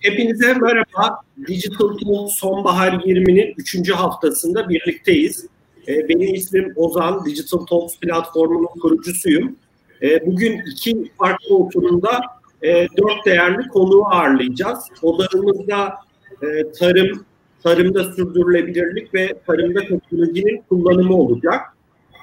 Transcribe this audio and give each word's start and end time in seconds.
Hepinize 0.00 0.54
merhaba. 0.54 1.20
Digital 1.46 1.88
Tool 1.88 2.28
Sonbahar 2.28 2.92
20'nin 2.92 3.54
3. 3.58 3.90
haftasında 3.90 4.68
birlikteyiz. 4.68 5.46
Ee, 5.88 6.08
benim 6.08 6.34
ismim 6.34 6.72
Ozan, 6.76 7.24
Digital 7.24 7.58
Talks 7.58 7.98
platformunun 7.98 8.80
kurucusuyum. 8.82 9.56
Ee, 10.02 10.26
bugün 10.26 10.62
iki 10.72 11.10
farklı 11.18 11.56
oturumda 11.56 12.20
e, 12.62 12.72
dört 12.72 13.26
değerli 13.26 13.68
konuğu 13.68 14.04
ağırlayacağız. 14.04 14.78
Odağımızda 15.02 15.94
e, 16.42 16.72
tarım, 16.72 17.24
tarımda 17.62 18.04
sürdürülebilirlik 18.04 19.14
ve 19.14 19.34
tarımda 19.46 19.80
teknolojinin 19.80 20.62
kullanımı 20.68 21.16
olacak. 21.16 21.60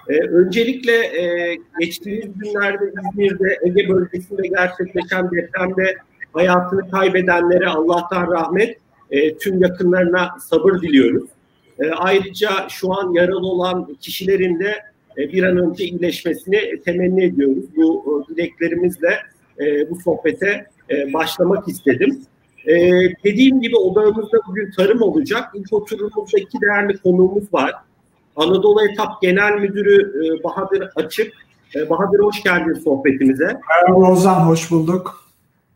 Ee, 0.09 0.19
öncelikle 0.19 0.91
e, 0.91 1.57
geçtiğimiz 1.79 2.39
günlerde 2.39 2.83
İzmir'de 2.85 3.59
Ege 3.65 3.89
bölgesinde 3.89 4.47
gerçekleşen 4.47 5.31
depremde 5.31 5.97
hayatını 6.35 6.91
kaybedenlere 6.91 7.67
Allah'tan 7.67 8.31
rahmet, 8.31 8.77
e, 9.11 9.37
tüm 9.37 9.61
yakınlarına 9.61 10.35
sabır 10.39 10.81
diliyoruz. 10.81 11.29
E, 11.79 11.89
ayrıca 11.91 12.49
şu 12.69 12.93
an 12.93 13.13
yaralı 13.13 13.47
olan 13.47 13.95
kişilerin 14.01 14.59
de 14.59 14.75
e, 15.17 15.31
bir 15.31 15.43
an 15.43 15.57
önce 15.57 15.83
iyileşmesini 15.83 16.81
temenni 16.85 17.23
ediyoruz. 17.23 17.65
Bu 17.75 18.23
e, 18.29 18.33
dileklerimizle 18.33 19.17
e, 19.59 19.89
bu 19.89 19.95
sohbete 19.95 20.67
e, 20.89 21.13
başlamak 21.13 21.67
istedim. 21.67 22.21
E, 22.67 22.75
dediğim 23.23 23.61
gibi 23.61 23.75
odağımızda 23.75 24.37
bugün 24.47 24.71
tarım 24.71 25.01
olacak. 25.01 25.51
İlk 25.53 25.73
oturumumuzda 25.73 26.37
iki 26.37 26.61
değerli 26.61 26.97
konuğumuz 26.97 27.53
var. 27.53 27.71
Anadolu 28.35 28.87
Etap 28.87 29.21
Genel 29.21 29.53
Müdürü 29.53 30.01
e, 30.01 30.43
Bahadır 30.43 30.89
Açık. 30.95 31.33
E, 31.75 31.89
Bahadır 31.89 32.19
hoş 32.19 32.43
geldin 32.43 32.73
sohbetimize. 32.83 33.59
Merhaba 33.69 34.11
Ozan, 34.11 34.39
hoş 34.39 34.71
bulduk. 34.71 35.24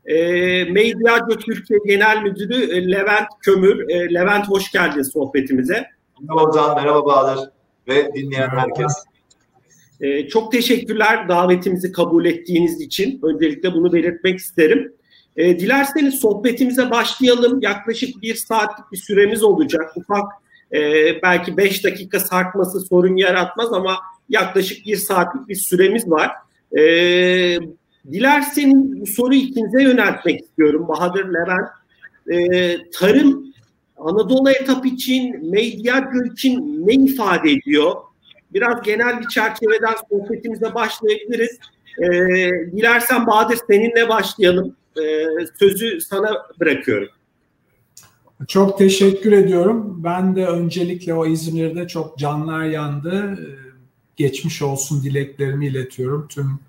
E, 0.10 0.16
Medyacı 0.64 1.38
Türkiye 1.40 1.80
Genel 1.86 2.22
Müdürü 2.22 2.78
e, 2.78 2.92
Levent 2.92 3.28
Kömür. 3.42 3.90
E, 3.90 4.14
Levent 4.14 4.50
hoş 4.50 4.72
geldin 4.72 5.02
sohbetimize. 5.02 5.86
Merhaba 6.22 6.50
Ozan, 6.50 6.76
merhaba 6.76 7.06
Bahadır 7.06 7.50
ve 7.88 8.14
dinleyen 8.14 8.50
herkes. 8.50 8.94
E, 10.02 10.28
çok 10.28 10.52
teşekkürler 10.52 11.30
davetimizi 11.30 11.92
kabul 11.92 12.26
ettiğiniz 12.26 12.82
için. 12.82 13.20
Öncelikle 13.24 13.74
bunu 13.74 13.94
belirtmek 13.94 14.40
isterim. 14.40 14.94
E, 15.38 15.60
dilerseniz 15.60 16.16
sohbetimize 16.16 16.92
başlayalım. 16.92 17.60
Yaklaşık 17.62 18.22
bir 18.22 18.36
saatlik 18.36 18.92
bir 18.92 18.98
süremiz 18.98 19.44
olacak. 19.44 19.98
Ufak 19.98 20.32
e, 20.74 20.82
belki 21.24 21.58
beş 21.58 21.84
dakika 21.84 22.20
sarkması 22.20 22.80
sorun 22.82 23.16
yaratmaz 23.16 23.74
ama 23.74 23.98
yaklaşık 24.30 24.86
bir 24.86 24.96
saatlik 24.96 25.48
bir 25.48 25.56
süremiz 25.56 26.10
var. 26.10 26.32
E, 26.78 27.60
Dilerseniz 28.12 29.02
bu 29.02 29.08
soruyu 29.08 29.40
ikinize 29.40 29.84
yöneltmek 29.84 30.42
istiyorum 30.42 30.88
Bahadır 30.88 31.26
Levent. 31.26 31.70
Ee, 32.32 32.78
tarım 32.92 33.54
Anadolu 33.98 34.50
etap 34.50 34.86
için, 34.86 35.52
Medyagö 35.52 36.34
için 36.34 36.88
ne 36.88 36.94
ifade 36.94 37.52
ediyor? 37.52 37.96
Biraz 38.54 38.82
genel 38.82 39.22
bir 39.22 39.28
çerçeveden 39.28 39.96
sohbetimize 40.10 40.74
başlayabiliriz. 40.76 41.60
Ee, 42.02 42.08
dilersen 42.72 43.28
Bahadır 43.28 43.60
seninle 43.68 44.10
başlayalım. 44.10 44.76
Ee, 44.98 45.26
sözü 45.60 46.02
sana 46.02 46.30
bırakıyorum. 46.60 47.10
Çok 48.48 48.78
teşekkür 48.78 49.32
ediyorum. 49.32 50.02
Ben 50.04 50.36
de 50.36 50.46
öncelikle 50.46 51.14
o 51.14 51.26
İzmir'de 51.26 51.88
çok 51.88 52.18
canlar 52.18 52.66
yandı. 52.66 53.40
Geçmiş 54.16 54.62
olsun 54.62 55.04
dileklerimi 55.04 55.68
iletiyorum 55.68 56.28
tüm 56.30 56.60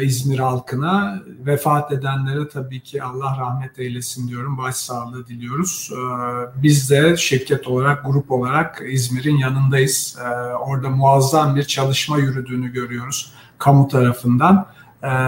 İzmir 0.00 0.38
halkına. 0.38 1.22
Vefat 1.46 1.92
edenlere 1.92 2.48
tabii 2.48 2.80
ki 2.80 3.02
Allah 3.02 3.36
rahmet 3.40 3.78
eylesin 3.78 4.28
diyorum. 4.28 4.58
Başsağlığı 4.58 5.26
diliyoruz. 5.26 5.90
E, 5.92 6.62
biz 6.62 6.90
de 6.90 7.16
şirket 7.16 7.68
olarak, 7.68 8.04
grup 8.06 8.30
olarak 8.30 8.82
İzmir'in 8.86 9.36
yanındayız. 9.36 10.18
E, 10.20 10.28
orada 10.54 10.90
muazzam 10.90 11.56
bir 11.56 11.64
çalışma 11.64 12.18
yürüdüğünü 12.18 12.72
görüyoruz 12.72 13.32
kamu 13.58 13.88
tarafından. 13.88 14.66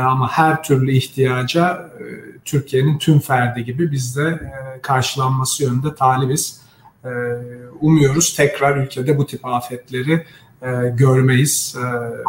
Ama 0.08 0.32
her 0.32 0.62
türlü 0.62 0.92
ihtiyaca 0.92 1.91
Türkiye'nin 2.44 2.98
tüm 2.98 3.20
ferdi 3.20 3.64
gibi 3.64 3.92
biz 3.92 4.16
de 4.16 4.53
karşılanması 4.82 5.64
yönünde 5.64 5.94
talibiz. 5.94 6.60
Umuyoruz 7.80 8.36
tekrar 8.36 8.76
ülkede 8.76 9.19
bu 9.19 9.26
tip 9.26 9.47
afetleri 9.47 10.26
görmeyiz 10.92 11.76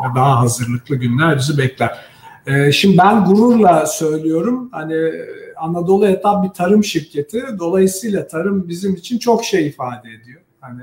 ve 0.06 0.16
daha 0.16 0.40
hazırlıklı 0.40 0.96
günler 0.96 1.38
bizi 1.38 1.58
bekler. 1.58 2.00
Ee, 2.48 2.72
şimdi 2.72 2.98
ben 2.98 3.26
gururla 3.26 3.86
söylüyorum 3.86 4.70
hani 4.72 5.12
Anadolu 5.58 6.08
Etap 6.08 6.44
bir 6.44 6.50
tarım 6.50 6.84
şirketi. 6.84 7.44
Dolayısıyla 7.60 8.28
tarım 8.28 8.68
bizim 8.68 8.96
için 8.96 9.20
çok 9.20 9.46
şey 9.46 9.68
ifade 9.68 10.10
ediyor. 10.10 10.42
Hani 10.62 10.82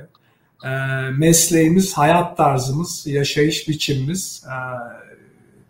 e, 0.64 0.70
mesleğimiz, 1.10 1.94
hayat 1.94 2.36
tarzımız, 2.36 3.06
yaşayış 3.06 3.68
biçimimiz 3.68 4.44
e, 4.46 4.56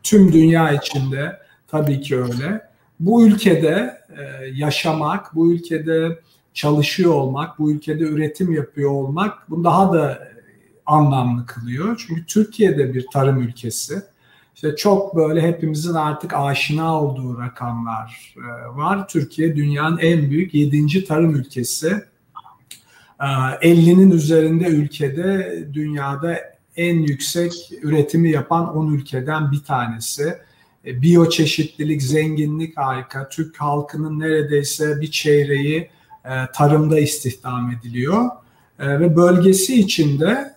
tüm 0.03 0.33
dünya 0.33 0.73
içinde 0.73 1.39
tabii 1.69 2.01
ki 2.01 2.17
öyle. 2.17 2.63
Bu 3.01 3.27
ülkede 3.27 3.99
e, 4.19 4.47
yaşamak, 4.55 5.35
bu 5.35 5.53
ülkede 5.53 6.21
çalışıyor 6.55 7.15
olmak, 7.15 7.59
bu 7.59 7.73
ülkede 7.73 8.05
üretim 8.05 8.53
yapıyor 8.53 8.91
olmak 8.91 9.51
bunu 9.51 9.65
daha 9.65 9.93
da 9.93 10.29
anlamlı 10.87 11.47
kılıyor. 11.47 12.05
Çünkü 12.07 12.27
Türkiye'de 12.27 12.95
bir 12.95 13.07
tarım 13.13 13.43
ülkesi 13.43 14.03
işte 14.63 14.77
çok 14.77 15.17
böyle 15.17 15.41
hepimizin 15.43 15.95
artık 15.95 16.35
aşina 16.35 17.03
olduğu 17.03 17.41
rakamlar 17.41 18.35
e, 18.37 18.77
var. 18.77 19.09
Türkiye 19.09 19.57
dünyanın 19.57 19.99
en 19.99 20.31
büyük 20.31 20.55
7. 20.55 21.05
tarım 21.05 21.35
ülkesi. 21.35 22.03
50'nin 23.21 24.11
e, 24.11 24.15
üzerinde 24.15 24.65
ülkede 24.65 25.59
dünyada 25.73 26.39
en 26.77 26.99
yüksek 26.99 27.53
üretimi 27.83 28.31
yapan 28.31 28.77
10 28.77 28.93
ülkeden 28.93 29.53
bir 29.53 29.63
tanesi. 29.65 30.35
E, 30.87 31.03
biyoçeşitlilik, 31.03 32.03
zenginlik 32.03 32.77
harika. 32.77 33.29
Türk 33.29 33.57
halkının 33.57 34.21
neredeyse 34.21 35.01
bir 35.01 35.11
çeyreği 35.11 35.91
tarımda 36.55 37.01
istihdam 37.01 37.71
ediliyor. 37.71 38.31
Ve 38.79 39.17
bölgesi 39.17 39.81
içinde 39.81 40.55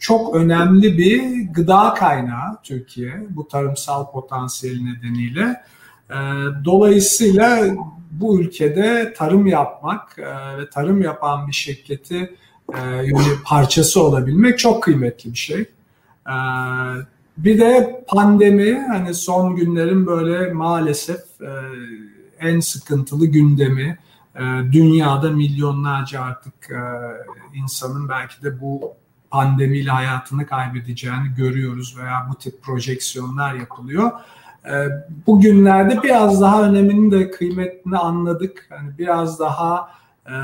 çok 0.00 0.34
önemli 0.34 0.98
bir 0.98 1.48
gıda 1.52 1.94
kaynağı 1.94 2.62
Türkiye 2.62 3.26
bu 3.30 3.48
tarımsal 3.48 4.10
potansiyel 4.10 4.80
nedeniyle. 4.80 5.62
Ee, 6.10 6.14
dolayısıyla 6.64 7.76
bu 8.10 8.40
ülkede 8.40 9.14
tarım 9.16 9.46
yapmak 9.46 10.18
e, 10.18 10.58
ve 10.58 10.70
tarım 10.70 11.02
yapan 11.02 11.48
bir 11.48 11.52
şirketi 11.52 12.36
e, 12.74 12.80
parçası 13.44 14.02
olabilmek 14.02 14.58
çok 14.58 14.82
kıymetli 14.82 15.32
bir 15.32 15.38
şey. 15.38 15.60
Ee, 16.28 16.32
bir 17.38 17.60
de 17.60 18.04
pandemi 18.08 18.80
hani 18.88 19.14
son 19.14 19.56
günlerin 19.56 20.06
böyle 20.06 20.52
maalesef 20.52 21.20
e, 21.40 21.50
en 22.40 22.60
sıkıntılı 22.60 23.26
gündemi. 23.26 23.98
Dünyada 24.72 25.30
milyonlarca 25.30 26.20
artık 26.20 26.70
insanın 27.54 28.08
belki 28.08 28.42
de 28.42 28.60
bu 28.60 28.92
pandemiyle 29.30 29.90
hayatını 29.90 30.46
kaybedeceğini 30.46 31.34
görüyoruz 31.36 31.98
veya 31.98 32.26
bu 32.30 32.34
tip 32.34 32.62
projeksiyonlar 32.62 33.54
yapılıyor. 33.54 34.10
Ee, 34.66 34.88
bugünlerde 35.26 36.02
biraz 36.02 36.40
daha 36.40 36.62
önemini 36.62 37.10
de 37.10 37.30
kıymetini 37.30 37.98
anladık. 37.98 38.68
Yani 38.70 38.90
biraz 38.98 39.40
daha 39.40 39.90
e, 40.26 40.34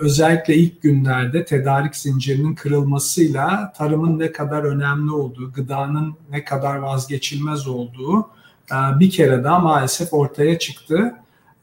özellikle 0.00 0.54
ilk 0.54 0.82
günlerde 0.82 1.44
tedarik 1.44 1.96
zincirinin 1.96 2.54
kırılmasıyla 2.54 3.72
tarımın 3.76 4.18
ne 4.18 4.32
kadar 4.32 4.62
önemli 4.62 5.10
olduğu, 5.10 5.52
gıdanın 5.52 6.14
ne 6.30 6.44
kadar 6.44 6.76
vazgeçilmez 6.76 7.68
olduğu 7.68 8.20
e, 8.72 9.00
bir 9.00 9.10
kere 9.10 9.44
daha 9.44 9.58
maalesef 9.58 10.12
ortaya 10.12 10.58
çıktı. 10.58 11.14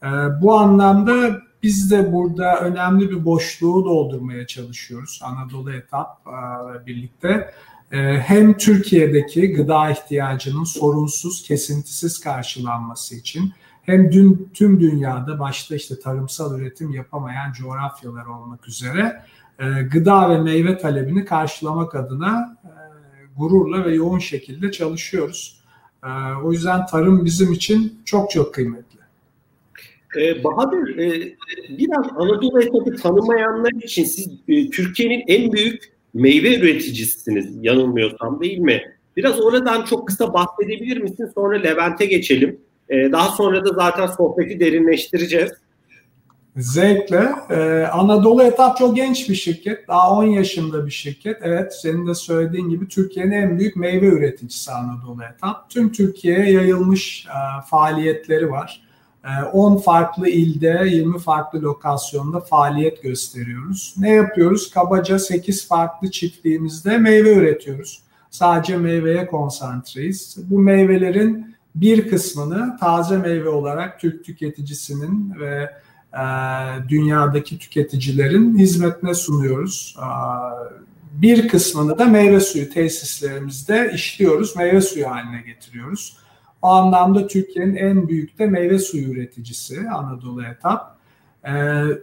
E, 0.02 0.08
bu 0.42 0.58
anlamda 0.58 1.47
biz 1.62 1.90
de 1.90 2.12
burada 2.12 2.60
önemli 2.60 3.10
bir 3.10 3.24
boşluğu 3.24 3.84
doldurmaya 3.84 4.46
çalışıyoruz 4.46 5.20
Anadolu 5.22 5.72
Etap 5.72 6.26
e, 6.26 6.86
birlikte. 6.86 7.54
E, 7.92 7.98
hem 8.18 8.56
Türkiye'deki 8.56 9.52
gıda 9.52 9.90
ihtiyacının 9.90 10.64
sorunsuz, 10.64 11.42
kesintisiz 11.42 12.20
karşılanması 12.20 13.14
için 13.14 13.52
hem 13.82 14.12
dün 14.12 14.50
tüm 14.54 14.80
dünyada 14.80 15.38
başta 15.38 15.74
işte 15.74 16.00
tarımsal 16.00 16.60
üretim 16.60 16.92
yapamayan 16.92 17.52
coğrafyalar 17.52 18.26
olmak 18.26 18.68
üzere 18.68 19.22
e, 19.58 19.82
gıda 19.82 20.30
ve 20.30 20.38
meyve 20.38 20.78
talebini 20.78 21.24
karşılamak 21.24 21.94
adına 21.94 22.58
gururla 23.36 23.84
ve 23.84 23.94
yoğun 23.94 24.18
şekilde 24.18 24.70
çalışıyoruz. 24.72 25.58
O 26.44 26.52
yüzden 26.52 26.86
tarım 26.86 27.24
bizim 27.24 27.52
için 27.52 28.02
çok 28.04 28.30
çok 28.30 28.54
kıymetli. 28.54 28.87
Ee, 30.16 30.44
Bahadır, 30.44 30.98
e, 30.98 31.36
biraz 31.68 32.06
Anadolu 32.16 32.62
etabı 32.62 32.96
tanımayanlar 32.96 33.72
için 33.82 34.04
siz 34.04 34.28
e, 34.48 34.70
Türkiye'nin 34.70 35.24
en 35.28 35.52
büyük 35.52 35.82
meyve 36.14 36.58
üreticisiniz 36.58 37.58
yanılmıyorsam 37.62 38.40
değil 38.40 38.58
mi? 38.58 38.82
Biraz 39.16 39.40
oradan 39.40 39.84
çok 39.84 40.08
kısa 40.08 40.34
bahsedebilir 40.34 40.96
misin? 40.96 41.30
Sonra 41.34 41.58
Levent'e 41.58 42.06
geçelim. 42.06 42.60
E, 42.88 43.12
daha 43.12 43.28
sonra 43.28 43.64
da 43.64 43.68
zaten 43.68 44.06
sohbeti 44.06 44.60
derinleştireceğiz. 44.60 45.52
Zevkle. 46.58 47.28
Ee, 47.50 47.86
Anadolu 47.92 48.42
Etap 48.42 48.76
çok 48.76 48.96
genç 48.96 49.28
bir 49.28 49.34
şirket. 49.34 49.88
Daha 49.88 50.10
10 50.10 50.24
yaşında 50.24 50.86
bir 50.86 50.90
şirket. 50.90 51.36
Evet 51.42 51.74
senin 51.82 52.06
de 52.06 52.14
söylediğin 52.14 52.68
gibi 52.68 52.88
Türkiye'nin 52.88 53.32
en 53.32 53.58
büyük 53.58 53.76
meyve 53.76 54.06
üreticisi 54.06 54.72
Anadolu 54.72 55.22
Etap. 55.34 55.70
Tüm 55.70 55.92
Türkiye'ye 55.92 56.52
yayılmış 56.52 57.26
e, 57.26 57.66
faaliyetleri 57.70 58.50
var. 58.50 58.87
10 59.52 59.76
e, 59.76 59.82
farklı 59.82 60.28
ilde 60.28 60.88
20 60.90 61.18
farklı 61.18 61.62
lokasyonda 61.62 62.40
faaliyet 62.40 63.02
gösteriyoruz. 63.02 63.94
Ne 63.98 64.10
yapıyoruz? 64.10 64.70
Kabaca 64.70 65.18
8 65.18 65.68
farklı 65.68 66.10
çiftliğimizde 66.10 66.98
meyve 66.98 67.34
üretiyoruz. 67.34 68.02
Sadece 68.30 68.76
meyveye 68.76 69.26
konsantreyiz. 69.26 70.36
Bu 70.50 70.58
meyvelerin 70.58 71.56
bir 71.74 72.10
kısmını 72.10 72.76
taze 72.80 73.18
meyve 73.18 73.48
olarak 73.48 74.00
Türk 74.00 74.24
tüketicisinin 74.24 75.34
ve 75.40 75.70
e, 76.14 76.22
dünyadaki 76.88 77.58
tüketicilerin 77.58 78.58
hizmetine 78.58 79.14
sunuyoruz. 79.14 79.96
E, 79.98 80.08
bir 81.12 81.48
kısmını 81.48 81.98
da 81.98 82.04
meyve 82.04 82.40
suyu 82.40 82.70
tesislerimizde 82.70 83.90
işliyoruz, 83.94 84.56
meyve 84.56 84.80
suyu 84.80 85.10
haline 85.10 85.42
getiriyoruz. 85.42 86.16
O 86.62 86.68
anlamda 86.68 87.26
Türkiye'nin 87.26 87.76
en 87.76 88.08
büyük 88.08 88.38
de 88.38 88.46
meyve 88.46 88.78
suyu 88.78 89.12
üreticisi 89.12 89.90
Anadolu 89.90 90.44
Etap. 90.44 90.98
Ee, 91.44 91.52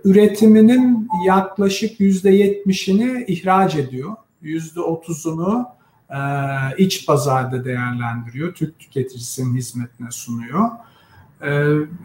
üretiminin 0.04 1.10
yaklaşık 1.28 2.00
%70'ini 2.00 3.26
ihraç 3.26 3.76
ediyor. 3.76 4.16
%30'unu 4.44 5.66
e, 6.10 6.18
iç 6.78 7.06
pazarda 7.08 7.66
değerlendiriyor. 7.66 8.54
Türk 8.54 8.80
tüketicisinin 8.80 9.58
hizmetine 9.58 10.12
sunuyor. 10.12 10.70
E, 11.42 11.52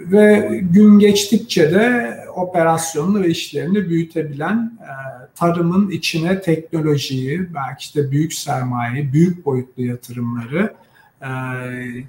ve 0.01 0.61
gün 0.63 0.99
geçtikçe 0.99 1.75
de 1.75 2.17
operasyonunu 2.35 3.23
ve 3.23 3.29
işlerini 3.29 3.89
büyütebilen 3.89 4.79
e, 4.81 4.93
tarımın 5.35 5.91
içine 5.91 6.41
teknolojiyi, 6.41 7.55
belki 7.55 7.81
işte 7.81 8.11
büyük 8.11 8.33
sermayeyi, 8.33 9.13
büyük 9.13 9.47
boyutlu 9.47 9.83
yatırımları 9.83 10.75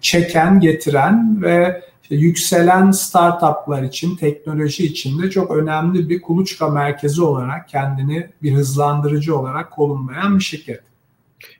çeken, 0.02 0.60
getiren 0.60 1.42
ve 1.42 1.82
işte 2.04 2.16
yükselen 2.16 2.92
startuplar 2.92 3.84
için, 3.84 4.16
teknoloji 4.16 4.86
için 4.86 5.22
de 5.22 5.30
çok 5.30 5.52
önemli 5.52 6.10
bir 6.10 6.22
kuluçka 6.22 6.70
merkezi 6.70 7.22
olarak 7.22 7.70
kendini 7.70 8.28
bir 8.44 8.52
hızlandırıcı 8.52 9.38
olarak 9.38 9.72
konumlayan 9.72 10.40
bir 10.40 10.44
şirket. 10.44 10.82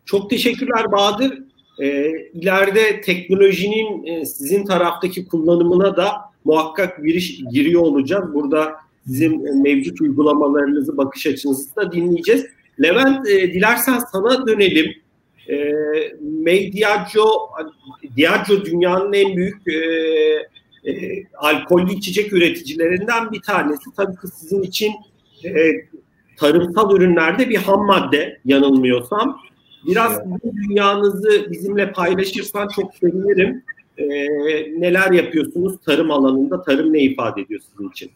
Çok 0.06 0.30
teşekkürler 0.30 0.92
Bahadır. 0.92 1.44
E, 1.82 3.02
teknolojinin 3.02 4.06
e, 4.06 4.26
sizin 4.26 4.66
taraftaki 4.66 5.28
kullanımına 5.28 5.98
da 5.98 6.12
muhakkak 6.46 7.06
giriş 7.06 7.42
giriyor 7.52 7.82
olacağız. 7.82 8.34
Burada 8.34 8.76
sizin 9.08 9.62
mevcut 9.62 10.02
uygulamalarınızı, 10.02 10.98
bakış 10.98 11.28
açınızı 11.28 11.76
da 11.76 11.92
dinleyeceğiz. 11.92 12.46
Levent, 12.82 13.28
e, 13.28 13.54
dilersen 13.54 14.00
sana 14.12 14.48
dönelim. 14.48 15.01
E, 15.52 15.74
Mediaggio, 16.22 17.50
Diageo 18.18 18.66
dünyanın 18.66 19.14
en 19.14 19.36
büyük 19.38 19.68
e, 19.68 19.78
e, 20.92 21.24
alkollü 21.38 21.94
içecek 21.94 22.34
üreticilerinden 22.34 23.32
bir 23.32 23.42
tanesi. 23.42 23.90
Tabii 23.98 24.16
ki 24.16 24.28
sizin 24.28 24.64
için 24.64 24.94
e, 25.46 25.52
tarımsal 26.38 26.96
ürünlerde 26.96 27.50
bir 27.50 27.58
ham 27.58 27.86
madde 27.86 28.40
yanılmıyorsam. 28.46 29.38
Biraz 29.88 30.14
evet. 30.14 30.26
bu 30.44 30.56
dünyanızı 30.56 31.52
bizimle 31.52 31.92
paylaşırsan 31.92 32.68
çok 32.68 32.96
sevinirim. 32.96 33.64
Ee, 33.98 34.06
neler 34.82 35.12
yapıyorsunuz 35.12 35.76
tarım 35.86 36.12
alanında? 36.12 36.62
Tarım 36.62 36.94
ne 36.94 37.00
ifade 37.00 37.42
ediyor 37.42 37.62
sizin 37.72 37.90
için? 37.90 38.12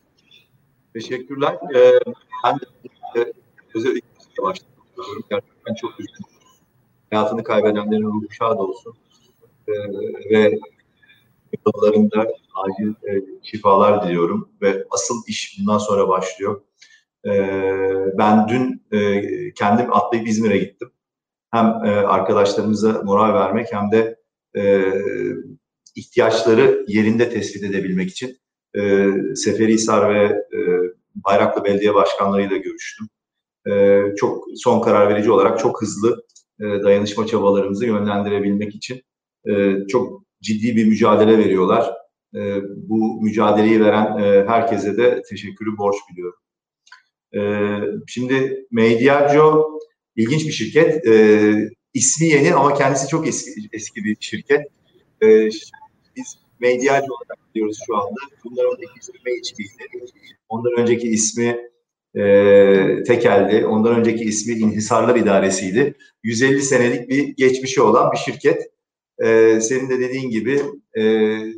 Teşekkürler. 0.94 1.54
Ee, 1.76 2.00
ben 2.44 2.56
de 2.60 2.66
e, 3.20 3.34
özellikle 3.76 4.02
başlıyorum. 4.42 5.24
Gerçekten 5.30 5.74
çok 5.74 6.00
üzüldüm. 6.00 6.35
Hayatını 7.12 7.44
kaybedenlerin 7.44 8.04
ruhu 8.04 8.32
şad 8.32 8.60
olsun. 8.60 8.94
Ee, 9.68 9.74
ve 10.32 10.60
yollarında 11.66 12.28
acil 12.56 12.90
e, 12.90 13.26
şifalar 13.44 14.04
diliyorum. 14.04 14.50
Ve 14.62 14.86
asıl 14.90 15.16
iş 15.28 15.58
bundan 15.60 15.78
sonra 15.78 16.08
başlıyor. 16.10 16.62
Ee, 17.26 18.18
ben 18.18 18.48
dün 18.48 18.84
e, 18.92 19.22
kendim 19.54 19.94
atlayıp 19.94 20.28
İzmir'e 20.28 20.58
gittim 20.58 20.92
hem 21.52 21.66
e, 21.66 21.90
arkadaşlarımıza 21.90 23.02
moral 23.04 23.34
vermek 23.34 23.74
hem 23.74 23.92
de 23.92 24.20
e, 24.58 24.94
ihtiyaçları 25.96 26.86
yerinde 26.88 27.30
tespit 27.30 27.64
edebilmek 27.64 28.10
için 28.10 28.38
e, 28.78 29.12
Seferihisar 29.36 30.16
ve 30.16 30.26
e, 30.26 30.60
Bayraklı 31.16 31.64
Belediye 31.64 31.94
Başkanlarıyla 31.94 32.58
görüştüm. 32.58 33.08
E, 33.68 34.02
çok 34.16 34.46
son 34.56 34.82
karar 34.82 35.10
verici 35.10 35.32
olarak 35.32 35.60
çok 35.60 35.82
hızlı 35.82 36.12
e, 36.12 36.35
dayanışma 36.60 37.28
çabalarımızı 37.28 37.86
yönlendirebilmek 37.86 38.76
için 38.76 39.02
e, 39.48 39.74
çok 39.88 40.24
ciddi 40.42 40.76
bir 40.76 40.86
mücadele 40.86 41.38
veriyorlar. 41.38 41.94
E, 42.36 42.62
bu 42.78 43.22
mücadeleyi 43.22 43.82
veren 43.82 44.18
e, 44.18 44.46
herkese 44.48 44.98
de 44.98 45.22
teşekkürü 45.30 45.78
borç 45.78 45.96
biliyorum. 46.12 46.40
E, 47.34 47.42
şimdi 48.08 48.66
Mediaggio 48.72 49.76
İlginç 50.16 50.46
bir 50.46 50.52
şirket. 50.52 51.08
E, 51.08 51.70
ismi 51.94 52.28
yeni 52.28 52.54
ama 52.54 52.74
kendisi 52.74 53.08
çok 53.08 53.28
eski, 53.28 53.52
eski 53.74 54.04
bir 54.04 54.18
şirket. 54.20 54.68
E, 55.22 55.50
biz 56.16 56.38
medyacı 56.60 57.06
olarak 57.06 57.54
diyoruz 57.56 57.80
şu 57.86 57.98
anda. 57.98 58.20
Bundan 58.44 58.66
önceki 58.66 59.00
ismi 59.00 59.16
MHP'ydi. 59.26 60.38
Ondan 60.50 60.74
önceki 60.78 61.08
ismi 61.08 61.70
e, 62.16 63.04
Tekel'di. 63.04 63.66
Ondan 63.66 64.00
önceki 64.00 64.24
ismi 64.24 64.54
İnhisarlar 64.54 65.16
İdaresi'ydi. 65.16 65.98
150 66.24 66.62
senelik 66.62 67.10
bir 67.10 67.28
geçmişi 67.28 67.82
olan 67.82 68.12
bir 68.12 68.18
şirket. 68.18 68.62
E, 69.24 69.60
senin 69.62 69.90
de 69.90 70.00
dediğin 70.00 70.30
gibi 70.30 70.62
e, 70.98 71.04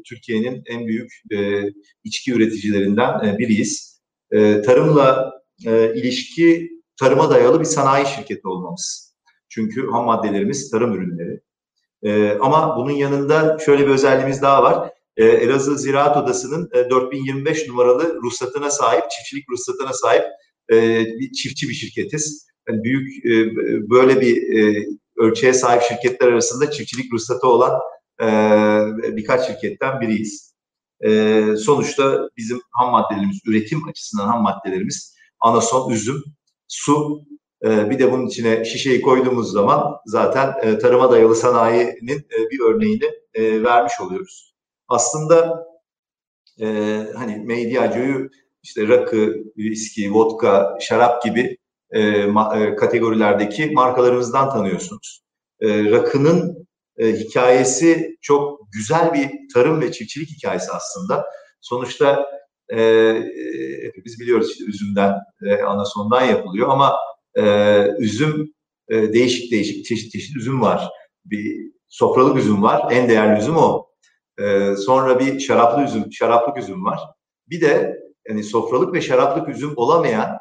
Türkiye'nin 0.09 0.63
en 0.65 0.87
büyük 0.87 1.11
e, 1.31 1.63
içki 2.03 2.33
üreticilerinden 2.33 3.25
e, 3.25 3.37
biriyiz. 3.37 4.01
E, 4.31 4.61
tarımla 4.61 5.33
e, 5.65 5.95
ilişki 5.95 6.69
tarıma 6.99 7.29
dayalı 7.29 7.59
bir 7.59 7.65
sanayi 7.65 8.05
şirketi 8.05 8.47
olmamız. 8.47 9.15
Çünkü 9.49 9.87
ham 9.87 10.05
maddelerimiz 10.05 10.71
tarım 10.71 10.93
ürünleri. 10.93 11.39
E, 12.03 12.37
ama 12.39 12.77
bunun 12.77 12.91
yanında 12.91 13.57
şöyle 13.65 13.87
bir 13.87 13.91
özelliğimiz 13.91 14.41
daha 14.41 14.63
var. 14.63 14.89
E, 15.17 15.25
Elazığ 15.25 15.77
Ziraat 15.77 16.17
Odası'nın 16.17 16.69
e, 16.73 16.89
4025 16.89 17.67
numaralı 17.67 18.15
ruhsatına 18.23 18.69
sahip, 18.69 19.03
çiftçilik 19.11 19.49
ruhsatına 19.49 19.93
sahip 19.93 20.25
e, 20.71 21.05
bir 21.05 21.31
çiftçi 21.31 21.69
bir 21.69 21.73
şirketiz. 21.73 22.47
Yani 22.69 22.83
büyük 22.83 23.25
e, 23.25 23.55
böyle 23.89 24.21
bir 24.21 24.59
e, 24.59 24.85
ölçüye 25.17 25.53
sahip 25.53 25.81
şirketler 25.81 26.27
arasında 26.27 26.71
çiftçilik 26.71 27.13
ruhsatı 27.13 27.47
olan 27.47 27.79
e, 28.21 28.27
birkaç 29.17 29.47
şirketten 29.47 30.01
biriyiz. 30.01 30.53
E, 31.01 31.43
sonuçta 31.57 32.29
bizim 32.37 32.61
ham 32.71 32.91
maddelerimiz, 32.91 33.39
üretim 33.45 33.87
açısından 33.87 34.27
ham 34.27 34.41
maddelerimiz 34.41 35.15
anason, 35.39 35.91
üzüm, 35.91 36.23
su 36.67 37.21
bir 37.63 37.99
de 37.99 38.11
bunun 38.11 38.27
içine 38.27 38.65
şişeyi 38.65 39.01
koyduğumuz 39.01 39.51
zaman 39.51 39.95
zaten 40.05 40.79
tarıma 40.79 41.11
dayalı 41.11 41.35
sanayinin 41.35 42.27
bir 42.51 42.59
örneğini 42.59 43.11
vermiş 43.63 43.93
oluyoruz. 44.01 44.55
Aslında 44.87 45.65
e, 46.61 46.65
hani 47.15 47.37
Mediacio'yu 47.45 48.29
işte 48.67 48.87
rakı, 48.87 49.35
viski, 49.57 50.13
vodka, 50.13 50.77
şarap 50.81 51.23
gibi 51.23 51.57
e, 51.91 52.25
ma, 52.25 52.59
e, 52.59 52.75
kategorilerdeki 52.75 53.71
markalarımızdan 53.71 54.49
tanıyorsunuz. 54.49 55.21
E, 55.61 55.91
rakının 55.91 56.67
e, 56.97 57.13
hikayesi 57.13 58.17
çok 58.21 58.59
güzel 58.71 59.13
bir 59.13 59.29
tarım 59.53 59.81
ve 59.81 59.91
çiftçilik 59.91 60.29
hikayesi 60.29 60.71
aslında. 60.71 61.25
Sonuçta 61.61 62.27
e, 62.73 62.77
hepimiz 63.83 64.19
biliyoruz 64.19 64.51
işte 64.51 64.65
üzümden, 64.65 65.13
e, 65.45 65.55
anasondan 65.55 66.25
yapılıyor 66.25 66.69
ama 66.69 66.95
e, 67.35 67.43
üzüm 67.99 68.53
e, 68.89 69.13
değişik 69.13 69.51
değişik 69.51 69.85
çeşit 69.85 70.11
çeşit 70.11 70.37
üzüm 70.37 70.61
var. 70.61 70.89
Bir 71.25 71.71
sofralık 71.87 72.37
üzüm 72.37 72.63
var. 72.63 72.91
En 72.91 73.09
değerli 73.09 73.39
üzüm 73.39 73.57
o. 73.57 73.87
E, 74.39 74.75
sonra 74.75 75.19
bir 75.19 75.39
şaraplı 75.39 75.83
üzüm, 75.83 76.13
şaraplık 76.13 76.57
üzüm 76.57 76.85
var. 76.85 76.99
Bir 77.49 77.61
de 77.61 78.06
yani 78.29 78.43
sofralık 78.43 78.93
ve 78.93 79.01
şaraplık 79.01 79.49
üzüm 79.49 79.73
olamayan, 79.75 80.37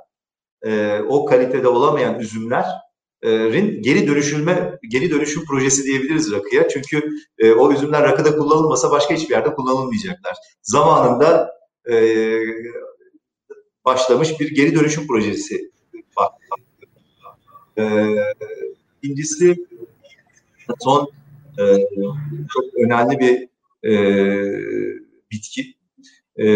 e, 0.63 1.01
o 1.09 1.25
kalitede 1.25 1.69
olamayan 1.69 2.21
üzümler 2.21 2.67
geri 3.81 4.07
dönüşülme, 4.07 4.79
geri 4.89 5.11
dönüşüm 5.11 5.45
projesi 5.45 5.85
diyebiliriz 5.85 6.33
rakıya. 6.33 6.69
Çünkü 6.69 7.11
e, 7.39 7.53
o 7.53 7.73
üzümler 7.73 8.03
rakıda 8.03 8.37
kullanılmasa 8.37 8.91
başka 8.91 9.15
hiçbir 9.15 9.35
yerde 9.35 9.55
kullanılmayacaklar. 9.55 10.37
Zamanında 10.63 11.51
e, 11.91 11.95
başlamış 13.85 14.41
bir 14.41 14.55
geri 14.55 14.75
dönüşüm 14.75 15.07
projesi 15.07 15.71
var. 16.19 16.31
E, 17.79 17.83
son 20.81 21.09
e, 21.59 21.65
çok 22.55 22.65
önemli 22.85 23.19
bir 23.19 23.49
e, 23.91 23.93
bitki. 25.31 25.75
E, 26.39 26.47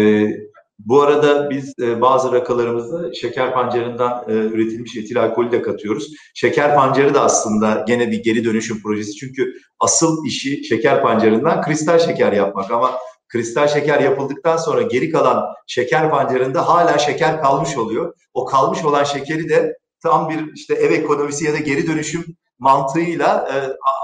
Bu 0.85 1.01
arada 1.01 1.49
biz 1.49 1.73
e, 1.81 2.01
bazı 2.01 2.31
rakalarımızda 2.31 3.13
şeker 3.13 3.53
pancarından 3.53 4.25
e, 4.27 4.33
üretilmiş 4.33 4.97
etil 4.97 5.23
alkolü 5.23 5.51
de 5.51 5.61
katıyoruz. 5.61 6.13
Şeker 6.33 6.75
pancarı 6.75 7.13
da 7.13 7.21
aslında 7.21 7.83
gene 7.87 8.11
bir 8.11 8.23
geri 8.23 8.45
dönüşüm 8.45 8.81
projesi. 8.81 9.11
Çünkü 9.11 9.53
asıl 9.79 10.25
işi 10.25 10.63
şeker 10.63 11.01
pancarından 11.01 11.61
kristal 11.61 11.99
şeker 11.99 12.33
yapmak 12.33 12.71
ama 12.71 12.91
kristal 13.27 13.67
şeker 13.67 13.99
yapıldıktan 13.99 14.57
sonra 14.57 14.81
geri 14.81 15.09
kalan 15.09 15.45
şeker 15.67 16.11
pancarında 16.11 16.67
hala 16.67 16.97
şeker 16.97 17.41
kalmış 17.41 17.77
oluyor. 17.77 18.13
O 18.33 18.45
kalmış 18.45 18.85
olan 18.85 19.03
şekeri 19.03 19.49
de 19.49 19.77
tam 20.03 20.29
bir 20.29 20.53
işte 20.53 20.73
ev 20.73 20.91
ekonomisi 20.91 21.45
ya 21.45 21.53
da 21.53 21.57
geri 21.57 21.87
dönüşüm 21.87 22.25
mantığıyla 22.59 23.49
e, 23.53 23.55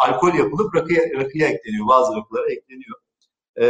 alkol 0.07 0.33
yapılıp 0.33 0.75
rakıya, 0.75 1.01
rakıya 1.15 1.47
ekleniyor. 1.47 1.87
Bazı 1.87 2.15
rakılara 2.15 2.51
ekleniyor. 2.51 2.97
E, 3.61 3.65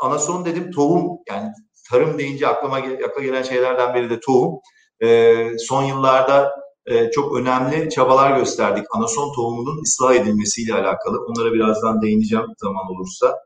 anason 0.00 0.44
dedim 0.44 0.70
tohum 0.70 1.18
yani 1.28 1.48
tarım 1.90 2.18
deyince 2.18 2.46
aklıma 2.46 2.76
akla 2.76 3.22
gelen 3.22 3.42
şeylerden 3.42 3.94
biri 3.94 4.10
de 4.10 4.20
tohum. 4.20 4.60
E, 5.02 5.36
son 5.58 5.82
yıllarda 5.82 6.52
e, 6.86 7.10
çok 7.10 7.36
önemli 7.36 7.90
çabalar 7.90 8.36
gösterdik. 8.38 8.84
Anason 8.90 9.34
tohumunun 9.34 9.82
ıslah 9.82 10.14
edilmesiyle 10.14 10.74
alakalı. 10.74 11.18
Onlara 11.28 11.52
birazdan 11.52 12.02
değineceğim 12.02 12.46
zaman 12.58 12.86
olursa. 12.90 13.38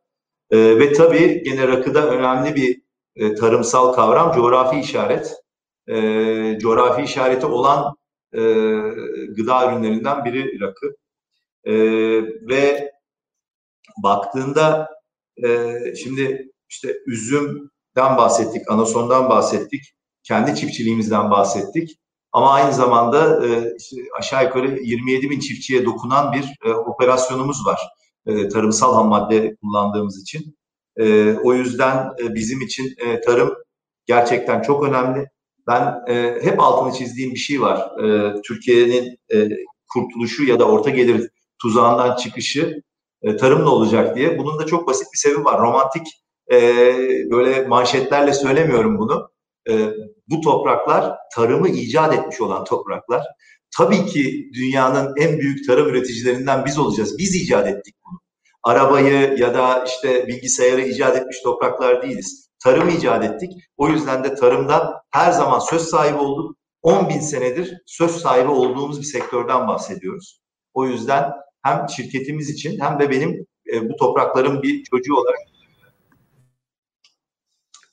E, 0.50 0.58
ve 0.58 0.92
tabii 0.92 1.42
gene 1.42 1.68
rakıda 1.68 2.08
önemli 2.08 2.54
bir 2.54 2.82
e, 3.16 3.34
tarımsal 3.34 3.92
kavram 3.92 4.32
coğrafi 4.32 4.80
işaret. 4.80 5.34
E, 5.88 5.94
coğrafi 6.58 7.02
işareti 7.02 7.46
olan 7.46 7.94
e, 8.32 8.40
gıda 9.36 9.72
ürünlerinden 9.72 10.24
biri 10.24 10.60
rakı. 10.60 10.96
E, 11.64 11.74
ve 12.48 12.92
baktığında 14.02 14.93
e, 15.44 15.78
şimdi 15.94 16.48
işte 16.68 16.96
üzümden 17.06 18.16
bahsettik, 18.16 18.70
anasondan 18.70 19.28
bahsettik, 19.30 19.82
kendi 20.22 20.56
çiftçiliğimizden 20.56 21.30
bahsettik. 21.30 21.98
Ama 22.32 22.52
aynı 22.52 22.72
zamanda 22.72 23.46
e, 23.46 23.74
işte 23.78 23.96
aşağı 24.18 24.44
yukarı 24.44 24.78
27 24.82 25.30
bin 25.30 25.40
çiftçiye 25.40 25.84
dokunan 25.84 26.32
bir 26.32 26.68
e, 26.70 26.74
operasyonumuz 26.74 27.66
var. 27.66 27.80
E, 28.26 28.48
tarımsal 28.48 28.94
ham 28.94 29.08
madde 29.08 29.56
kullandığımız 29.56 30.22
için. 30.22 30.56
E, 30.96 31.34
o 31.34 31.54
yüzden 31.54 32.10
e, 32.22 32.34
bizim 32.34 32.60
için 32.60 32.94
e, 32.98 33.20
tarım 33.20 33.54
gerçekten 34.06 34.62
çok 34.62 34.84
önemli. 34.84 35.26
Ben 35.66 35.94
e, 36.08 36.38
hep 36.42 36.60
altını 36.60 36.92
çizdiğim 36.98 37.30
bir 37.30 37.38
şey 37.38 37.60
var. 37.60 38.04
E, 38.04 38.34
Türkiye'nin 38.42 39.18
e, 39.32 39.48
kurtuluşu 39.92 40.44
ya 40.44 40.58
da 40.58 40.64
orta 40.64 40.90
gelir 40.90 41.30
tuzağından 41.62 42.16
çıkışı 42.16 42.82
e, 43.24 43.36
tarımla 43.36 43.70
olacak 43.70 44.16
diye. 44.16 44.38
Bunun 44.38 44.58
da 44.58 44.66
çok 44.66 44.88
basit 44.88 45.06
bir 45.12 45.18
sebebi 45.18 45.44
var. 45.44 45.60
Romantik 45.60 46.06
e, 46.52 46.58
böyle 47.30 47.66
manşetlerle 47.66 48.32
söylemiyorum 48.32 48.98
bunu. 48.98 49.30
E, 49.68 49.72
bu 50.28 50.40
topraklar 50.40 51.16
tarımı 51.34 51.68
icat 51.68 52.14
etmiş 52.14 52.40
olan 52.40 52.64
topraklar. 52.64 53.22
Tabii 53.78 54.06
ki 54.06 54.50
dünyanın 54.54 55.14
en 55.16 55.38
büyük 55.38 55.66
tarım 55.66 55.88
üreticilerinden 55.88 56.64
biz 56.64 56.78
olacağız. 56.78 57.18
Biz 57.18 57.34
icat 57.34 57.66
ettik 57.66 57.94
bunu. 58.06 58.20
Arabayı 58.62 59.38
ya 59.38 59.54
da 59.54 59.84
işte 59.84 60.26
bilgisayarı 60.26 60.80
icat 60.80 61.16
etmiş 61.16 61.42
topraklar 61.42 62.02
değiliz. 62.02 62.48
Tarımı 62.64 62.90
icat 62.90 63.24
ettik. 63.24 63.52
O 63.76 63.88
yüzden 63.88 64.24
de 64.24 64.34
tarımda 64.34 65.02
her 65.10 65.32
zaman 65.32 65.58
söz 65.58 65.82
sahibi 65.82 66.18
olduk. 66.18 66.56
10 66.82 67.08
bin 67.08 67.20
senedir 67.20 67.82
söz 67.86 68.10
sahibi 68.10 68.50
olduğumuz 68.50 69.00
bir 69.00 69.06
sektörden 69.06 69.68
bahsediyoruz. 69.68 70.40
O 70.74 70.86
yüzden 70.86 71.32
hem 71.64 71.86
şirketimiz 71.96 72.50
için 72.50 72.80
hem 72.80 72.98
de 72.98 73.10
benim 73.10 73.46
e, 73.72 73.88
bu 73.88 73.96
toprakların 73.96 74.62
bir 74.62 74.84
çocuğu 74.84 75.14
olarak 75.14 75.38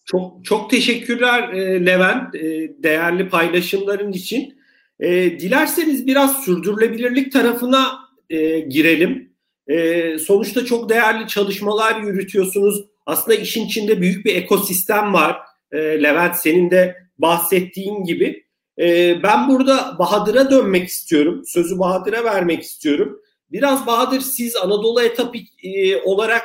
çok 0.05 0.45
çok 0.45 0.69
teşekkürler 0.69 1.49
e, 1.49 1.85
Levent 1.85 2.35
e, 2.35 2.71
değerli 2.83 3.29
paylaşımların 3.29 4.11
için. 4.11 4.61
E, 4.99 5.39
dilerseniz 5.39 6.07
biraz 6.07 6.43
sürdürülebilirlik 6.43 7.31
tarafına 7.31 7.99
e, 8.29 8.59
girelim. 8.59 9.33
E, 9.67 10.17
sonuçta 10.19 10.65
çok 10.65 10.89
değerli 10.89 11.27
çalışmalar 11.27 12.01
yürütüyorsunuz. 12.01 12.85
Aslında 13.05 13.37
işin 13.37 13.65
içinde 13.65 14.01
büyük 14.01 14.25
bir 14.25 14.35
ekosistem 14.35 15.13
var. 15.13 15.37
E, 15.71 15.77
Levent 15.77 16.35
senin 16.35 16.71
de 16.71 16.97
bahsettiğin 17.17 18.03
gibi. 18.03 18.45
E, 18.79 19.15
ben 19.23 19.49
burada 19.49 19.95
Bahadır'a 19.99 20.51
dönmek 20.51 20.87
istiyorum. 20.87 21.43
Sözü 21.45 21.79
Bahadır'a 21.79 22.23
vermek 22.23 22.63
istiyorum. 22.63 23.20
Biraz 23.51 23.87
Bahadır 23.87 24.21
siz 24.21 24.55
Anadolu 24.55 25.01
etap 25.01 25.35
e, 25.63 25.97
olarak 26.01 26.43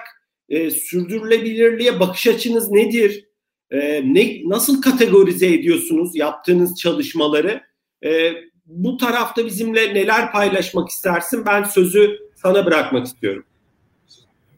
e, 0.49 0.71
sürdürülebilirliğe 0.71 2.01
bakış 2.01 2.27
açınız 2.27 2.71
nedir? 2.71 3.25
E, 3.71 4.03
ne 4.15 4.41
nasıl 4.45 4.83
kategorize 4.83 5.47
ediyorsunuz 5.47 6.17
yaptığınız 6.17 6.79
çalışmaları? 6.79 7.61
E, 8.05 8.33
bu 8.67 8.97
tarafta 8.97 9.47
bizimle 9.47 9.95
neler 9.95 10.33
paylaşmak 10.33 10.89
istersin? 10.89 11.47
Ben 11.47 11.63
sözü 11.63 12.19
sana 12.35 12.67
bırakmak 12.67 13.07
istiyorum. 13.07 13.45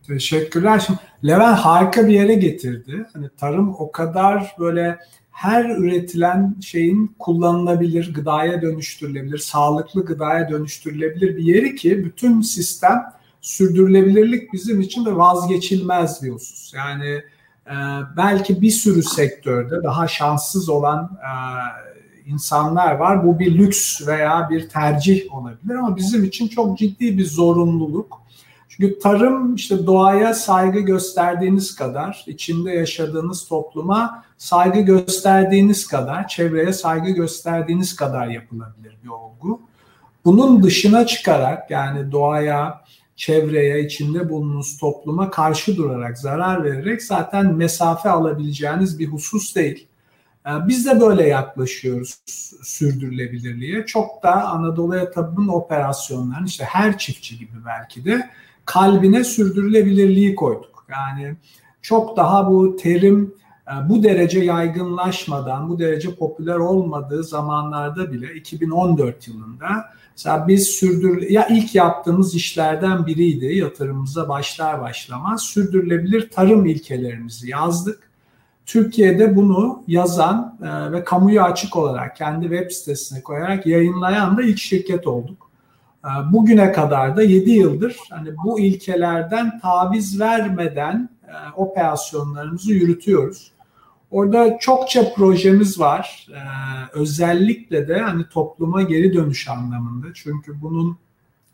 Teşekkürler. 0.07 0.83
Şimdi 0.87 0.99
Levent 1.27 1.59
harika 1.59 2.09
bir 2.09 2.13
yere 2.13 2.35
getirdi. 2.35 3.07
Hani 3.13 3.29
tarım 3.41 3.75
o 3.79 3.93
kadar 3.93 4.55
böyle 4.59 4.99
her 5.39 5.65
üretilen 5.65 6.57
şeyin 6.61 7.15
kullanılabilir, 7.19 8.15
gıdaya 8.15 8.63
dönüştürülebilir, 8.63 9.39
sağlıklı 9.39 10.05
gıdaya 10.05 10.51
dönüştürülebilir 10.51 11.37
bir 11.37 11.43
yeri 11.43 11.77
ki 11.77 12.05
bütün 12.05 12.41
sistem 12.41 13.05
sürdürülebilirlik 13.41 14.53
bizim 14.53 14.81
için 14.81 15.05
de 15.05 15.17
vazgeçilmez 15.17 16.23
bir 16.23 16.31
husus. 16.31 16.75
Yani 16.75 17.23
e, 17.67 17.75
belki 18.17 18.63
bir 18.63 18.71
sürü 18.71 19.03
sektörde 19.03 19.83
daha 19.83 20.09
şanssız 20.09 20.69
olan 20.69 21.19
e, 21.23 21.31
insanlar 22.31 22.95
var. 22.95 23.27
Bu 23.27 23.39
bir 23.39 23.59
lüks 23.59 24.07
veya 24.07 24.49
bir 24.51 24.69
tercih 24.69 25.35
olabilir 25.35 25.75
ama 25.75 25.97
bizim 25.97 26.25
için 26.25 26.49
çok 26.49 26.79
ciddi 26.79 27.19
bir 27.19 27.27
zorunluluk. 27.27 28.23
Çünkü 28.81 28.99
tarım 28.99 29.55
işte 29.55 29.87
doğaya 29.87 30.35
saygı 30.35 30.81
gösterdiğiniz 30.81 31.75
kadar, 31.75 32.25
içinde 32.27 32.71
yaşadığınız 32.71 33.49
topluma 33.49 34.25
saygı 34.37 34.81
gösterdiğiniz 34.81 35.87
kadar, 35.87 36.29
çevreye 36.29 36.73
saygı 36.73 37.11
gösterdiğiniz 37.11 37.97
kadar 37.97 38.27
yapılabilir 38.27 38.97
bir 39.05 39.09
olgu. 39.09 39.61
Bunun 40.25 40.63
dışına 40.63 41.07
çıkarak 41.07 41.71
yani 41.71 42.13
doğaya, 42.13 42.81
çevreye, 43.17 43.85
içinde 43.85 44.31
bulunduğunuz 44.31 44.79
topluma 44.79 45.31
karşı 45.31 45.77
durarak, 45.77 46.19
zarar 46.19 46.65
vererek 46.65 47.03
zaten 47.03 47.55
mesafe 47.55 48.11
alabileceğiniz 48.11 48.99
bir 48.99 49.07
husus 49.07 49.55
değil. 49.55 49.87
Ee, 50.47 50.51
biz 50.69 50.87
de 50.87 51.01
böyle 51.01 51.29
yaklaşıyoruz 51.29 52.19
sürdürülebilirliğe. 52.63 53.87
Çok 53.87 54.23
da 54.23 54.49
Anadolu 54.49 54.97
Yatabı'nın 54.97 55.49
operasyonlarını 55.49 56.47
işte 56.47 56.65
her 56.65 56.99
çiftçi 56.99 57.39
gibi 57.39 57.57
belki 57.67 58.05
de 58.05 58.31
kalbine 58.69 59.25
sürdürülebilirliği 59.25 60.35
koyduk. 60.35 60.85
Yani 60.89 61.37
çok 61.83 62.17
daha 62.17 62.51
bu 62.51 62.77
terim 62.77 63.35
e, 63.69 63.89
bu 63.89 64.03
derece 64.03 64.41
yaygınlaşmadan, 64.41 65.69
bu 65.69 65.79
derece 65.79 66.15
popüler 66.15 66.57
olmadığı 66.57 67.25
zamanlarda 67.25 68.13
bile 68.13 68.35
2014 68.35 69.29
yılında 69.29 69.69
mesela 70.17 70.49
biz 70.49 70.69
sürdür 70.69 71.31
ya 71.31 71.47
ilk 71.51 71.75
yaptığımız 71.75 72.35
işlerden 72.35 73.07
biriydi 73.07 73.47
yatırımımıza 73.47 74.29
başlar 74.29 74.81
başlamaz 74.81 75.43
sürdürülebilir 75.43 76.31
tarım 76.31 76.67
ilkelerimizi 76.67 77.51
yazdık. 77.51 78.11
Türkiye'de 78.67 79.37
bunu 79.37 79.83
yazan 79.87 80.59
e, 80.63 80.93
ve 80.93 81.05
kamuya 81.05 81.45
açık 81.45 81.77
olarak 81.77 82.17
kendi 82.17 82.43
web 82.43 82.71
sitesine 82.71 83.23
koyarak 83.23 83.67
yayınlayan 83.67 84.37
da 84.37 84.43
ilk 84.43 84.59
şirket 84.59 85.07
olduk. 85.07 85.48
E, 86.09 86.33
bugüne 86.33 86.73
kadar 86.73 87.17
da 87.17 87.23
7 87.23 87.51
yıldır 87.51 87.97
hani 88.11 88.37
bu 88.45 88.61
ilkelerden 88.61 89.61
taviz 89.61 90.21
vermeden 90.21 91.19
operasyonlarımızı 91.57 92.73
yürütüyoruz. 92.73 93.53
Orada 94.11 94.59
çokça 94.59 95.15
projemiz 95.15 95.81
var. 95.81 96.27
Ee, 96.31 96.39
özellikle 96.93 97.89
de 97.89 98.01
hani 98.01 98.29
topluma 98.29 98.83
geri 98.83 99.15
dönüş 99.15 99.49
anlamında. 99.49 100.07
Çünkü 100.15 100.63
bunun 100.63 100.99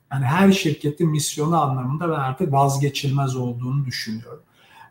hani 0.09 0.25
her 0.25 0.53
şirketin 0.53 1.11
misyonu 1.11 1.63
anlamında 1.63 2.09
ben 2.09 2.15
artık 2.15 2.53
vazgeçilmez 2.53 3.37
olduğunu 3.37 3.87
düşünüyorum. 3.87 4.43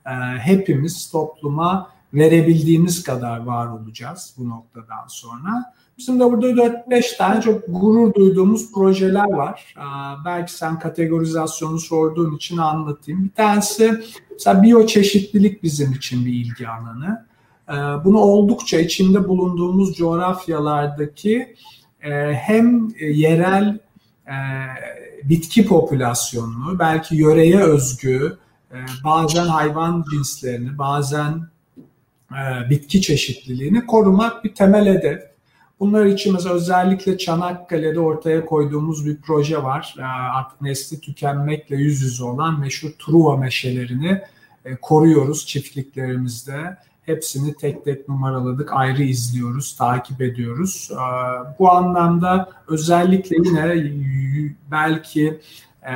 Ee, 0.06 0.10
hepimiz 0.40 1.12
topluma 1.12 1.90
verebildiğimiz 2.14 3.04
kadar 3.04 3.40
var 3.40 3.68
olacağız 3.68 4.34
bu 4.38 4.50
noktadan 4.50 5.08
sonra. 5.08 5.74
Bizim 5.98 6.20
de 6.20 6.24
burada 6.24 6.48
4-5 6.48 7.18
tane 7.18 7.42
çok 7.42 7.64
gurur 7.68 8.14
duyduğumuz 8.14 8.72
projeler 8.72 9.34
var. 9.34 9.76
Belki 10.26 10.54
sen 10.54 10.80
kategorizasyonu 10.80 11.80
sorduğun 11.80 12.36
için 12.36 12.58
anlatayım. 12.58 13.24
Bir 13.24 13.32
tanesi 13.32 14.02
mesela 14.32 14.64
biyoçeşitlilik 14.64 15.64
bizim 15.64 15.92
için 15.92 16.26
bir 16.26 16.34
ilgi 16.34 16.68
alanı. 16.68 17.26
Ee, 17.70 17.74
bunu 18.06 18.18
oldukça 18.18 18.80
içinde 18.80 19.28
bulunduğumuz 19.28 19.96
coğrafyalardaki 19.96 21.56
e, 22.02 22.34
hem 22.34 22.90
yerel 23.00 23.80
e, 24.28 24.36
bitki 25.24 25.66
popülasyonunu, 25.66 26.80
belki 26.80 27.16
yöreye 27.16 27.60
özgü, 27.60 28.38
e, 28.72 28.78
bazen 29.04 29.46
hayvan 29.46 30.06
cinslerini, 30.12 30.78
bazen 30.78 31.54
bitki 32.70 33.02
çeşitliliğini 33.02 33.86
korumak 33.86 34.44
bir 34.44 34.56
temel 34.56 34.86
hedef. 34.86 35.33
Bunlar 35.80 36.06
için 36.06 36.34
mesela 36.34 36.56
özellikle 36.56 37.18
Çanakkale'de 37.18 38.00
ortaya 38.00 38.46
koyduğumuz 38.46 39.06
bir 39.06 39.18
proje 39.22 39.64
var. 39.64 39.96
E, 40.00 40.04
artık 40.04 40.62
nesli 40.62 41.00
tükenmekle 41.00 41.76
yüz 41.76 42.02
yüze 42.02 42.24
olan 42.24 42.60
meşhur 42.60 42.90
Truva 43.00 43.38
meşelerini 43.38 44.22
e, 44.66 44.76
koruyoruz 44.76 45.46
çiftliklerimizde. 45.46 46.78
Hepsini 47.02 47.54
tek 47.54 47.86
tek 47.86 48.10
numaraladık, 48.10 48.74
ayrı 48.74 49.04
izliyoruz, 49.04 49.76
takip 49.76 50.22
ediyoruz. 50.22 50.90
E, 50.92 50.98
bu 51.60 51.72
anlamda 51.72 52.50
özellikle 52.68 53.36
yine 53.46 53.92
belki 54.72 55.40
e, 55.86 55.94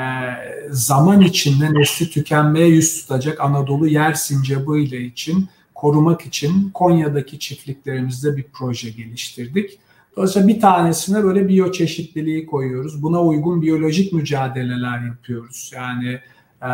zaman 0.69 1.21
içinde 1.21 1.73
nesli 1.73 2.09
tükenmeye 2.09 2.67
yüz 2.67 3.01
tutacak 3.01 3.41
Anadolu 3.41 3.87
yer 3.87 4.13
sincabı 4.13 4.77
ile 4.77 5.01
için 5.01 5.49
korumak 5.77 6.21
için 6.21 6.71
Konya'daki 6.73 7.39
çiftliklerimizde 7.39 8.37
bir 8.37 8.45
proje 8.53 8.89
geliştirdik. 8.89 9.79
Dolayısıyla 10.15 10.47
bir 10.47 10.61
tanesine 10.61 11.23
böyle 11.23 11.47
biyoçeşitliliği 11.47 12.45
koyuyoruz. 12.45 13.03
Buna 13.03 13.21
uygun 13.21 13.61
biyolojik 13.61 14.13
mücadeleler 14.13 15.05
yapıyoruz. 15.07 15.71
Yani 15.75 16.19
e, 16.61 16.71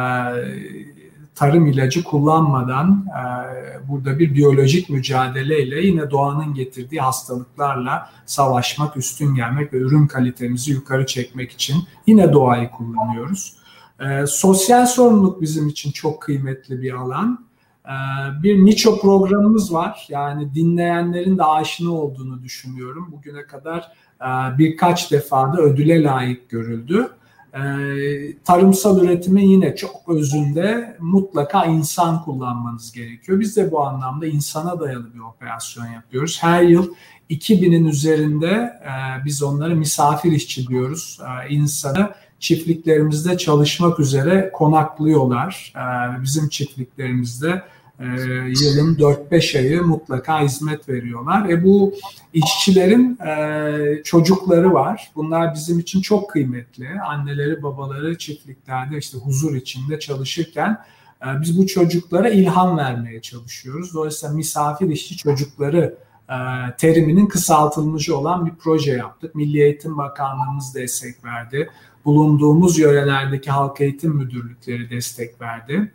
tarım 1.36 1.66
ilacı 1.66 2.04
kullanmadan 2.04 3.08
e, 3.08 3.88
burada 3.90 4.20
bir 4.20 4.36
biyolojik 4.36 4.90
mücadeleyle 4.90 5.82
yine 5.82 6.12
doğanın 6.12 6.54
getirdiği 6.54 7.02
hastalıklarla 7.02 8.10
savaşmak, 8.26 8.98
üstün 8.98 9.36
gelmek 9.36 9.74
ve 9.74 9.78
ürün 9.78 10.08
kalitemizi 10.08 10.72
yukarı 10.72 11.06
çekmek 11.06 11.52
için 11.52 11.76
yine 12.08 12.34
doğayı 12.34 12.70
kullanıyoruz. 12.70 13.54
E, 14.00 14.28
sosyal 14.28 14.86
sorumluluk 14.86 15.42
bizim 15.42 15.68
için 15.68 15.92
çok 15.92 16.22
kıymetli 16.22 16.82
bir 16.82 16.94
alan. 16.94 17.53
E, 17.86 17.94
bir 18.44 18.66
niço 18.66 19.02
programımız 19.02 19.74
var. 19.74 20.08
Yani 20.10 20.54
dinleyenlerin 20.54 21.38
de 21.38 21.44
aşina 21.44 21.92
olduğunu 21.92 22.44
düşünüyorum. 22.44 23.10
Bugüne 23.12 23.44
kadar 23.44 23.92
e, 24.22 24.58
birkaç 24.58 25.12
defa 25.12 25.54
da 25.54 25.62
ödüle 25.62 26.04
layık 26.04 26.50
görüldü. 26.50 27.10
Ee, 27.54 28.44
tarımsal 28.44 29.04
üretimin 29.04 29.48
yine 29.48 29.76
çok 29.76 30.10
özünde 30.10 30.98
mutlaka 31.00 31.66
insan 31.66 32.24
kullanmanız 32.24 32.92
gerekiyor. 32.92 33.40
Biz 33.40 33.58
de 33.58 33.72
bu 33.72 33.84
anlamda 33.86 34.28
insana 34.28 34.80
dayalı 34.80 35.14
bir 35.14 35.20
operasyon 35.20 35.86
yapıyoruz. 35.86 36.38
Her 36.42 36.64
yıl 36.64 36.94
2000'in 37.30 37.86
üzerinde 37.86 38.50
e, 38.84 39.26
biz 39.26 39.44
onları 39.44 39.76
misafir 39.76 40.32
işçi 40.32 40.68
diyoruz. 40.68 41.20
E, 41.22 41.54
insanı 41.54 42.10
çiftliklerimizde 42.44 43.38
çalışmak 43.38 44.00
üzere 44.00 44.52
konaklıyorlar. 44.54 45.74
E, 45.76 46.24
bizim 46.24 46.50
çiftliklerimizde 46.50 47.62
e, 48.00 48.06
yılın 48.62 48.96
4-5 48.96 49.58
ayı 49.58 49.84
mutlaka 49.84 50.42
hizmet 50.42 50.90
veriyorlar. 50.90 51.50
E 51.50 51.64
bu 51.64 51.94
işçilerin 52.34 53.20
e, 53.20 54.04
çocukları 54.04 54.74
var. 54.74 55.12
Bunlar 55.16 55.54
bizim 55.54 55.80
için 55.80 56.02
çok 56.02 56.30
kıymetli. 56.30 56.90
Anneleri, 57.02 57.64
babaları 57.64 58.18
çiftliklerde 58.18 58.98
işte 58.98 59.18
huzur 59.18 59.56
içinde 59.56 60.00
çalışırken 60.00 60.78
e, 61.22 61.42
biz 61.42 61.58
bu 61.58 61.68
çocuklara 61.68 62.30
ilham 62.30 62.78
vermeye 62.78 63.22
çalışıyoruz. 63.22 63.94
Dolayısıyla 63.94 64.36
misafir 64.36 64.90
işçi 64.90 65.18
çocukları 65.18 65.98
teriminin 66.78 67.26
kısaltılmışı 67.26 68.18
olan 68.18 68.46
bir 68.46 68.52
proje 68.56 68.92
yaptık. 68.92 69.36
Milli 69.36 69.62
Eğitim 69.62 69.98
Bakanlığımız 69.98 70.76
destek 70.76 71.24
verdi. 71.26 71.70
Bulunduğumuz 72.06 72.80
yörelerdeki 72.80 73.52
halk 73.52 73.82
eğitim 73.82 74.12
müdürlükleri 74.12 74.90
destek 74.90 75.42
verdi. 75.42 75.92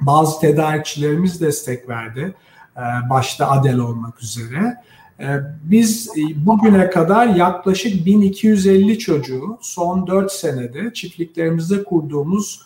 Bazı 0.00 0.40
tedarikçilerimiz 0.40 1.40
destek 1.40 1.88
verdi. 1.88 2.34
E, 2.76 3.10
başta 3.10 3.50
Adel 3.50 3.78
olmak 3.78 4.22
üzere. 4.22 4.74
E, 5.20 5.26
biz 5.62 6.08
e, 6.08 6.46
bugüne 6.46 6.90
kadar 6.90 7.26
yaklaşık 7.26 8.06
1250 8.06 8.98
çocuğu 8.98 9.58
son 9.60 10.06
4 10.06 10.32
senede 10.32 10.92
çiftliklerimizde 10.94 11.84
kurduğumuz 11.84 12.62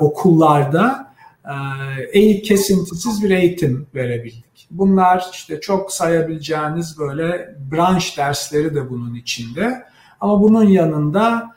okullarda 0.00 1.12
eğitim 2.12 2.42
kesintisiz 2.42 3.22
bir 3.24 3.30
eğitim 3.30 3.86
verebildik. 3.94 4.68
Bunlar 4.70 5.24
işte 5.32 5.60
çok 5.60 5.92
sayabileceğiniz 5.92 6.98
böyle 6.98 7.56
branş 7.72 8.18
dersleri 8.18 8.74
de 8.74 8.90
bunun 8.90 9.14
içinde. 9.14 9.82
Ama 10.20 10.42
bunun 10.42 10.64
yanında 10.64 11.54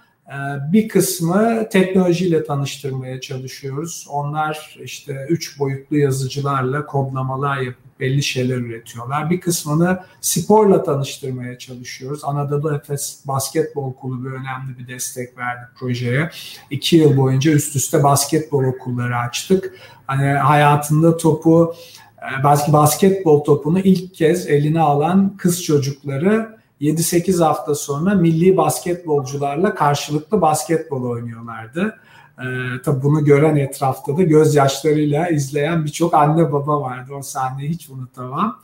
bir 0.72 0.88
kısmı 0.88 1.70
teknolojiyle 1.70 2.44
tanıştırmaya 2.44 3.22
çalışıyoruz. 3.22 4.06
Onlar 4.10 4.78
işte 4.84 5.26
üç 5.30 5.60
boyutlu 5.60 5.98
yazıcılarla 5.98 6.86
kodlamalar 6.86 7.58
yapıp 7.58 8.00
belli 8.00 8.24
şeyler 8.24 8.58
üretiyorlar. 8.58 9.30
Bir 9.30 9.42
kısmını 9.42 10.00
sporla 10.22 10.84
tanıştırmaya 10.84 11.58
çalışıyoruz. 11.58 12.24
Anadolu 12.24 12.76
Efes 12.76 13.20
Basketbol 13.28 13.94
Kulübü 13.94 14.30
önemli 14.30 14.78
bir 14.80 14.88
destek 14.88 15.38
verdi 15.38 15.62
projeye. 15.80 16.30
İki 16.70 16.96
yıl 16.96 17.18
boyunca 17.18 17.52
üst 17.52 17.76
üste 17.76 18.04
basketbol 18.04 18.64
okulları 18.64 19.18
açtık. 19.18 19.74
Hani 20.08 20.28
hayatında 20.28 21.18
topu 21.18 21.76
e, 22.18 22.44
belki 22.44 22.74
basketbol 22.74 23.44
topunu 23.44 23.80
ilk 23.80 24.16
kez 24.16 24.48
eline 24.48 24.82
alan 24.82 25.38
kız 25.38 25.64
çocukları 25.64 26.61
7-8 26.82 27.44
hafta 27.44 27.76
sonra 27.76 28.16
milli 28.16 28.58
basketbolcularla 28.58 29.76
karşılıklı 29.76 30.42
basketbol 30.42 31.10
oynuyorlardı. 31.10 31.96
Ee, 32.40 32.44
tabii 32.86 33.04
bunu 33.04 33.26
gören 33.26 33.56
etrafta 33.56 34.18
da 34.18 34.24
gözyaşlarıyla 34.24 35.30
izleyen 35.30 35.86
birçok 35.86 36.14
anne 36.14 36.52
baba 36.52 36.82
vardı. 36.82 37.14
O 37.20 37.22
sahneyi 37.22 37.70
hiç 37.70 37.90
unutamam. 37.90 38.60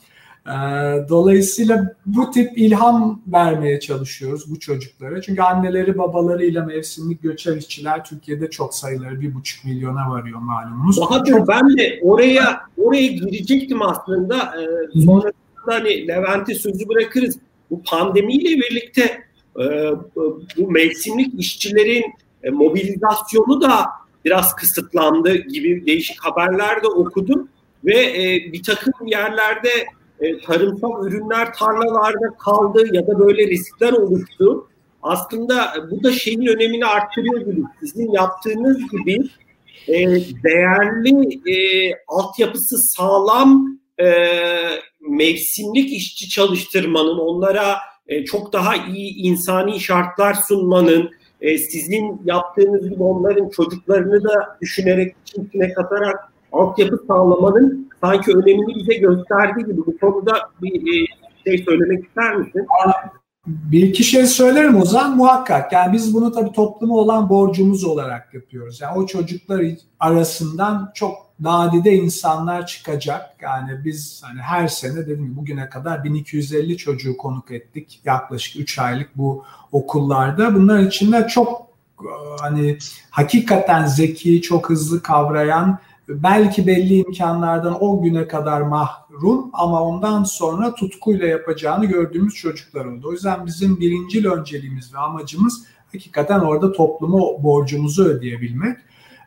Ee, 0.47 0.51
dolayısıyla 1.09 1.95
bu 2.05 2.31
tip 2.31 2.57
ilham 2.57 3.21
vermeye 3.27 3.79
çalışıyoruz 3.79 4.51
bu 4.51 4.59
çocuklara. 4.59 5.21
Çünkü 5.21 5.41
anneleri 5.41 5.97
babalarıyla 5.97 6.65
mevsimlik 6.65 7.23
göçer 7.23 7.55
işçiler 7.55 8.05
Türkiye'de 8.05 8.49
çok 8.49 8.75
sayıları 8.75 9.21
bir 9.21 9.35
buçuk 9.35 9.65
milyona 9.65 10.11
varıyor 10.11 10.39
malumunuz. 10.39 11.01
Bahadır 11.01 11.31
çok... 11.31 11.47
ben 11.47 11.77
de 11.77 11.99
oraya 12.01 12.59
oraya 12.77 13.07
girecektim 13.07 13.81
aslında. 13.81 14.35
Ee, 14.35 15.01
sonra 15.01 15.31
hani 15.65 16.07
Levent'e 16.07 16.55
sözü 16.55 16.89
bırakırız 16.89 17.39
bu 17.71 17.83
pandemiyle 17.83 18.49
birlikte 18.49 19.23
e, 19.59 19.65
bu 20.57 20.71
mevsimlik 20.71 21.39
işçilerin 21.39 22.03
e, 22.43 22.49
mobilizasyonu 22.49 23.61
da 23.61 23.85
biraz 24.25 24.55
kısıtlandı 24.55 25.35
gibi 25.35 25.85
değişik 25.85 26.19
haberler 26.19 26.83
de 26.83 26.87
okudum 26.87 27.49
ve 27.85 27.97
e, 27.97 28.53
bir 28.53 28.63
takım 28.63 29.07
yerlerde 29.07 29.69
tarımsal 30.45 31.07
ürünler 31.07 31.53
tarlalarda 31.53 32.37
kaldı 32.39 32.87
ya 32.91 33.07
da 33.07 33.19
böyle 33.19 33.47
riskler 33.47 33.93
oluştu. 33.93 34.67
Aslında 35.03 35.73
bu 35.91 36.03
da 36.03 36.11
şeyin 36.11 36.45
önemini 36.45 36.85
arttırıyor 36.85 37.41
gibi. 37.41 37.61
Sizin 37.79 38.11
yaptığınız 38.11 38.77
gibi 38.91 39.29
değerli 40.43 41.39
e, 41.51 41.91
altyapısı 42.07 42.77
sağlam 42.77 43.79
mevsimlik 45.07 45.93
işçi 45.93 46.29
çalıştırmanın, 46.29 47.17
onlara 47.17 47.75
e, 48.07 48.25
çok 48.25 48.53
daha 48.53 48.75
iyi 48.75 49.15
insani 49.15 49.79
şartlar 49.79 50.33
sunmanın, 50.33 51.11
e, 51.41 51.57
sizin 51.57 52.21
yaptığınız 52.25 52.89
gibi 52.89 53.03
onların 53.03 53.49
çocuklarını 53.49 54.23
da 54.23 54.57
düşünerek, 54.61 55.15
içine 55.35 55.73
katarak 55.73 56.33
altyapı 56.51 57.03
sağlamanın 57.07 57.89
sanki 58.01 58.31
önemini 58.31 58.75
bize 58.75 58.93
gösterdiği 58.93 59.65
gibi 59.65 59.77
bu 59.77 59.97
konuda 59.97 60.33
bir 60.61 61.03
e, 61.03 61.05
şey 61.45 61.65
söylemek 61.65 62.05
ister 62.05 62.35
misin? 62.35 62.67
Bir 63.47 63.83
iki 63.83 64.03
şey 64.03 64.25
söylerim 64.25 64.81
Ozan 64.81 65.17
muhakkak. 65.17 65.73
Yani 65.73 65.93
biz 65.93 66.13
bunu 66.13 66.31
tabii 66.31 66.51
topluma 66.51 66.95
olan 66.95 67.29
borcumuz 67.29 67.83
olarak 67.83 68.33
yapıyoruz. 68.33 68.81
Yani 68.81 68.97
o 68.97 69.05
çocuklar 69.05 69.63
arasından 69.99 70.91
çok 70.93 71.27
nadide 71.39 71.93
insanlar 71.93 72.67
çıkacak. 72.67 73.35
Yani 73.41 73.85
biz 73.85 74.21
hani 74.25 74.41
her 74.41 74.67
sene 74.67 74.95
dedim 74.95 75.35
bugüne 75.37 75.69
kadar 75.69 76.03
1250 76.03 76.77
çocuğu 76.77 77.17
konuk 77.17 77.51
ettik. 77.51 78.01
Yaklaşık 78.05 78.61
3 78.61 78.79
aylık 78.79 79.17
bu 79.17 79.43
okullarda. 79.71 80.55
Bunların 80.55 80.87
içinde 80.87 81.27
çok 81.27 81.67
hani 82.39 82.77
hakikaten 83.09 83.85
zeki, 83.85 84.41
çok 84.41 84.69
hızlı 84.69 85.03
kavrayan 85.03 85.79
belki 86.09 86.67
belli 86.67 86.95
imkanlardan 86.95 87.83
o 87.83 88.01
güne 88.01 88.27
kadar 88.27 88.61
mahrum 89.17 89.49
ama 89.53 89.83
ondan 89.83 90.23
sonra 90.23 90.73
tutkuyla 90.73 91.27
yapacağını 91.27 91.85
gördüğümüz 91.85 92.33
çocuklar 92.35 92.85
oldu. 92.85 93.07
O 93.07 93.11
yüzden 93.11 93.45
bizim 93.45 93.79
birincil 93.79 94.25
önceliğimiz 94.25 94.93
ve 94.93 94.97
amacımız 94.97 95.65
hakikaten 95.93 96.39
orada 96.39 96.71
toplumu 96.71 97.43
borcumuzu 97.43 98.03
ödeyebilmek. 98.03 98.77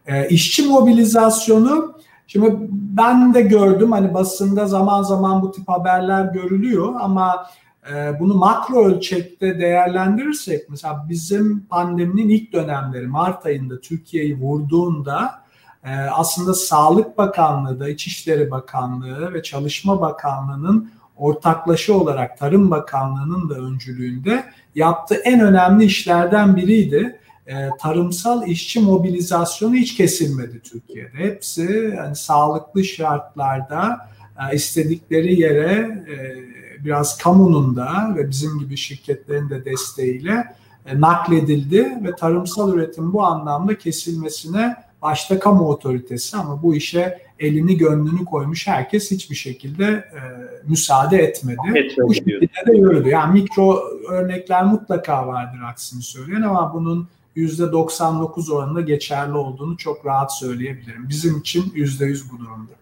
E, 0.07 0.29
işçi 0.29 0.68
mobilizasyonu 0.68 2.00
Şimdi 2.26 2.57
ben 2.70 3.35
de 3.35 3.40
gördüm 3.42 3.92
hani 3.92 4.14
basında 4.14 4.66
zaman 4.66 5.03
zaman 5.03 5.42
bu 5.42 5.53
tip 5.53 5.68
haberler 5.68 6.24
görülüyor 6.24 6.94
ama 7.00 7.46
e, 7.92 8.20
bunu 8.20 8.35
makro 8.35 8.85
ölçekte 8.85 9.59
değerlendirirsek 9.59 10.70
mesela 10.70 11.07
bizim 11.09 11.66
pandeminin 11.66 12.29
ilk 12.29 12.53
dönemleri 12.53 13.07
Mart 13.07 13.46
ayında 13.46 13.81
Türkiye'yi 13.81 14.38
vurduğunda 14.38 15.39
e, 15.84 15.90
aslında 15.94 16.54
Sağlık 16.54 17.18
Bakanlığı 17.18 17.80
da 17.80 17.88
İçişleri 17.88 18.50
Bakanlığı 18.50 19.34
ve 19.34 19.42
Çalışma 19.42 20.00
Bakanlığı'nın 20.00 20.90
ortaklaşı 21.16 21.94
olarak 21.94 22.38
Tarım 22.38 22.70
Bakanlığı'nın 22.70 23.50
da 23.50 23.54
öncülüğünde 23.54 24.44
yaptığı 24.74 25.14
en 25.14 25.40
önemli 25.40 25.84
işlerden 25.84 26.56
biriydi. 26.56 27.20
E, 27.46 27.68
tarımsal 27.80 28.48
işçi 28.48 28.80
mobilizasyonu 28.80 29.74
hiç 29.74 29.96
kesilmedi 29.96 30.60
Türkiye'de. 30.60 31.16
Hepsi 31.16 31.94
yani 31.96 32.16
sağlıklı 32.16 32.84
şartlarda 32.84 34.08
e, 34.52 34.54
istedikleri 34.54 35.40
yere 35.40 36.04
e, 36.10 36.36
biraz 36.84 37.18
kamunun 37.18 37.76
da 37.76 38.14
ve 38.16 38.30
bizim 38.30 38.58
gibi 38.58 38.76
şirketlerin 38.76 39.50
de 39.50 39.64
desteğiyle 39.64 40.54
e, 40.86 41.00
nakledildi 41.00 41.98
ve 42.04 42.16
tarımsal 42.16 42.74
üretim 42.74 43.12
bu 43.12 43.24
anlamda 43.24 43.78
kesilmesine 43.78 44.76
başta 45.02 45.38
kamu 45.38 45.68
otoritesi 45.68 46.36
ama 46.36 46.62
bu 46.62 46.74
işe 46.74 47.18
elini 47.38 47.76
gönlünü 47.76 48.24
koymuş 48.24 48.66
herkes 48.66 49.10
hiçbir 49.10 49.36
şekilde 49.36 49.84
e, 49.84 50.20
müsaade 50.68 51.18
etmedi. 51.18 51.58
etmedi 51.68 52.08
bu 52.08 52.14
şekilde 52.14 52.66
de 52.66 52.76
yürüdü. 52.76 53.08
Yani 53.08 53.40
mikro 53.40 53.82
örnekler 54.10 54.64
mutlaka 54.64 55.26
vardır 55.26 55.58
aksini 55.70 56.02
söyleyen 56.02 56.42
ama 56.42 56.74
bunun 56.74 57.08
%99 57.36 58.52
oranında 58.52 58.80
geçerli 58.80 59.32
olduğunu 59.32 59.76
çok 59.76 60.06
rahat 60.06 60.38
söyleyebilirim. 60.38 61.08
Bizim 61.08 61.38
için 61.38 61.62
%100 61.62 62.32
bu 62.32 62.38
durumda. 62.38 62.72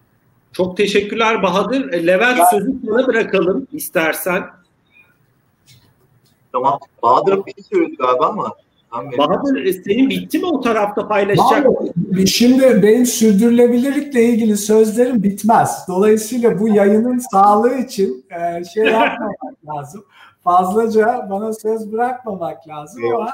Çok 0.52 0.76
teşekkürler 0.76 1.42
Bahadır. 1.42 1.92
E, 1.92 2.06
Levent 2.06 2.38
ben... 2.38 2.44
sözü 2.44 2.72
sana 2.86 3.06
bırakalım 3.06 3.66
istersen. 3.72 4.44
Tamam. 6.52 6.78
Bahadır 7.02 7.46
bir 7.46 7.54
şey 7.54 7.64
söyledi 7.64 7.96
galiba 7.96 8.26
ama 8.26 8.54
Bahadır 8.92 9.64
e, 9.64 9.72
senin 9.72 10.10
bitti 10.10 10.38
mi 10.38 10.46
o 10.46 10.60
tarafta 10.60 11.08
paylaşacak? 11.08 11.66
Vallahi, 11.66 12.26
şimdi 12.26 12.82
benim 12.82 13.06
sürdürülebilirlikle 13.06 14.24
ilgili 14.24 14.56
sözlerim 14.56 15.22
bitmez. 15.22 15.84
Dolayısıyla 15.88 16.58
bu 16.58 16.68
yayının 16.68 17.18
sağlığı 17.18 17.74
için 17.74 18.24
e, 18.30 18.64
şey 18.64 18.84
yapmamak 18.84 19.36
lazım. 19.66 20.04
Fazlaca 20.44 21.26
bana 21.30 21.52
söz 21.52 21.92
bırakmamak 21.92 22.68
lazım 22.68 23.02
ama 23.14 23.28
e, 23.28 23.32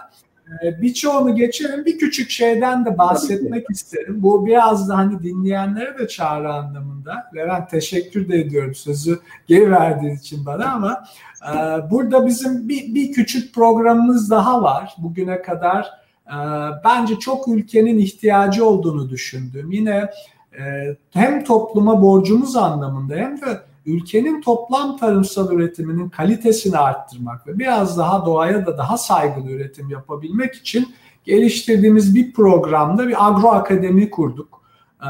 birçoğunu 0.83 1.35
geçelim. 1.35 1.85
Bir 1.85 1.99
küçük 1.99 2.31
şeyden 2.31 2.85
de 2.85 2.99
bahsetmek 2.99 3.71
isterim. 3.71 4.23
Bu 4.23 4.47
biraz 4.47 4.89
da 4.89 4.97
hani 4.97 5.23
dinleyenlere 5.23 5.99
de 5.99 6.09
çağrı 6.09 6.53
anlamında. 6.53 7.31
Levent 7.37 7.71
teşekkür 7.71 8.29
de 8.29 8.41
ediyorum 8.41 8.75
sözü 8.75 9.21
geri 9.47 9.71
verdiğin 9.71 10.17
için 10.17 10.47
bana 10.47 10.73
ama 10.73 11.05
ee, 11.45 11.91
burada 11.91 12.27
bizim 12.27 12.69
bir, 12.69 12.95
bir 12.95 13.13
küçük 13.13 13.55
programımız 13.55 14.31
daha 14.31 14.63
var. 14.63 14.95
Bugüne 14.99 15.43
kadar 15.43 15.91
e, 16.27 16.37
bence 16.85 17.19
çok 17.19 17.49
ülkenin 17.49 17.99
ihtiyacı 17.99 18.67
olduğunu 18.67 19.11
düşündüğüm. 19.11 19.71
Yine 19.73 20.11
e, 20.59 20.97
hem 21.11 21.45
topluma 21.45 22.03
borcumuz 22.03 22.57
anlamında 22.57 23.15
hem 23.15 23.41
de 23.41 23.61
ülkenin 23.87 24.41
toplam 24.41 24.97
tarımsal 24.97 25.53
üretiminin 25.53 26.09
kalitesini 26.09 26.79
arttırmak 26.79 27.47
ve 27.47 27.59
biraz 27.59 27.99
daha 27.99 28.27
doğaya 28.27 28.67
da 28.67 28.79
daha 28.79 28.99
saygılı 28.99 29.51
üretim 29.51 29.91
yapabilmek 29.91 30.55
için 30.55 30.95
geliştirdiğimiz 31.25 32.15
bir 32.15 32.33
programda 32.33 33.09
bir 33.09 33.29
agro 33.29 33.49
akademi 33.49 34.11
kurduk. 34.11 34.65
Ee, 35.03 35.09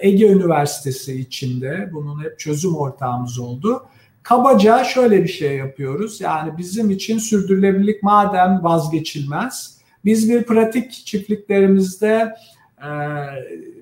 Ege 0.00 0.28
Üniversitesi 0.28 1.20
içinde 1.20 1.90
bunun 1.92 2.24
hep 2.24 2.38
çözüm 2.38 2.76
ortağımız 2.76 3.38
oldu. 3.38 3.86
Kabaca 4.22 4.84
şöyle 4.84 5.22
bir 5.22 5.28
şey 5.28 5.56
yapıyoruz. 5.56 6.20
Yani 6.20 6.58
bizim 6.58 6.90
için 6.90 7.18
sürdürülebilirlik 7.18 8.02
madem 8.02 8.60
vazgeçilmez. 8.62 9.78
Biz 10.04 10.30
bir 10.30 10.42
pratik 10.42 10.92
çiftliklerimizde 10.92 12.34
e, 12.82 12.88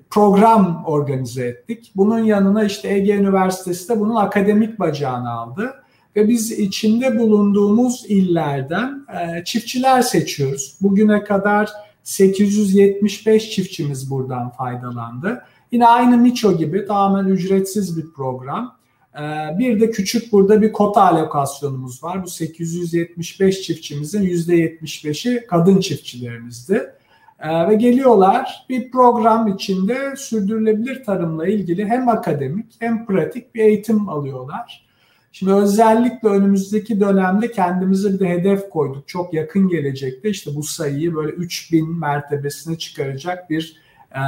program 0.09 0.83
organize 0.85 1.45
ettik. 1.45 1.91
Bunun 1.95 2.19
yanına 2.19 2.63
işte 2.63 2.89
Ege 2.89 3.15
Üniversitesi 3.15 3.89
de 3.89 3.99
bunun 3.99 4.15
akademik 4.15 4.79
bacağını 4.79 5.31
aldı. 5.31 5.73
Ve 6.15 6.27
biz 6.27 6.51
içinde 6.51 7.19
bulunduğumuz 7.19 8.05
illerden 8.07 9.05
e, 9.13 9.43
çiftçiler 9.43 10.01
seçiyoruz. 10.01 10.77
Bugüne 10.81 11.23
kadar 11.23 11.69
875 12.03 13.49
çiftçimiz 13.49 14.11
buradan 14.11 14.49
faydalandı. 14.49 15.43
Yine 15.71 15.87
aynı 15.87 16.17
Miço 16.17 16.57
gibi 16.57 16.85
tamamen 16.85 17.31
ücretsiz 17.31 17.97
bir 17.97 18.13
program. 18.13 18.75
Ee, 19.15 19.59
bir 19.59 19.79
de 19.79 19.91
küçük 19.91 20.31
burada 20.31 20.61
bir 20.61 20.71
kota 20.71 21.01
alokasyonumuz 21.01 22.03
var. 22.03 22.23
Bu 22.23 22.27
875 22.27 23.61
çiftçimizin 23.61 24.23
%75'i 24.23 25.47
kadın 25.47 25.79
çiftçilerimizdi. 25.79 26.94
Ee, 27.39 27.69
ve 27.69 27.75
geliyorlar 27.75 28.65
bir 28.69 28.91
program 28.91 29.47
içinde 29.47 30.15
sürdürülebilir 30.17 31.03
tarımla 31.03 31.47
ilgili 31.47 31.85
hem 31.85 32.09
akademik 32.09 32.65
hem 32.79 33.05
pratik 33.05 33.55
bir 33.55 33.61
eğitim 33.61 34.09
alıyorlar. 34.09 34.85
Şimdi 35.31 35.53
özellikle 35.53 36.29
önümüzdeki 36.29 36.99
dönemde 36.99 37.51
kendimize 37.51 38.13
bir 38.13 38.19
de 38.19 38.29
hedef 38.29 38.69
koyduk. 38.69 39.07
Çok 39.07 39.33
yakın 39.33 39.67
gelecekte 39.67 40.29
işte 40.29 40.55
bu 40.55 40.63
sayıyı 40.63 41.15
böyle 41.15 41.31
3000 41.31 41.99
mertebesine 41.99 42.77
çıkaracak 42.77 43.49
bir 43.49 43.81
e, 44.11 44.21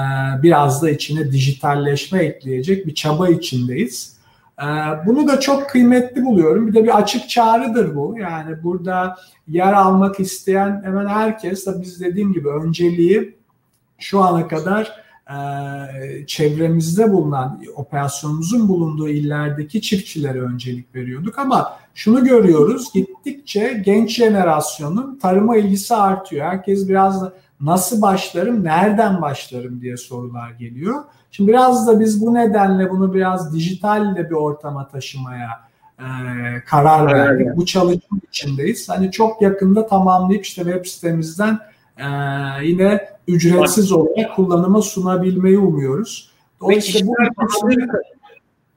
biraz 0.43 0.82
da 0.82 0.89
içine 0.89 1.32
dijitalleşme 1.32 2.20
ekleyecek 2.20 2.88
bir 2.88 2.96
çaba 2.96 3.30
içindeyiz. 3.30 4.16
Ee, 4.62 4.65
bunu 5.06 5.28
da 5.28 5.39
çok 5.39 5.70
kıymetli 5.70 6.26
buluyorum. 6.26 6.67
Bir 6.67 6.74
de 6.74 6.84
bir 6.84 6.98
açık 6.98 7.30
çağrıdır 7.30 7.96
bu. 7.96 8.15
Yani 8.20 8.63
burada 8.63 9.17
yer 9.48 9.74
almak 9.74 10.20
isteyen 10.20 10.82
hemen 10.84 11.08
herkes 11.08 11.65
da 11.65 11.82
biz 11.82 12.02
dediğim 12.02 12.34
gibi 12.34 12.50
önceliği 12.50 13.38
şu 14.00 14.20
ana 14.20 14.48
kadar 14.48 15.08
e, 15.30 16.26
çevremizde 16.28 17.12
bulunan 17.12 17.62
operasyonumuzun 17.76 18.67
bulunduğu 18.67 19.10
illerdeki 19.10 19.82
çiftçilere 19.82 20.41
öncelik 20.41 20.96
veriyorduk 20.96 21.39
ama 21.39 21.78
şunu 21.93 22.24
görüyoruz 22.24 22.93
gittikçe 22.93 23.82
genç 23.86 24.15
jenerasyonun 24.15 25.20
tarıma 25.22 25.58
ilgisi 25.58 25.96
artıyor. 25.96 26.46
Herkes 26.46 26.89
biraz 26.89 27.22
da 27.22 27.34
nasıl 27.62 28.02
başlarım, 28.02 28.63
nereden 28.63 29.22
başlarım 29.22 29.82
diye 29.82 29.98
sorular 29.98 30.52
geliyor. 30.52 31.04
Şimdi 31.32 31.50
biraz 31.50 31.88
da 31.88 32.00
biz 32.00 32.26
bu 32.26 32.34
nedenle 32.34 32.89
bunu 32.89 33.13
biraz 33.13 33.54
dijitalle 33.54 34.30
bir 34.30 34.36
ortama 34.36 34.88
taşımaya 34.88 35.50
e, 36.00 36.06
karar 36.65 37.13
verdik. 37.13 37.48
Evet. 37.48 37.58
Bu 37.58 37.65
çalışma 37.65 38.17
içindeyiz. 38.30 38.89
Hani 38.89 39.12
çok 39.12 39.41
yakında 39.41 39.88
tamamlayıp 39.88 40.46
işte 40.46 40.63
web 40.63 40.86
sitemizden 40.86 41.60
e, 41.98 42.06
yine 42.63 43.10
ücretsiz 43.28 43.91
olarak 43.91 44.36
kullanıma 44.36 44.82
sunabilmeyi 44.82 45.58
umuyoruz. 45.58 46.32
Dolayısıyla 46.62 47.00
kişiler, 47.00 47.30
bu 47.38 47.41
bahadır, 47.41 48.02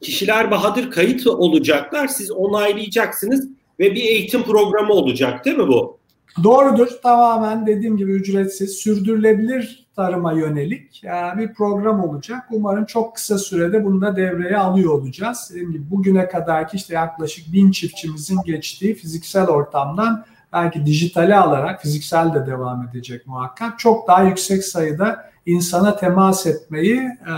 kişiler 0.00 0.50
bahadır 0.50 0.90
kayıt 0.90 1.26
olacaklar. 1.26 2.08
Siz 2.08 2.30
onaylayacaksınız 2.30 3.48
ve 3.80 3.94
bir 3.94 4.02
eğitim 4.02 4.42
programı 4.42 4.92
olacak 4.92 5.44
değil 5.44 5.56
mi 5.56 5.68
bu? 5.68 5.99
Doğrudur. 6.44 6.88
Tamamen 7.02 7.66
dediğim 7.66 7.96
gibi 7.96 8.12
ücretsiz, 8.12 8.70
sürdürülebilir 8.70 9.86
tarıma 9.96 10.32
yönelik 10.32 11.02
bir 11.38 11.54
program 11.54 12.04
olacak. 12.04 12.42
Umarım 12.50 12.84
çok 12.84 13.14
kısa 13.14 13.38
sürede 13.38 13.84
bunu 13.84 14.00
da 14.00 14.16
devreye 14.16 14.56
alıyor 14.56 14.92
olacağız. 14.92 15.48
Dediğim 15.50 15.72
gibi 15.72 15.90
bugüne 15.90 16.28
kadarki 16.28 16.76
işte 16.76 16.94
yaklaşık 16.94 17.52
bin 17.52 17.70
çiftçimizin 17.70 18.38
geçtiği 18.44 18.94
fiziksel 18.94 19.46
ortamdan 19.46 20.24
belki 20.52 20.86
dijitale 20.86 21.36
alarak 21.36 21.82
fiziksel 21.82 22.34
de 22.34 22.46
devam 22.46 22.88
edecek 22.88 23.26
muhakkak. 23.26 23.78
Çok 23.78 24.08
daha 24.08 24.22
yüksek 24.22 24.64
sayıda 24.64 25.30
insana 25.46 25.96
temas 25.96 26.46
etmeyi 26.46 26.96
e, 27.00 27.34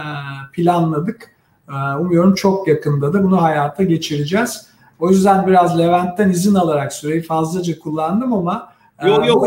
planladık. 0.52 1.30
E, 1.68 1.96
umuyorum 1.96 2.34
çok 2.34 2.68
yakında 2.68 3.12
da 3.12 3.24
bunu 3.24 3.42
hayata 3.42 3.82
geçireceğiz. 3.82 4.66
O 5.00 5.10
yüzden 5.10 5.46
biraz 5.46 5.78
Levent'ten 5.78 6.30
izin 6.30 6.54
alarak 6.54 6.92
süreyi 6.92 7.22
fazlaca 7.22 7.78
kullandım 7.78 8.32
ama 8.32 8.72
Yok 9.06 9.28
yok. 9.28 9.46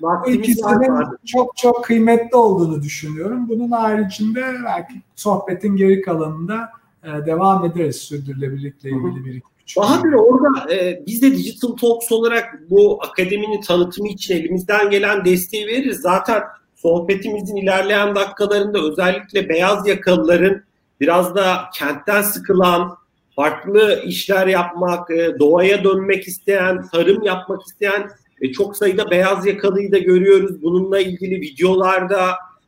Bu 0.00 0.30
ikisinin 0.30 0.92
çok 1.26 1.56
çok 1.56 1.84
kıymetli 1.84 2.36
olduğunu 2.36 2.82
düşünüyorum. 2.82 3.48
Bunun 3.48 3.70
haricinde 3.70 4.44
belki 4.64 4.94
sohbetin 5.16 5.76
geri 5.76 6.02
kalanında 6.02 6.70
e, 7.04 7.26
devam 7.26 7.64
ederiz 7.64 7.96
sürdürülebilirlikle 7.96 8.90
ilgili 8.90 9.24
bir 9.24 9.34
iki 9.34 9.50
Bahadır 9.76 10.12
orada 10.12 10.74
e, 10.74 11.02
biz 11.06 11.22
de 11.22 11.32
Digital 11.32 11.76
Talks 11.76 12.12
olarak 12.12 12.70
bu 12.70 12.98
akademinin 13.02 13.60
tanıtımı 13.60 14.08
için 14.08 14.36
elimizden 14.36 14.90
gelen 14.90 15.24
desteği 15.24 15.66
veririz. 15.66 16.00
Zaten 16.00 16.42
sohbetimizin 16.76 17.56
ilerleyen 17.56 18.14
dakikalarında 18.14 18.78
özellikle 18.78 19.48
beyaz 19.48 19.86
yakalıların 19.86 20.62
biraz 21.00 21.34
da 21.34 21.64
kentten 21.74 22.22
sıkılan, 22.22 22.96
farklı 23.36 24.02
işler 24.04 24.46
yapmak, 24.46 25.10
e, 25.10 25.38
doğaya 25.38 25.84
dönmek 25.84 26.28
isteyen, 26.28 26.88
tarım 26.92 27.22
yapmak 27.22 27.62
isteyen 27.66 28.10
e, 28.40 28.52
çok 28.52 28.76
sayıda 28.76 29.10
beyaz 29.10 29.46
yakalıyı 29.46 29.92
da 29.92 29.98
görüyoruz. 29.98 30.62
Bununla 30.62 31.00
ilgili 31.00 31.40
videolarda 31.40 32.20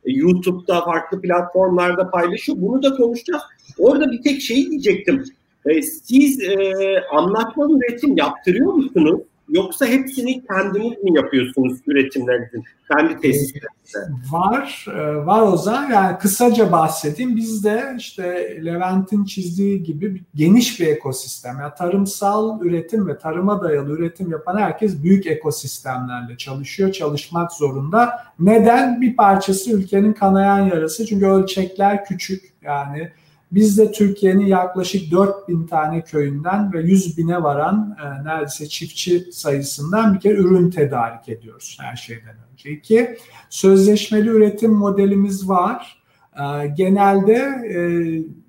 e, 0.05 0.11
YouTube'da 0.11 0.81
farklı 0.81 1.21
platformlarda 1.21 2.09
paylaşıyor. 2.09 2.57
Bunu 2.61 2.83
da 2.83 2.95
konuşacağız. 2.95 3.43
Orada 3.77 4.11
bir 4.11 4.21
tek 4.21 4.41
şey 4.41 4.69
diyecektim. 4.69 5.23
E, 5.65 5.81
siz 5.81 6.41
e, 6.41 6.73
anlatmalı 7.11 7.79
üretim 7.79 8.17
yaptırıyor 8.17 8.73
musunuz? 8.73 9.21
Yoksa 9.49 9.85
hepsini 9.85 10.45
kendiniz 10.45 11.03
mi 11.03 11.15
yapıyorsunuz 11.15 11.79
üretimlerinizin? 11.87 12.63
Kendi 12.91 13.19
tesislerinizde? 13.19 13.99
Var, 14.31 14.85
e, 14.87 15.25
var 15.25 15.41
Ozan. 15.41 15.91
Yani 15.91 16.17
kısaca 16.17 16.71
bahsedeyim. 16.71 17.35
Bizde 17.35 17.95
işte 17.97 18.23
Levent'in 18.65 19.25
çizdiği 19.25 19.83
gibi 19.83 20.23
geniş 20.35 20.79
bir 20.79 20.87
ekosistem. 20.87 21.57
Yani 21.59 21.73
tarımsal 21.77 22.61
üretim 22.61 23.07
ve 23.07 23.17
tarıma 23.17 23.63
dayalı 23.63 23.91
üretim 23.91 24.31
yapan 24.31 24.57
herkes 24.57 25.03
büyük 25.03 25.27
ekosistemlerle 25.27 26.37
çalışıyor, 26.37 26.91
çalışmak 26.91 27.51
zorunda. 27.51 28.23
Neden? 28.39 29.01
Bir 29.01 29.15
parçası 29.15 29.71
ülkenin 29.71 30.13
kanayan 30.13 30.59
yarası. 30.59 31.05
Çünkü 31.05 31.25
ölçekler 31.25 32.05
küçük. 32.05 32.53
Yani 32.61 33.11
biz 33.53 33.77
de 33.77 33.91
Türkiye'nin 33.91 34.45
yaklaşık 34.45 35.11
4000 35.11 35.67
tane 35.67 36.01
köyünden 36.01 36.73
ve 36.73 36.81
100 36.81 37.17
bine 37.17 37.43
varan 37.43 37.97
e, 38.03 38.23
neredeyse 38.23 38.69
çiftçi 38.69 39.31
sayısından 39.31 40.13
bir 40.13 40.19
kere 40.19 40.33
ürün 40.33 40.69
tedarik 40.69 41.29
ediyoruz 41.29 41.77
her 41.81 41.95
şeyden 41.95 42.35
önce. 42.51 42.71
İki, 42.71 43.17
sözleşmeli 43.49 44.29
üretim 44.29 44.71
modelimiz 44.71 45.49
var. 45.49 46.03
E, 46.35 46.67
genelde 46.67 47.33
e, 47.73 47.77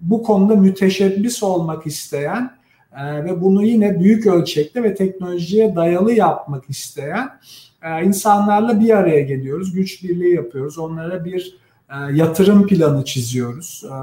bu 0.00 0.22
konuda 0.22 0.56
müteşebbis 0.56 1.42
olmak 1.42 1.86
isteyen 1.86 2.50
e, 2.98 3.24
ve 3.24 3.40
bunu 3.40 3.64
yine 3.64 4.00
büyük 4.00 4.26
ölçekte 4.26 4.82
ve 4.82 4.94
teknolojiye 4.94 5.76
dayalı 5.76 6.12
yapmak 6.12 6.70
isteyen 6.70 7.30
e, 7.82 8.04
insanlarla 8.04 8.80
bir 8.80 8.90
araya 8.90 9.20
geliyoruz. 9.20 9.72
Güç 9.72 10.02
birliği 10.02 10.34
yapıyoruz. 10.34 10.78
Onlara 10.78 11.24
bir 11.24 11.58
e, 11.90 12.16
yatırım 12.16 12.66
planı 12.66 13.04
çiziyoruz. 13.04 13.84
E, 13.84 13.94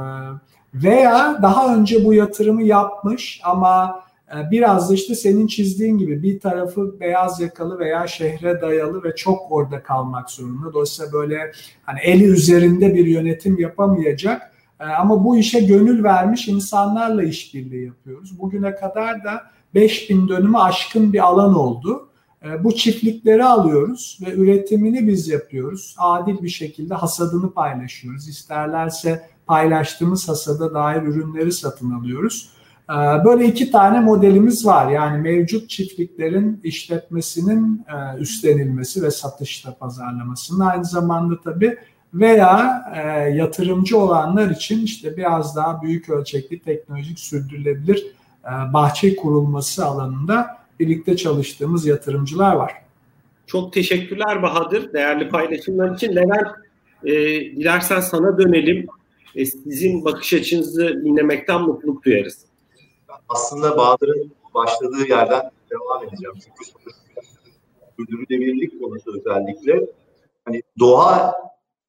veya 0.74 1.40
daha 1.42 1.76
önce 1.76 2.06
bu 2.06 2.14
yatırımı 2.14 2.64
yapmış 2.64 3.42
ama 3.44 4.04
e, 4.32 4.52
biraz 4.52 4.90
da 4.90 4.94
işte 4.94 5.16
senin 5.16 5.48
çizdiğin 5.48 5.98
gibi 5.98 6.24
bir 6.24 6.40
tarafı 6.40 7.00
beyaz 7.00 7.40
yakalı 7.40 7.80
veya 7.80 8.08
şehre 8.08 8.62
dayalı 8.62 9.04
ve 9.04 9.16
çok 9.16 9.52
orada 9.52 9.84
kalmak 9.84 10.30
zorunda. 10.30 10.74
Dolayısıyla 10.74 11.14
böyle 11.14 11.52
hani 11.84 12.00
eli 12.00 12.24
üzerinde 12.24 12.96
bir 12.96 13.06
yönetim 13.06 13.60
yapamayacak 13.60 14.52
e, 14.80 14.84
ama 14.84 15.26
bu 15.26 15.38
işe 15.38 15.60
gönül 15.60 16.04
vermiş 16.04 16.48
insanlarla 16.48 17.24
işbirliği 17.24 17.86
yapıyoruz. 17.86 18.40
Bugüne 18.40 18.76
kadar 18.76 19.24
da 19.24 19.44
5000 19.76 20.28
dönümü 20.28 20.58
aşkın 20.58 21.14
bir 21.14 21.20
alan 21.20 21.56
oldu. 21.56 22.10
E, 22.46 22.64
bu 22.64 22.76
çiftlikleri 22.76 23.44
alıyoruz 23.44 24.20
ve 24.26 24.34
üretimini 24.34 25.08
biz 25.08 25.28
yapıyoruz. 25.28 25.96
Adil 25.98 26.44
bir 26.44 26.50
şekilde 26.50 26.94
hasadını 26.94 27.54
paylaşıyoruz. 27.54 28.28
İsterlerse 28.28 29.30
paylaştığımız 29.48 30.30
hasada 30.30 30.74
dair 30.74 31.02
ürünleri 31.02 31.52
satın 31.52 31.92
alıyoruz. 31.92 32.50
Ee, 32.90 33.26
böyle 33.26 33.46
iki 33.46 33.72
tane 33.72 34.00
modelimiz 34.00 34.66
var. 34.66 34.92
Yani 34.92 35.22
mevcut 35.22 35.70
çiftliklerin 35.70 36.60
işletmesinin 36.64 37.86
e, 37.88 38.20
üstlenilmesi 38.20 39.04
ve 39.04 39.12
satışta 39.12 39.76
pazarlamasının 39.76 40.60
aynı 40.60 40.86
zamanda 40.86 41.42
tabii 41.42 41.78
veya 42.14 42.84
e, 42.96 43.30
yatırımcı 43.30 43.98
olanlar 43.98 44.50
için 44.50 44.84
işte 44.86 45.18
biraz 45.18 45.56
daha 45.56 45.82
büyük 45.82 46.10
ölçekli 46.10 46.60
teknolojik 46.60 47.20
sürdürülebilir 47.20 48.06
e, 48.46 48.74
bahçe 48.74 49.16
kurulması 49.16 49.86
alanında 49.86 50.58
birlikte 50.80 51.18
çalıştığımız 51.18 51.86
yatırımcılar 51.86 52.56
var. 52.56 52.74
Çok 53.48 53.74
teşekkürler 53.74 54.42
Bahadır 54.42 54.94
değerli 54.94 55.30
paylaşımlar 55.30 55.96
için. 55.96 56.16
Levent 56.16 56.48
e, 57.04 57.12
dilersen 57.56 58.00
sana 58.00 58.38
dönelim 58.38 58.88
e, 59.36 59.46
sizin 59.46 60.06
bakış 60.06 60.34
açınızı 60.34 61.02
dinlemekten 61.06 61.62
mutluluk 61.62 62.06
duyarız. 62.06 62.46
Aslında 63.30 63.78
Bahadır'ın 63.78 64.32
başladığı 64.54 65.08
yerden 65.08 65.52
devam 65.72 66.08
edeceğim. 66.08 66.34
Çünkü 66.34 66.72
sürdürülebilirlik 67.98 68.82
konusu 68.82 69.18
özellikle 69.18 69.88
hani 70.46 70.62
doğa 70.80 71.34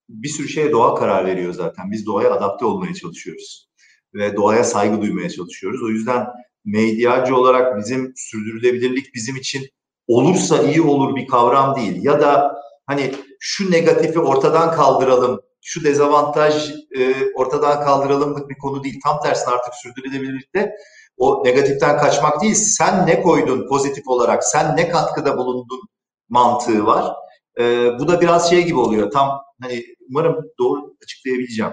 bir 0.09 0.29
sürü 0.29 0.49
şeye 0.49 0.73
doğa 0.73 0.95
karar 0.95 1.27
veriyor 1.27 1.53
zaten. 1.53 1.91
Biz 1.91 2.07
doğaya 2.07 2.33
adapte 2.33 2.65
olmaya 2.65 2.95
çalışıyoruz. 2.95 3.69
Ve 4.15 4.37
doğaya 4.37 4.65
saygı 4.65 5.03
duymaya 5.03 5.31
çalışıyoruz. 5.31 5.83
O 5.83 5.89
yüzden 5.89 6.27
medyacı 6.65 7.37
olarak 7.37 7.79
bizim 7.79 8.13
sürdürülebilirlik 8.17 9.15
bizim 9.15 9.37
için 9.37 9.69
olursa 10.07 10.63
iyi 10.63 10.83
olur 10.83 11.17
bir 11.17 11.27
kavram 11.27 11.77
değil. 11.77 12.05
Ya 12.05 12.21
da 12.21 12.63
hani 12.87 13.15
şu 13.39 13.71
negatifi 13.71 14.19
ortadan 14.19 14.73
kaldıralım 14.73 15.42
şu 15.63 15.85
dezavantaj 15.85 16.71
e, 16.99 17.33
ortadan 17.35 17.85
kaldıralımlık 17.85 18.51
bir 18.51 18.59
konu 18.59 18.85
değil. 18.85 19.01
Tam 19.05 19.21
tersine 19.23 19.55
artık 19.55 19.75
sürdürülebilirlikte 19.75 20.73
o 21.17 21.45
negatiften 21.45 21.99
kaçmak 21.99 22.43
değil. 22.43 22.55
Sen 22.55 23.07
ne 23.07 23.23
koydun 23.23 23.69
pozitif 23.69 24.09
olarak, 24.09 24.45
sen 24.45 24.77
ne 24.77 24.89
katkıda 24.89 25.39
bulundun 25.39 25.81
mantığı 26.29 26.87
var. 26.87 27.17
E, 27.59 27.89
bu 27.99 28.09
da 28.09 28.21
biraz 28.21 28.51
şey 28.51 28.65
gibi 28.65 28.79
oluyor. 28.79 29.11
Tam 29.11 29.43
hani 29.63 29.85
umarım 30.11 30.45
doğru 30.59 30.97
açıklayabileceğim. 31.03 31.73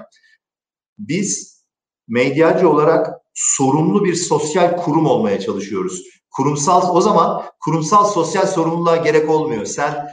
Biz 0.97 1.59
medyacı 2.07 2.69
olarak 2.69 3.07
sorumlu 3.33 4.05
bir 4.05 4.15
sosyal 4.15 4.77
kurum 4.77 5.05
olmaya 5.05 5.39
çalışıyoruz. 5.39 6.03
Kurumsal 6.31 6.95
o 6.95 7.01
zaman 7.01 7.43
kurumsal 7.59 8.05
sosyal 8.05 8.47
sorumluluğa 8.47 8.95
gerek 8.95 9.29
olmuyor. 9.29 9.65
Sen 9.65 10.07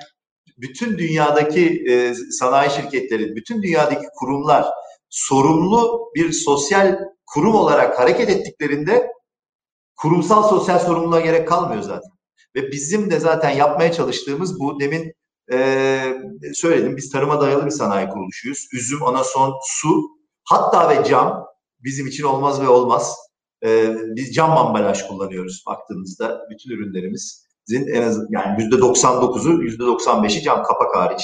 bütün 0.56 0.98
dünyadaki 0.98 1.84
e, 1.90 2.14
sanayi 2.14 2.70
şirketleri, 2.70 3.36
bütün 3.36 3.62
dünyadaki 3.62 4.06
kurumlar 4.18 4.66
sorumlu 5.08 6.10
bir 6.14 6.32
sosyal 6.32 6.98
kurum 7.26 7.54
olarak 7.54 7.98
hareket 7.98 8.30
ettiklerinde 8.30 9.12
kurumsal 9.96 10.48
sosyal 10.48 10.78
sorumluluğa 10.78 11.20
gerek 11.20 11.48
kalmıyor 11.48 11.82
zaten. 11.82 12.10
Ve 12.54 12.72
bizim 12.72 13.10
de 13.10 13.20
zaten 13.20 13.50
yapmaya 13.50 13.92
çalıştığımız 13.92 14.60
bu 14.60 14.80
demin 14.80 15.12
e, 15.52 15.98
söyledim 16.54 16.96
biz 16.96 17.10
tarıma 17.10 17.40
dayalı 17.40 17.66
bir 17.66 17.70
sanayi 17.70 18.08
kuruluşuyuz. 18.08 18.68
Üzüm, 18.72 19.02
anason, 19.02 19.54
su 19.62 20.02
hatta 20.44 20.90
ve 20.90 21.04
cam 21.04 21.46
bizim 21.84 22.06
için 22.06 22.24
olmaz 22.24 22.60
ve 22.60 22.68
olmaz. 22.68 23.16
E, 23.64 23.94
biz 24.16 24.34
cam 24.34 24.58
ambalaj 24.58 25.02
kullanıyoruz 25.02 25.64
baktığınızda 25.66 26.40
bütün 26.50 26.70
ürünlerimiz 26.70 27.45
en 27.74 28.02
az 28.02 28.18
yani 28.30 28.62
yüzde 28.62 28.76
99'u 28.76 29.62
yüzde 29.62 29.82
95'i 29.82 30.42
cam 30.42 30.62
kapak 30.62 30.96
hariç 30.96 31.22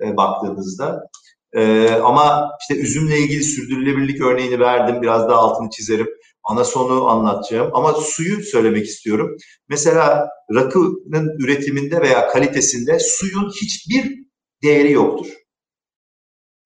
e, 0.00 0.16
baktığınızda. 0.16 1.08
E, 1.52 1.90
ama 1.90 2.50
işte 2.60 2.82
üzümle 2.82 3.18
ilgili 3.18 3.44
sürdürülebilirlik 3.44 4.20
örneğini 4.20 4.60
verdim. 4.60 5.02
Biraz 5.02 5.28
daha 5.28 5.38
altını 5.38 5.70
çizerim. 5.70 6.08
Ana 6.44 6.64
sonu 6.64 7.08
anlatacağım. 7.08 7.70
Ama 7.74 7.92
suyu 7.92 8.42
söylemek 8.42 8.86
istiyorum. 8.86 9.36
Mesela 9.68 10.28
rakının 10.54 11.38
üretiminde 11.44 12.00
veya 12.00 12.28
kalitesinde 12.28 12.98
suyun 12.98 13.50
hiçbir 13.62 14.24
değeri 14.62 14.92
yoktur. 14.92 15.26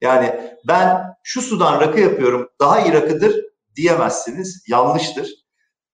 Yani 0.00 0.40
ben 0.68 1.02
şu 1.22 1.42
sudan 1.42 1.81
rakı 1.81 2.00
yapıyorum 2.00 2.48
daha 2.61 2.81
iyi 2.81 2.92
rakıdır 2.92 3.37
diyemezsiniz. 3.76 4.64
Yanlıştır. 4.68 5.31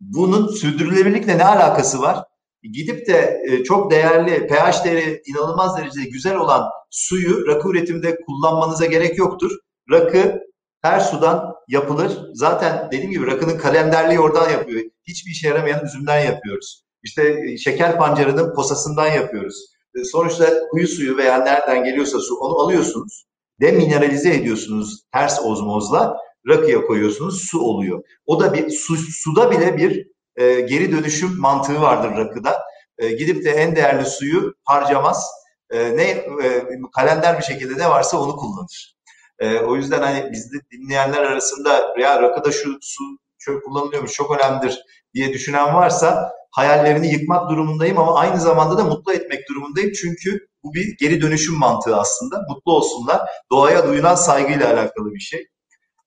Bunun 0.01 0.49
sürdürülebilirlikle 0.49 1.39
ne 1.39 1.45
alakası 1.45 2.01
var? 2.01 2.25
Gidip 2.73 3.07
de 3.07 3.43
e, 3.49 3.65
çok 3.65 3.91
değerli 3.91 4.47
pH 4.47 4.85
değeri 4.85 5.23
inanılmaz 5.27 5.77
derecede 5.79 6.05
güzel 6.05 6.37
olan 6.37 6.71
suyu 6.91 7.47
rakı 7.47 7.69
üretiminde 7.69 8.19
kullanmanıza 8.27 8.87
gerek 8.87 9.19
yoktur. 9.19 9.51
Rakı 9.91 10.41
her 10.83 11.01
sudan 11.01 11.55
yapılır. 11.69 12.13
Zaten 12.35 12.89
dediğim 12.93 13.11
gibi 13.11 13.27
rakının 13.27 13.59
kalenderliği 13.59 14.21
oradan 14.21 14.51
yapıyor. 14.51 14.83
Hiçbir 15.09 15.31
işe 15.31 15.49
yaramayan 15.49 15.85
üzümden 15.85 16.21
yapıyoruz. 16.21 16.85
İşte 17.03 17.37
e, 17.47 17.59
şeker 17.59 17.99
pancarının 17.99 18.55
posasından 18.55 19.07
yapıyoruz. 19.07 19.67
E, 19.95 20.05
sonuçta 20.05 20.47
kuyu 20.71 20.89
suyu 20.89 21.17
veya 21.17 21.39
nereden 21.39 21.85
geliyorsa 21.85 22.19
su 22.21 22.35
onu 22.35 22.59
alıyorsunuz. 22.59 23.25
Demineralize 23.61 24.35
ediyorsunuz 24.35 25.03
ters 25.13 25.41
ozmozla. 25.45 26.17
Rakıya 26.49 26.87
koyuyorsunuz 26.87 27.43
su 27.51 27.61
oluyor. 27.61 28.03
O 28.27 28.41
da 28.41 28.55
bir 28.55 28.71
su, 28.71 28.97
suda 28.97 29.51
bile 29.51 29.77
bir 29.77 30.14
e, 30.37 30.61
geri 30.61 30.93
dönüşüm 30.93 31.41
mantığı 31.41 31.81
vardır 31.81 32.17
rakıda. 32.17 32.63
E, 32.99 33.13
gidip 33.13 33.45
de 33.45 33.51
en 33.51 33.77
değerli 33.77 34.07
suyu 34.07 34.55
harcamaz. 34.65 35.31
E, 35.71 35.97
ne 35.97 36.03
e, 36.11 36.63
kalender 36.97 37.39
bir 37.39 37.45
şekilde 37.45 37.79
ne 37.79 37.91
varsa 37.91 38.21
onu 38.21 38.37
kullanır. 38.37 38.95
E, 39.39 39.59
o 39.59 39.77
yüzden 39.77 40.03
hani 40.03 40.33
bizde 40.33 40.57
dinleyenler 40.73 41.23
arasında 41.23 41.95
ya 41.99 42.23
rakıda 42.23 42.53
şu 42.53 42.79
su 42.81 43.05
çok 43.39 43.65
kullanılıyormuş 43.65 44.13
çok 44.13 44.39
önemlidir 44.39 44.85
diye 45.15 45.33
düşünen 45.33 45.75
varsa 45.75 46.33
hayallerini 46.51 47.13
yıkmak 47.13 47.51
durumundayım 47.51 47.99
ama 47.99 48.19
aynı 48.19 48.41
zamanda 48.41 48.79
da 48.79 48.85
mutlu 48.85 49.13
etmek 49.13 49.49
durumundayım. 49.49 49.93
Çünkü 49.93 50.47
bu 50.63 50.75
bir 50.75 50.97
geri 51.01 51.23
dönüşüm 51.23 51.59
mantığı 51.59 51.97
aslında. 51.97 52.47
Mutlu 52.49 52.73
olsunlar. 52.73 53.31
Doğaya 53.51 53.89
duyulan 53.89 54.15
saygıyla 54.15 54.75
alakalı 54.75 55.15
bir 55.15 55.21
şey. 55.21 55.47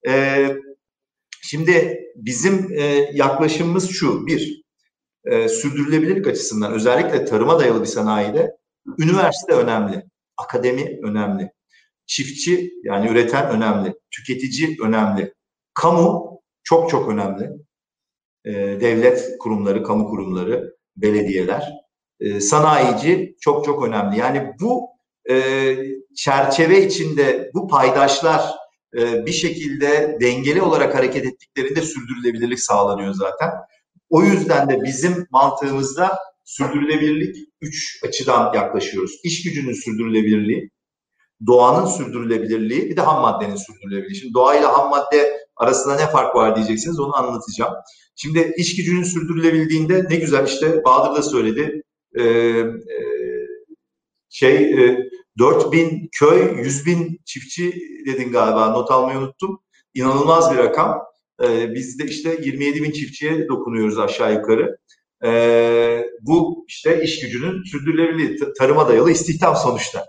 Ee, 0.07 0.55
Şimdi 1.49 1.99
bizim 2.15 2.73
e, 2.77 2.83
yaklaşımımız 3.13 3.89
şu. 3.89 4.27
Bir, 4.27 4.63
e, 5.25 5.49
sürdürülebilirlik 5.49 6.27
açısından 6.27 6.73
özellikle 6.73 7.25
tarıma 7.25 7.59
dayalı 7.59 7.81
bir 7.81 7.87
sanayide 7.87 8.57
üniversite 8.99 9.53
önemli, 9.53 10.03
akademi 10.37 10.99
önemli, 11.03 11.51
çiftçi 12.05 12.71
yani 12.83 13.09
üreten 13.09 13.49
önemli, 13.49 13.93
tüketici 14.11 14.77
önemli, 14.81 15.33
kamu 15.73 16.39
çok 16.63 16.89
çok 16.89 17.09
önemli. 17.09 17.49
E, 18.45 18.53
devlet 18.53 19.37
kurumları, 19.39 19.83
kamu 19.83 20.09
kurumları, 20.09 20.75
belediyeler 20.95 21.73
e, 22.19 22.39
sanayici 22.39 23.35
çok 23.41 23.65
çok 23.65 23.87
önemli. 23.87 24.19
Yani 24.19 24.53
bu 24.61 24.89
e, 25.29 25.75
çerçeve 26.15 26.85
içinde 26.85 27.51
bu 27.53 27.67
paydaşlar 27.67 28.66
e, 28.97 29.25
bir 29.25 29.31
şekilde 29.31 30.17
dengeli 30.21 30.61
olarak 30.61 30.95
hareket 30.95 31.25
ettiklerinde 31.25 31.81
sürdürülebilirlik 31.81 32.59
sağlanıyor 32.59 33.13
zaten. 33.13 33.51
O 34.09 34.23
yüzden 34.23 34.69
de 34.69 34.83
bizim 34.83 35.27
mantığımızda 35.31 36.17
sürdürülebilirlik 36.45 37.35
üç 37.61 38.03
açıdan 38.07 38.53
yaklaşıyoruz. 38.53 39.19
İş 39.23 39.43
gücünün 39.43 39.73
sürdürülebilirliği, 39.73 40.69
doğanın 41.47 41.85
sürdürülebilirliği, 41.85 42.89
bir 42.89 42.97
de 42.97 43.01
ham 43.01 43.21
maddenin 43.21 43.55
sürdürülebilirliği. 43.55 44.19
Şimdi 44.19 44.33
doğayla 44.33 44.77
ham 44.77 44.89
madde 44.89 45.47
arasında 45.55 45.95
ne 45.95 46.07
fark 46.07 46.35
var 46.35 46.55
diyeceksiniz 46.55 46.99
onu 46.99 47.17
anlatacağım. 47.17 47.73
Şimdi 48.15 48.53
iş 48.57 48.75
gücünün 48.75 49.03
sürdürülebildiğinde 49.03 50.05
ne 50.09 50.15
güzel 50.15 50.47
işte 50.47 50.83
Bahadır 50.83 51.17
da 51.17 51.23
söyledi. 51.23 51.81
Ee, 52.15 52.23
e, 52.23 52.65
şey 54.29 54.55
e, 54.55 54.97
4000 55.37 56.09
köy, 56.11 56.57
100 56.57 56.85
bin 56.85 57.21
çiftçi 57.25 57.73
dedin 58.05 58.31
galiba 58.31 58.69
not 58.69 58.91
almayı 58.91 59.17
unuttum. 59.17 59.59
İnanılmaz 59.93 60.53
bir 60.53 60.57
rakam. 60.57 61.03
Ee, 61.43 61.73
biz 61.73 61.99
de 61.99 62.05
işte 62.05 62.37
27 62.41 62.83
bin 62.83 62.91
çiftçiye 62.91 63.47
dokunuyoruz 63.47 63.99
aşağı 63.99 64.33
yukarı. 64.33 64.77
Ee, 65.25 66.05
bu 66.21 66.65
işte 66.67 67.01
iş 67.03 67.19
gücünün 67.19 67.63
sürdürülebilirliği, 67.63 68.39
tarıma 68.59 68.87
dayalı 68.89 69.11
istihdam 69.11 69.55
sonuçta. 69.55 70.05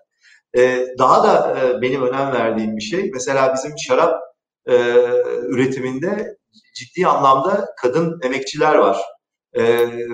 Ee, 0.57 0.87
daha 0.99 1.25
da 1.25 1.61
e, 1.61 1.83
benim 1.83 2.03
önem 2.03 2.33
verdiğim 2.33 2.77
bir 2.77 2.83
şey, 2.83 3.11
mesela 3.15 3.55
bizim 3.55 3.73
şarap 3.79 4.21
e, 4.67 4.75
üretiminde 5.49 6.37
ciddi 6.75 7.07
anlamda 7.07 7.67
kadın 7.77 8.21
emekçiler 8.23 8.75
var. 8.75 8.97
E, 9.53 9.65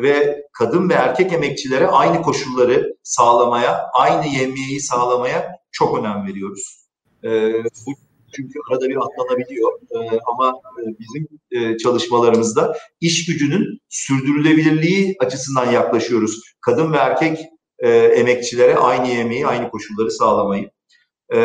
ve 0.03 0.47
kadın 0.53 0.91
ve 0.91 0.95
erkek 0.95 1.33
emekçilere 1.33 1.87
aynı 1.87 2.23
koşulları 2.23 2.97
sağlamaya, 3.03 3.87
aynı 3.93 4.27
yemeği 4.27 4.81
sağlamaya 4.81 5.57
çok 5.73 5.99
önem 5.99 6.27
veriyoruz. 6.27 6.85
E, 7.25 7.53
bu 7.65 7.93
çünkü 8.37 8.59
arada 8.71 8.89
bir 8.89 8.97
atlanabiliyor. 8.97 9.73
E, 9.91 10.19
ama 10.27 10.61
e, 10.83 10.83
bizim 10.99 11.29
e, 11.51 11.79
çalışmalarımızda 11.79 12.77
iş 13.01 13.27
gücünün 13.27 13.81
sürdürülebilirliği 13.89 15.17
açısından 15.21 15.73
yaklaşıyoruz. 15.73 16.41
Kadın 16.61 16.93
ve 16.93 16.97
erkek 16.97 17.39
e, 17.79 17.91
emekçilere 17.91 18.77
aynı 18.77 19.09
yemeği, 19.09 19.47
aynı 19.47 19.71
koşulları 19.71 20.11
sağlamayı. 20.11 20.71
E, 21.35 21.39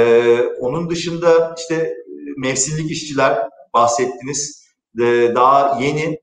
onun 0.60 0.90
dışında 0.90 1.56
işte 1.60 1.94
mevsimlik 2.38 2.92
işçiler 2.92 3.50
bahsettiniz. 3.74 4.66
E, 5.00 5.32
daha 5.36 5.80
yeni 5.82 6.20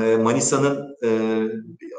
e, 0.00 0.16
Manisa'nın 0.16 0.96
e, 1.04 1.08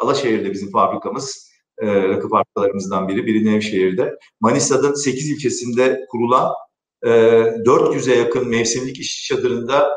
Alaşehir'de 0.02 0.54
bizim 0.54 0.72
fabrikamız. 0.72 1.54
E, 1.82 1.88
rakı 1.88 2.30
fabrikalarımızdan 2.30 3.08
biri. 3.08 3.26
Biri 3.26 3.46
Nevşehir'de. 3.46 4.16
Manisa'nın 4.42 4.94
8 4.94 5.30
ilçesinde 5.30 6.06
kurulan 6.10 6.54
e, 7.04 7.10
400'e 7.10 8.16
yakın 8.16 8.50
mevsimlik 8.50 9.00
işçi 9.00 9.28
çadırında 9.28 9.90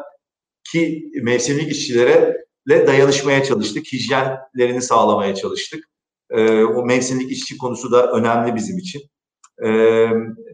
ki 0.72 1.10
mevsimlik 1.22 1.72
işçilere 1.72 2.36
ile 2.66 2.86
dayanışmaya 2.86 3.44
çalıştık. 3.44 3.92
Hijyenlerini 3.92 4.82
sağlamaya 4.82 5.34
çalıştık. 5.34 5.84
E, 6.30 6.64
o 6.64 6.84
mevsimlik 6.84 7.32
işçi 7.32 7.58
konusu 7.58 7.92
da 7.92 8.12
önemli 8.12 8.54
bizim 8.54 8.78
için. 8.78 9.02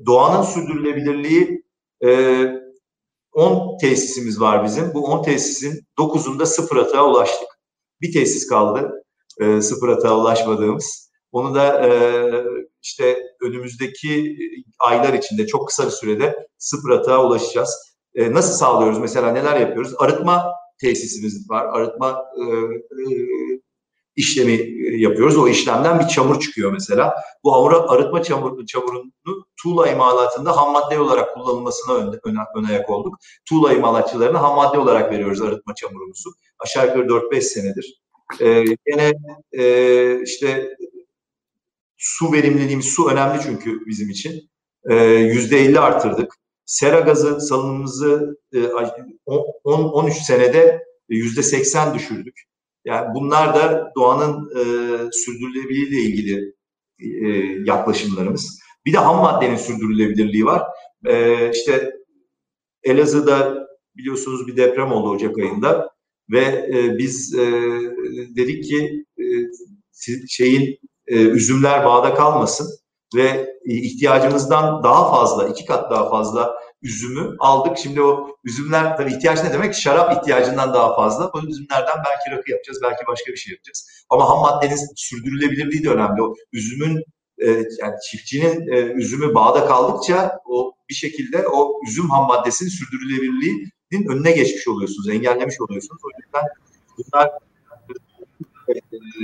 Doğanın 0.06 0.42
sürdürülebilirliği 0.42 1.62
10 3.32 3.78
tesisimiz 3.78 4.40
var 4.40 4.64
bizim. 4.64 4.94
Bu 4.94 5.04
10 5.04 5.22
tesisin 5.22 5.86
9'unda 5.98 6.46
sıfır 6.46 6.76
atığa 6.76 7.10
ulaştık. 7.10 7.48
Bir 8.00 8.12
tesis 8.12 8.46
kaldı 8.48 9.02
e, 9.40 9.62
sıfır 9.62 9.88
atığa 9.88 10.18
ulaşmadığımız. 10.18 11.12
Onu 11.32 11.54
da 11.54 11.86
e, 11.86 11.92
işte 12.82 13.18
önümüzdeki 13.42 14.36
aylar 14.78 15.12
içinde 15.12 15.46
çok 15.46 15.68
kısa 15.68 15.86
bir 15.86 15.90
sürede 15.90 16.46
sıfır 16.58 16.90
atığa 16.90 17.26
ulaşacağız. 17.26 17.76
E, 18.14 18.32
nasıl 18.32 18.52
sağlıyoruz? 18.52 18.98
Mesela 18.98 19.32
neler 19.32 19.60
yapıyoruz? 19.60 19.94
Arıtma 19.98 20.44
tesisimiz 20.80 21.50
var. 21.50 21.66
Arıtma 21.66 22.24
e, 22.36 22.42
e, 22.42 23.14
işlemi 24.16 24.52
e, 24.52 24.96
yapıyoruz. 24.96 25.38
O 25.38 25.48
işlemden 25.48 26.00
bir 26.00 26.08
çamur 26.08 26.40
çıkıyor 26.40 26.72
mesela. 26.72 27.14
Bu 27.44 27.54
hamura 27.54 27.78
arıtma 27.88 28.22
çamur, 28.22 28.66
çamurunu 28.66 29.12
tuğla 29.62 29.88
imalatında 29.88 30.56
ham 30.56 30.72
madde 30.72 30.98
olarak 30.98 31.34
kullanılmasına 31.34 31.94
ön, 31.94 32.20
ön, 32.24 32.36
ön 32.56 32.64
ayak 32.64 32.90
olduk. 32.90 33.18
Tuğla 33.48 33.72
imalatçılarına 33.72 34.42
ham 34.42 34.56
madde 34.56 34.78
olarak 34.78 35.12
veriyoruz 35.12 35.42
arıtma 35.42 35.74
çamurumuzu. 35.74 36.30
Aşağı 36.58 36.86
yukarı 36.86 37.06
4-5 37.06 37.40
senedir. 37.40 38.02
Ee, 38.40 38.64
yine 38.86 39.12
e, 39.52 40.22
işte 40.22 40.76
su 41.96 42.32
verimliliğimiz, 42.32 42.86
su 42.86 43.08
önemli 43.08 43.42
çünkü 43.42 43.86
bizim 43.86 44.10
için. 44.10 44.50
Ee, 44.90 44.94
%50 44.94 45.78
artırdık. 45.78 46.34
Sera 46.64 47.00
gazı 47.00 47.40
salınımımızı 47.40 48.36
e, 48.52 48.58
10-13 48.58 50.10
senede 50.10 50.84
%80 51.10 51.94
düşürdük. 51.94 52.51
Yani 52.84 53.14
bunlar 53.14 53.54
da 53.54 53.92
doğanın 53.96 54.50
e, 54.50 54.62
sürdürülebilirliği 55.12 55.88
ile 55.88 56.00
ilgili 56.00 56.54
e, 56.98 57.28
yaklaşımlarımız. 57.66 58.58
Bir 58.86 58.92
de 58.92 58.98
ham 58.98 59.16
maddenin 59.16 59.56
sürdürülebilirliği 59.56 60.44
var. 60.44 60.62
E, 61.06 61.50
işte 61.50 61.92
Elazığ'da 62.82 63.66
biliyorsunuz 63.96 64.46
bir 64.46 64.56
deprem 64.56 64.92
oldu 64.92 65.10
Ocak 65.10 65.38
ayında 65.38 65.90
ve 66.30 66.70
e, 66.74 66.98
biz 66.98 67.34
e, 67.34 67.52
dedik 68.36 68.64
ki 68.64 69.04
e, 69.18 69.24
şeyin 70.28 70.78
e, 71.06 71.16
üzümler 71.16 71.84
bağda 71.84 72.14
kalmasın 72.14 72.68
ve 73.16 73.52
ihtiyacımızdan 73.66 74.82
daha 74.84 75.10
fazla, 75.10 75.48
iki 75.48 75.64
kat 75.64 75.90
daha 75.90 76.10
fazla 76.10 76.54
üzümü 76.82 77.36
aldık. 77.38 77.78
Şimdi 77.78 78.02
o 78.02 78.36
üzümler 78.44 78.96
tabii 78.96 79.12
ihtiyaç 79.12 79.44
ne 79.44 79.52
demek? 79.52 79.74
Şarap 79.74 80.16
ihtiyacından 80.16 80.74
daha 80.74 80.96
fazla. 80.96 81.30
O 81.34 81.38
üzümlerden 81.38 81.96
belki 81.96 82.38
rakı 82.38 82.50
yapacağız, 82.50 82.78
belki 82.82 83.06
başka 83.06 83.32
bir 83.32 83.36
şey 83.36 83.52
yapacağız. 83.52 84.04
Ama 84.10 84.28
ham 84.28 84.40
maddenin 84.40 84.78
sürdürülebilirliği 84.96 85.84
de 85.84 85.90
önemli. 85.90 86.22
O 86.22 86.34
üzümün 86.52 87.04
e, 87.38 87.48
yani 87.50 87.94
çiftçinin 88.10 88.72
e, 88.72 88.80
üzümü 88.80 89.34
bağda 89.34 89.66
kaldıkça 89.66 90.38
o 90.44 90.72
bir 90.88 90.94
şekilde 90.94 91.48
o 91.48 91.80
üzüm 91.88 92.10
ham 92.10 92.26
maddesinin 92.26 92.70
sürdürülebilirliğinin 92.70 94.08
önüne 94.08 94.32
geçmiş 94.32 94.68
oluyorsunuz, 94.68 95.08
engellemiş 95.08 95.60
oluyorsunuz. 95.60 96.02
O 96.04 96.08
yüzden 96.18 96.44
bunlar 96.98 97.30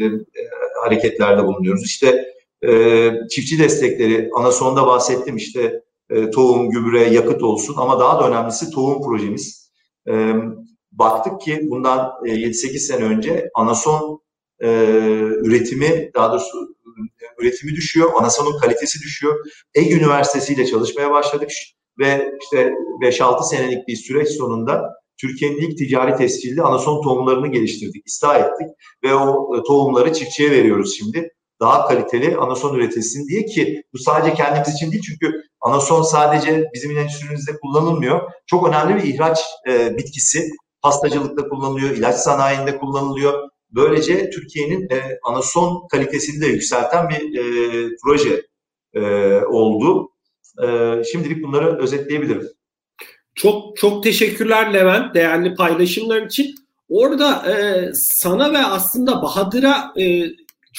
e, 0.00 0.04
hareketlerde 0.84 1.46
bulunuyoruz. 1.46 1.84
İşte 1.84 2.34
çiftçi 3.30 3.58
destekleri, 3.58 4.30
ana 4.34 4.52
sonda 4.52 4.86
bahsettim 4.86 5.36
işte 5.36 5.82
e, 6.10 6.30
tohum, 6.30 6.70
gübre, 6.70 7.00
yakıt 7.00 7.42
olsun. 7.42 7.74
Ama 7.78 8.00
daha 8.00 8.20
da 8.20 8.28
önemlisi 8.28 8.70
tohum 8.70 9.02
projemiz. 9.02 9.72
E, 10.08 10.32
baktık 10.92 11.40
ki 11.40 11.60
bundan 11.70 12.12
e, 12.26 12.28
7-8 12.28 12.78
sene 12.78 13.04
önce 13.04 13.50
anason 13.54 14.20
e, 14.60 14.68
üretimi, 15.44 16.10
daha 16.14 16.32
doğrusu 16.32 16.76
üretimi 17.38 17.72
düşüyor, 17.72 18.10
anasonun 18.20 18.58
kalitesi 18.58 18.98
düşüyor. 18.98 19.46
Ege 19.74 19.94
Üniversitesi 19.94 20.54
ile 20.54 20.66
çalışmaya 20.66 21.10
başladık. 21.10 21.50
Ve 21.98 22.32
işte 22.42 22.72
5-6 23.02 23.48
senelik 23.48 23.88
bir 23.88 23.96
süreç 23.96 24.28
sonunda 24.28 24.94
Türkiye'nin 25.20 25.56
ilk 25.56 25.78
ticari 25.78 26.16
tescilli 26.16 26.62
anason 26.62 27.02
tohumlarını 27.02 27.46
geliştirdik, 27.46 28.06
ıslah 28.08 28.38
ettik. 28.40 28.68
Ve 29.04 29.14
o 29.14 29.56
e, 29.56 29.62
tohumları 29.62 30.12
çiftçiye 30.12 30.50
veriyoruz 30.50 30.96
şimdi 30.98 31.30
daha 31.60 31.88
kaliteli 31.88 32.36
anason 32.36 32.74
üretilsin 32.74 33.28
diye 33.28 33.44
ki 33.44 33.82
bu 33.92 33.98
sadece 33.98 34.34
kendimiz 34.34 34.74
için 34.74 34.92
değil 34.92 35.02
çünkü 35.02 35.42
anason 35.60 36.02
sadece 36.02 36.64
bizim 36.74 36.98
endüstrimizde 36.98 37.52
kullanılmıyor. 37.62 38.30
Çok 38.46 38.68
önemli 38.68 38.96
bir 38.96 39.14
ihraç 39.14 39.40
e, 39.68 39.96
bitkisi. 39.96 40.50
Pastacılıkta 40.82 41.48
kullanılıyor, 41.48 41.90
ilaç 41.90 42.16
sanayinde 42.16 42.78
kullanılıyor. 42.78 43.48
Böylece 43.70 44.30
Türkiye'nin 44.30 44.82
e, 44.90 45.18
anason 45.24 45.88
kalitesini 45.88 46.40
de 46.40 46.46
yükselten 46.46 47.08
bir 47.08 47.38
e, 47.38 47.42
proje 48.04 48.42
e, 48.94 49.00
oldu. 49.44 50.10
E, 50.62 50.66
şimdilik 51.04 51.44
bunları 51.44 51.78
özetleyebilirim. 51.78 52.48
Çok 53.34 53.76
çok 53.76 54.02
teşekkürler 54.02 54.74
Levent 54.74 55.14
değerli 55.14 55.54
paylaşımlar 55.54 56.22
için. 56.22 56.54
Orada 56.88 57.52
e, 57.52 57.88
sana 57.94 58.52
ve 58.52 58.58
aslında 58.58 59.22
Bahadır'a 59.22 59.92
e, 60.00 60.24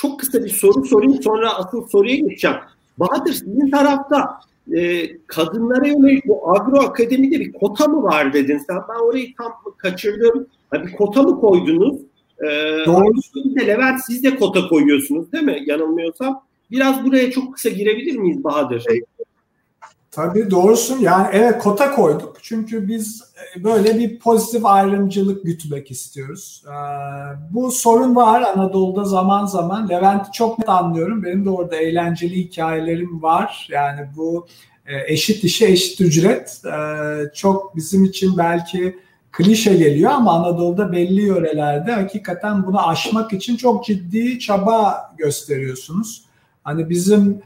çok 0.02 0.20
kısa 0.20 0.44
bir 0.44 0.50
soru 0.50 0.86
sorayım 0.86 1.22
sonra 1.22 1.54
asıl 1.56 1.88
soruya 1.88 2.16
geçeceğim. 2.16 2.58
Bahadır 2.98 3.34
sizin 3.34 3.72
tarafta 3.72 4.40
e, 4.78 5.12
kadınlara 5.28 5.88
yönelik 5.88 6.28
bu 6.28 6.52
agro 6.52 6.80
akademide 6.80 7.40
bir 7.40 7.54
kota 7.54 7.88
mı 7.88 8.04
var 8.04 8.34
dedin 8.34 8.58
sen? 8.58 8.78
Ben 8.90 9.06
orayı 9.06 9.36
tam 9.38 9.52
kaçırdım. 9.78 10.48
Ha, 10.70 10.84
bir 10.84 10.92
kota 10.92 11.24
mı 11.24 11.40
koydunuz? 11.40 12.02
E, 12.44 12.48
Doğru. 12.86 13.14
De 13.36 13.68
Levent 13.68 14.00
siz 14.08 14.24
de 14.24 14.36
kota 14.36 14.68
koyuyorsunuz 14.68 15.32
değil 15.32 15.44
mi? 15.44 15.64
Yanılmıyorsam. 15.66 16.44
Biraz 16.72 17.06
buraya 17.06 17.32
çok 17.32 17.54
kısa 17.54 17.70
girebilir 17.70 18.16
miyiz 18.16 18.44
Bahadır? 18.44 18.84
Tabii 20.12 20.52
doğrusun. 20.52 21.00
Yani 21.00 21.28
evet 21.32 21.58
kota 21.58 21.96
koyduk. 21.96 22.38
Çünkü 22.42 22.88
biz 22.88 23.24
e, 23.58 23.64
böyle 23.64 24.00
bir 24.00 24.20
pozitif 24.20 24.66
ayrımcılık 24.66 25.44
gütmek 25.46 25.92
istiyoruz. 25.92 26.64
Ee, 26.68 26.72
bu 27.52 27.72
sorun 27.72 28.16
var 28.16 28.42
Anadolu'da 28.42 29.04
zaman 29.04 29.46
zaman. 29.46 29.90
Levent'i 29.90 30.32
çok 30.32 30.60
net 30.60 30.70
anlıyorum. 30.70 31.24
Benim 31.24 31.46
de 31.46 31.50
orada 31.50 31.76
eğlenceli 31.76 32.36
hikayelerim 32.36 33.22
var. 33.22 33.68
Yani 33.72 34.08
bu 34.16 34.48
e, 34.86 35.14
eşit 35.14 35.44
işe 35.44 35.66
eşit 35.66 36.02
ücret 36.02 36.62
ee, 36.66 37.32
çok 37.34 37.76
bizim 37.76 38.04
için 38.04 38.38
belki 38.38 39.00
klişe 39.32 39.76
geliyor 39.76 40.12
ama 40.12 40.34
Anadolu'da 40.34 40.92
belli 40.92 41.22
yörelerde 41.22 41.92
hakikaten 41.92 42.66
bunu 42.66 42.88
aşmak 42.88 43.34
için 43.34 43.58
çok 43.58 43.86
ciddi 43.86 44.40
çaba 44.40 45.12
gösteriyorsunuz. 45.18 46.26
Hani 46.64 46.90
bizim 46.90 47.42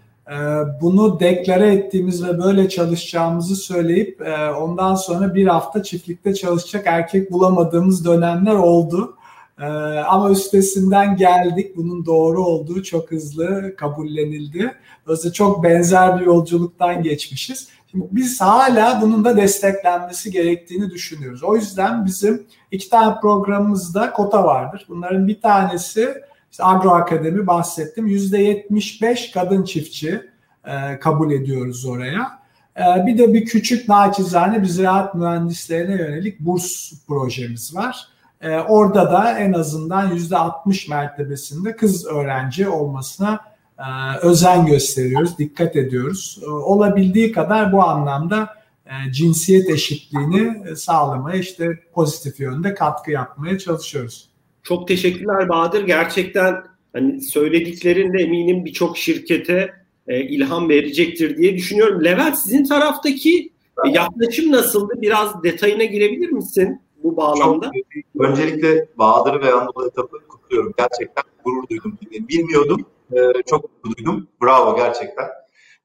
bunu 0.81 1.19
deklare 1.19 1.73
ettiğimiz 1.73 2.23
ve 2.27 2.39
böyle 2.39 2.69
çalışacağımızı 2.69 3.55
söyleyip 3.55 4.21
e, 4.21 4.51
ondan 4.51 4.95
sonra 4.95 5.35
bir 5.35 5.47
hafta 5.47 5.83
çiftlikte 5.83 6.33
çalışacak 6.33 6.83
erkek 6.87 7.31
bulamadığımız 7.31 8.05
dönemler 8.05 8.55
oldu. 8.55 9.17
Ee, 9.59 9.65
ama 10.07 10.29
üstesinden 10.29 11.15
geldik. 11.15 11.77
Bunun 11.77 12.05
doğru 12.05 12.45
olduğu 12.45 12.83
çok 12.83 13.11
hızlı 13.11 13.75
kabullenildi. 13.75 14.75
Dolayısıyla 15.05 15.33
çok 15.33 15.63
benzer 15.63 16.19
bir 16.19 16.25
yolculuktan 16.25 17.03
geçmişiz. 17.03 17.67
Şimdi 17.91 18.05
biz 18.11 18.41
hala 18.41 19.01
bunun 19.01 19.25
da 19.25 19.37
desteklenmesi 19.37 20.31
gerektiğini 20.31 20.89
düşünüyoruz. 20.89 21.43
O 21.43 21.55
yüzden 21.55 22.05
bizim 22.05 22.47
iki 22.71 22.89
tane 22.89 23.19
programımızda 23.21 24.11
kota 24.11 24.43
vardır. 24.43 24.85
Bunların 24.89 25.27
bir 25.27 25.41
tanesi 25.41 26.13
işte 26.53 26.65
Agro 26.65 26.89
Akademi 26.89 27.47
bahsettim. 27.47 28.07
%75 28.07 29.33
kadın 29.33 29.63
çiftçi 29.63 30.21
e, 30.65 30.99
kabul 30.99 31.31
ediyoruz 31.31 31.85
oraya. 31.85 32.39
E, 32.77 33.05
bir 33.05 33.17
de 33.17 33.33
bir 33.33 33.45
küçük 33.45 33.89
naçizane 33.89 34.61
bir 34.61 34.67
ziraat 34.67 35.15
mühendislerine 35.15 35.95
yönelik 35.95 36.39
burs 36.39 36.93
projemiz 37.07 37.75
var. 37.75 38.07
E, 38.41 38.57
orada 38.57 39.11
da 39.11 39.39
en 39.39 39.53
azından 39.53 40.17
%60 40.17 40.89
mertebesinde 40.89 41.75
kız 41.75 42.05
öğrenci 42.05 42.69
olmasına 42.69 43.39
e, 43.79 44.17
özen 44.21 44.65
gösteriyoruz, 44.65 45.37
dikkat 45.37 45.75
ediyoruz. 45.75 46.39
E, 46.43 46.49
olabildiği 46.49 47.31
kadar 47.31 47.71
bu 47.71 47.83
anlamda 47.83 48.49
e, 48.85 49.11
cinsiyet 49.11 49.69
eşitliğini 49.69 50.75
sağlamaya 50.77 51.37
işte 51.37 51.79
pozitif 51.93 52.39
yönde 52.39 52.73
katkı 52.73 53.11
yapmaya 53.11 53.59
çalışıyoruz. 53.59 54.32
Çok 54.63 54.87
teşekkürler 54.87 55.49
Bahadır. 55.49 55.83
Gerçekten 55.83 56.63
hani 56.93 57.21
söylediklerin 57.21 58.13
de 58.13 58.17
eminim 58.23 58.65
birçok 58.65 58.97
şirkete 58.97 59.73
e, 60.07 60.21
ilham 60.21 60.69
verecektir 60.69 61.37
diye 61.37 61.55
düşünüyorum. 61.55 62.03
Levent 62.03 62.37
sizin 62.37 62.63
taraftaki 62.63 63.51
e, 63.85 63.89
yaklaşım 63.89 64.51
nasıldı? 64.51 64.93
Biraz 65.01 65.43
detayına 65.43 65.83
girebilir 65.83 66.29
misin 66.29 66.81
bu 67.03 67.17
bağlamda? 67.17 67.65
Çok, 67.65 68.25
öncelikle 68.25 68.87
Bahadır 68.97 69.41
ve 69.41 69.53
Anadolu 69.53 69.87
etapı 69.87 70.17
kutluyorum. 70.27 70.73
Gerçekten 70.77 71.23
gurur 71.45 71.67
duydum. 71.69 71.97
Bilmiyordum. 72.11 72.85
E, 73.11 73.17
çok 73.49 73.83
gurur 73.83 73.95
duydum. 73.97 74.27
Bravo 74.43 74.75
gerçekten. 74.75 75.25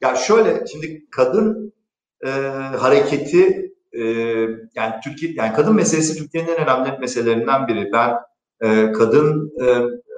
Ya 0.01 0.17
şöyle 0.17 0.67
şimdi 0.67 1.07
kadın 1.11 1.73
e, 2.25 2.29
hareketi 2.79 3.73
e, 3.93 4.03
yani 4.75 4.95
Türkiye 5.05 5.33
yani 5.35 5.53
kadın 5.53 5.75
meselesi 5.75 6.19
Türkiye'nin 6.19 6.49
en 6.49 6.57
önemli 6.57 6.99
meselelerinden 6.99 7.69
biri. 7.69 7.93
Ben 7.93 8.15
e, 8.63 8.93
kadın 8.93 9.53
e, 9.65 9.67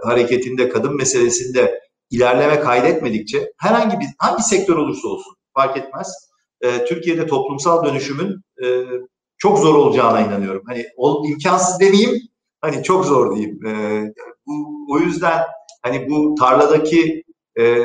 hareketinde, 0.05 0.69
kadın 0.69 0.97
meselesinde 0.97 1.81
ilerleme 2.11 2.61
kaydetmedikçe 2.61 3.53
herhangi 3.59 4.01
bir 4.01 4.07
hangi 4.19 4.43
sektör 4.43 4.77
olursa 4.77 5.09
olsun 5.09 5.35
fark 5.55 5.77
etmez. 5.77 6.31
E, 6.61 6.85
Türkiye'de 6.85 7.27
toplumsal 7.27 7.85
dönüşümün 7.85 8.37
e, 8.65 8.85
çok 9.39 9.59
zor 9.59 9.75
olacağına 9.75 10.21
inanıyorum. 10.21 10.63
Hani 10.67 10.87
imkansız 11.29 11.81
demeyeyim, 11.81 12.21
hani 12.61 12.83
çok 12.83 13.05
zor 13.05 13.37
diyeyim. 13.37 13.67
E, 13.67 14.03
bu, 14.47 14.87
o 14.91 14.99
yüzden 14.99 15.43
hani 15.83 16.11
bu 16.11 16.35
tarladaki 16.35 17.25
e, 17.61 17.85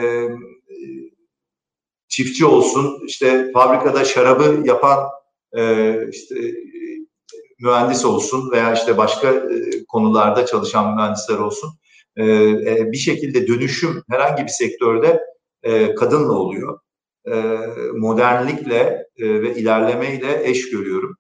çiftçi 2.08 2.46
olsun, 2.46 3.00
işte 3.08 3.52
fabrikada 3.54 4.06
şarabı 4.06 4.62
yapan 4.66 5.00
işte 6.12 6.36
mühendis 7.60 8.06
olsun 8.06 8.52
veya 8.52 8.74
işte 8.74 8.98
başka 8.98 9.28
e, 9.34 9.86
konularda 9.88 10.46
çalışan 10.46 10.96
mühendisler 10.96 11.38
olsun 11.38 11.70
e, 12.16 12.26
e, 12.26 12.92
bir 12.92 12.98
şekilde 12.98 13.48
dönüşüm 13.48 14.04
herhangi 14.10 14.44
bir 14.44 14.52
sektörde 14.52 15.22
kadınla 15.98 16.34
oluyor. 16.34 16.80
Modernlikle 17.94 19.08
ve 19.20 19.56
ilerlemeyle 19.56 20.50
eş 20.50 20.70
görüyorum. 20.70 21.18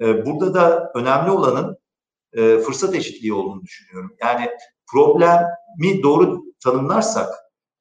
Burada 0.00 0.54
da 0.54 0.92
önemli 0.94 1.30
olanın 1.30 1.78
fırsat 2.34 2.94
eşitliği 2.94 3.32
olduğunu 3.32 3.62
düşünüyorum. 3.62 4.16
Yani 4.22 4.50
problemi 4.92 6.02
doğru 6.02 6.42
tanımlarsak 6.64 7.28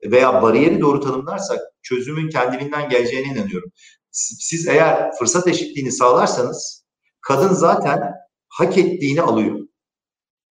veya 0.05 0.41
bariyeri 0.41 0.81
doğru 0.81 0.99
tanımlarsak 0.99 1.59
çözümün 1.81 2.29
kendiliğinden 2.29 2.89
geleceğine 2.89 3.27
inanıyorum. 3.27 3.71
Siz 4.11 4.67
eğer 4.67 5.11
fırsat 5.19 5.47
eşitliğini 5.47 5.91
sağlarsanız 5.91 6.86
kadın 7.27 7.53
zaten 7.53 8.13
hak 8.49 8.77
ettiğini 8.77 9.21
alıyor. 9.21 9.59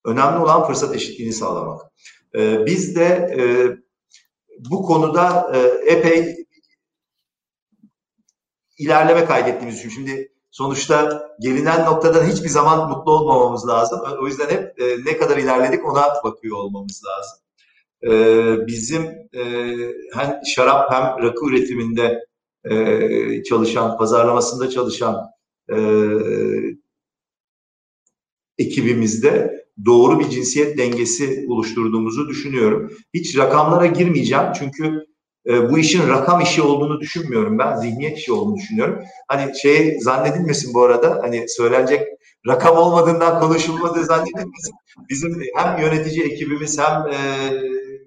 Önemli 0.06 0.38
olan 0.38 0.68
fırsat 0.68 0.96
eşitliğini 0.96 1.34
sağlamak. 1.34 1.82
Ee, 2.36 2.66
biz 2.66 2.96
de 2.96 3.06
e, 3.38 3.42
bu 4.70 4.84
konuda 4.84 5.52
e, 5.54 5.60
epey 5.92 6.46
ilerleme 8.78 9.26
kaydettiğimizi 9.26 9.84
düşünüyorum. 9.84 10.08
Şimdi 10.08 10.34
sonuçta 10.52 11.28
gelinen 11.40 11.86
noktadan 11.86 12.26
hiçbir 12.26 12.50
zaman 12.50 12.90
mutlu 12.90 13.12
olmamamız 13.12 13.68
lazım. 13.68 14.02
O 14.22 14.28
yüzden 14.28 14.50
hep 14.50 14.82
e, 14.82 14.98
ne 15.06 15.18
kadar 15.18 15.38
ilerledik 15.38 15.86
ona 15.86 16.04
bakıyor 16.24 16.58
olmamız 16.58 17.02
lazım. 17.06 17.40
E, 18.04 18.12
bizim 18.68 19.04
e, 19.34 19.44
hem 20.14 20.40
şarap 20.46 20.92
hem 20.92 21.04
rakı 21.04 21.46
üretiminde 21.46 22.26
e, 22.64 23.44
çalışan, 23.44 23.98
pazarlamasında 23.98 24.70
çalışan 24.70 25.37
e, 25.72 25.78
ekibimizde 28.58 29.66
doğru 29.86 30.20
bir 30.20 30.30
cinsiyet 30.30 30.78
dengesi 30.78 31.46
oluşturduğumuzu 31.50 32.30
düşünüyorum. 32.30 32.92
Hiç 33.14 33.38
rakamlara 33.38 33.86
girmeyeceğim 33.86 34.46
çünkü 34.60 35.06
e, 35.48 35.70
bu 35.70 35.80
işin 35.80 36.10
rakam 36.10 36.42
işi 36.42 36.62
olduğunu 36.62 37.00
düşünmüyorum 37.00 37.60
ben. 37.60 37.76
Zihniyet 37.76 38.18
işi 38.18 38.34
olduğunu 38.34 38.56
düşünüyorum. 38.56 39.04
Hani 39.28 39.60
şey 39.60 40.00
zannedilmesin 40.00 40.74
bu 40.74 40.84
arada 40.84 41.20
hani 41.22 41.46
söylenecek 41.50 42.08
rakam 42.48 42.78
olmadığından 42.78 43.40
konuşulmadığı 43.40 44.06
zannedilmesin. 44.06 44.74
Bizim 45.10 45.42
hem 45.56 45.82
yönetici 45.82 46.24
ekibimiz 46.24 46.80
hem 46.80 47.08
e, 47.08 47.18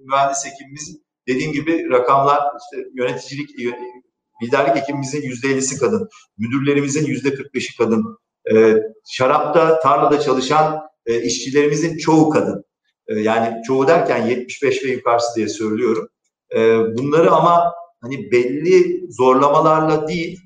mühendis 0.05 0.47
ekibimiz 0.47 0.99
dediğim 1.29 1.53
gibi 1.53 1.91
rakamlar 1.91 2.39
işte 2.39 2.89
yöneticilik 2.95 3.51
liderlik 4.43 4.77
ekibimizin 4.77 5.23
yüzde 5.23 5.49
ellisi 5.49 5.79
kadın, 5.79 6.09
müdürlerimizin 6.39 7.07
yüzde 7.07 7.35
kırk 7.35 7.55
beşi 7.55 7.77
kadın, 7.77 8.19
e, 8.55 8.77
şarapta, 9.11 9.81
tarlada 9.81 10.21
çalışan 10.21 10.81
e, 11.07 11.23
işçilerimizin 11.23 11.99
çoğu 11.99 12.31
kadın. 12.31 12.65
E, 13.09 13.21
yani 13.21 13.63
çoğu 13.63 13.89
derken 13.89 14.27
75 14.27 14.85
ve 14.85 14.89
yukarısı 14.89 15.37
diye 15.37 15.49
söylüyorum. 15.49 16.09
E, 16.55 16.79
bunları 16.99 17.31
ama 17.31 17.75
hani 18.01 18.31
belli 18.33 19.07
zorlamalarla 19.11 20.09
değil, 20.09 20.41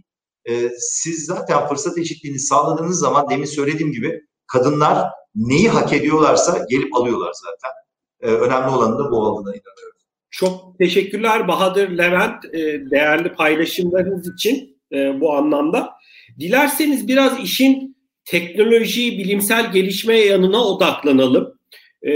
e, 0.49 0.71
siz 0.79 1.27
zaten 1.27 1.69
fırsat 1.69 1.99
eşitliğini 1.99 2.39
sağladığınız 2.39 2.99
zaman 2.99 3.31
demin 3.31 3.45
söylediğim 3.45 3.93
gibi 3.93 4.21
kadınlar 4.47 5.09
neyi 5.35 5.69
hak 5.69 5.93
ediyorlarsa 5.93 6.67
gelip 6.71 6.97
alıyorlar 6.97 7.33
zaten. 7.33 7.75
E, 8.21 8.37
önemli 8.37 8.71
olanı 8.71 8.99
da 8.99 9.11
bu 9.11 9.17
olduğuna 9.17 9.51
inanıyorum. 9.51 9.94
Çok 10.37 10.79
teşekkürler 10.79 11.49
Bahadır 11.49 11.99
Levent 11.99 12.45
e, 12.45 12.59
değerli 12.91 13.33
paylaşımlarınız 13.33 14.35
için 14.35 14.79
e, 14.93 15.21
bu 15.21 15.33
anlamda. 15.33 15.91
Dilerseniz 16.39 17.09
biraz 17.09 17.41
işin 17.41 17.97
teknoloji, 18.25 19.19
bilimsel 19.19 19.73
gelişme 19.73 20.19
yanına 20.19 20.65
odaklanalım. 20.65 21.59
E, 22.07 22.11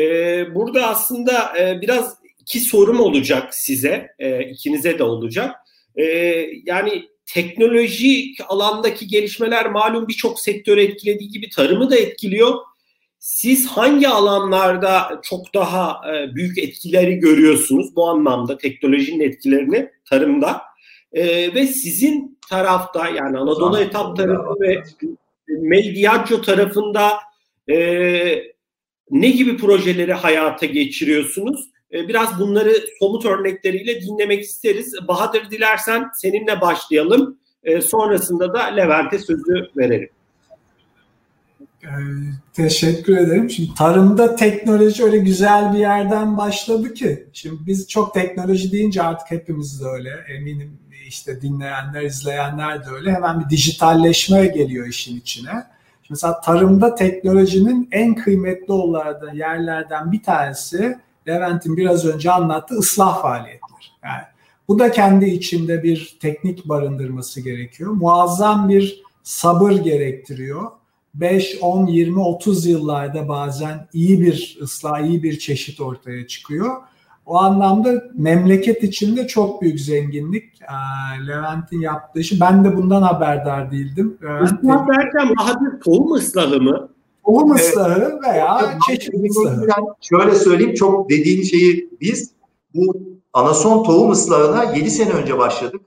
burada 0.55 0.87
aslında 0.87 1.53
biraz 1.83 2.17
iki 2.41 2.61
sorum 2.61 3.01
olacak 3.01 3.55
size, 3.55 4.09
ikinize 4.51 4.99
de 4.99 5.03
olacak. 5.03 5.57
Yani 6.65 7.05
teknolojik 7.27 8.39
alandaki 8.49 9.07
gelişmeler 9.07 9.71
malum 9.71 10.09
birçok 10.09 10.41
sektörü 10.41 10.81
etkilediği 10.81 11.31
gibi 11.31 11.51
tarımı 11.51 11.91
da 11.91 11.97
etkiliyor 11.97 12.55
siz 13.19 13.67
hangi 13.67 14.09
alanlarda 14.09 15.21
çok 15.23 15.55
daha 15.55 16.01
e, 16.15 16.35
büyük 16.35 16.59
etkileri 16.59 17.15
görüyorsunuz 17.19 17.97
bu 17.97 18.09
anlamda 18.09 18.59
teknolojinin 18.59 19.21
etkilerini 19.21 19.91
tarımda 20.05 20.63
e, 21.13 21.55
ve 21.55 21.67
sizin 21.67 22.39
tarafta 22.51 23.09
yani 23.09 23.39
Anadolu 23.39 23.81
etap 23.81 24.17
tarafı 24.17 24.61
ve 24.61 24.83
Mediaccio 25.49 26.43
tarafında 26.43 27.13
e, 27.71 27.77
ne 29.11 29.31
gibi 29.31 29.57
projeleri 29.57 30.13
hayata 30.13 30.67
geçiriyorsunuz? 30.67 31.71
E, 31.93 32.09
biraz 32.09 32.41
bunları 32.41 32.73
somut 32.99 33.25
örnekleriyle 33.25 34.01
dinlemek 34.01 34.43
isteriz. 34.43 34.95
Bahadır 35.09 35.51
dilersen 35.51 36.09
seninle 36.15 36.61
başlayalım. 36.61 37.39
E, 37.65 37.81
sonrasında 37.81 38.55
da 38.55 38.63
Levent'e 38.63 39.19
sözü 39.19 39.71
verelim. 39.77 40.11
Ee, 41.85 41.89
teşekkür 42.53 43.17
ederim. 43.17 43.51
Şimdi 43.51 43.75
tarımda 43.75 44.37
teknoloji 44.37 45.05
öyle 45.05 45.19
güzel 45.19 45.73
bir 45.73 45.79
yerden 45.79 46.37
başladı 46.37 46.95
ki. 46.95 47.27
Şimdi 47.33 47.67
biz 47.67 47.89
çok 47.89 48.15
teknoloji 48.15 48.73
deyince 48.73 49.03
artık 49.03 49.31
hepimiz 49.31 49.81
de 49.81 49.85
öyle. 49.85 50.11
Eminim 50.29 50.79
işte 51.09 51.41
dinleyenler, 51.41 52.03
izleyenler 52.03 52.87
de 52.87 52.91
öyle. 52.91 53.13
Hemen 53.13 53.41
bir 53.41 53.51
dijitalleşme 53.51 54.47
geliyor 54.47 54.87
işin 54.87 55.17
içine. 55.17 55.51
Şimdi 55.51 56.11
mesela 56.11 56.41
tarımda 56.41 56.95
teknolojinin 56.95 57.89
en 57.93 58.15
kıymetli 58.15 58.73
olanlardan 58.73 59.35
yerlerden 59.35 60.13
bir 60.13 60.23
tanesi 60.23 60.99
Levent'in 61.29 61.77
biraz 61.77 62.05
önce 62.05 62.31
anlattığı 62.31 62.75
ıslah 62.75 63.23
faaliyetleri. 63.23 63.63
Yani 64.05 64.23
bu 64.69 64.79
da 64.79 64.91
kendi 64.91 65.25
içinde 65.25 65.83
bir 65.83 66.17
teknik 66.21 66.69
barındırması 66.69 67.41
gerekiyor. 67.41 67.91
Muazzam 67.91 68.69
bir 68.69 69.03
sabır 69.23 69.73
gerektiriyor 69.73 70.78
5, 71.21 71.59
10, 71.61 71.87
20, 71.87 72.21
30 72.21 72.67
yıllarda 72.67 73.29
bazen 73.29 73.89
iyi 73.93 74.21
bir 74.21 74.59
ıslah, 74.63 75.01
iyi 75.01 75.23
bir 75.23 75.39
çeşit 75.39 75.81
ortaya 75.81 76.27
çıkıyor. 76.27 76.77
O 77.27 77.37
anlamda 77.37 78.05
memleket 78.15 78.83
içinde 78.83 79.27
çok 79.27 79.63
büyük 79.63 79.81
zenginlik. 79.81 80.45
Ee, 80.63 81.27
Levent'in 81.27 81.81
yaptığı 81.81 82.21
işi. 82.21 82.41
Ben 82.41 82.65
de 82.65 82.77
bundan 82.77 83.03
haberdar 83.03 83.71
değildim. 83.71 84.19
Islah 84.45 84.89
derken 84.89 85.37
Bahadır 85.39 85.81
tohum 85.85 86.13
ıslahı 86.13 86.61
mı? 86.61 86.89
Tohum 87.27 87.53
ıslahı 87.53 88.21
veya 88.23 88.61
evet, 88.65 88.77
çeşit 88.87 89.15
ıslahı. 89.31 89.67
Şöyle 90.01 90.35
söyleyeyim 90.35 90.75
çok 90.75 91.11
dediğin 91.11 91.43
şeyi 91.43 91.91
biz 92.01 92.33
bu 92.75 92.97
anason 93.33 93.85
tohum 93.85 94.11
ıslahına 94.11 94.65
7 94.65 94.91
sene 94.91 95.11
önce 95.11 95.39
başladık. 95.39 95.81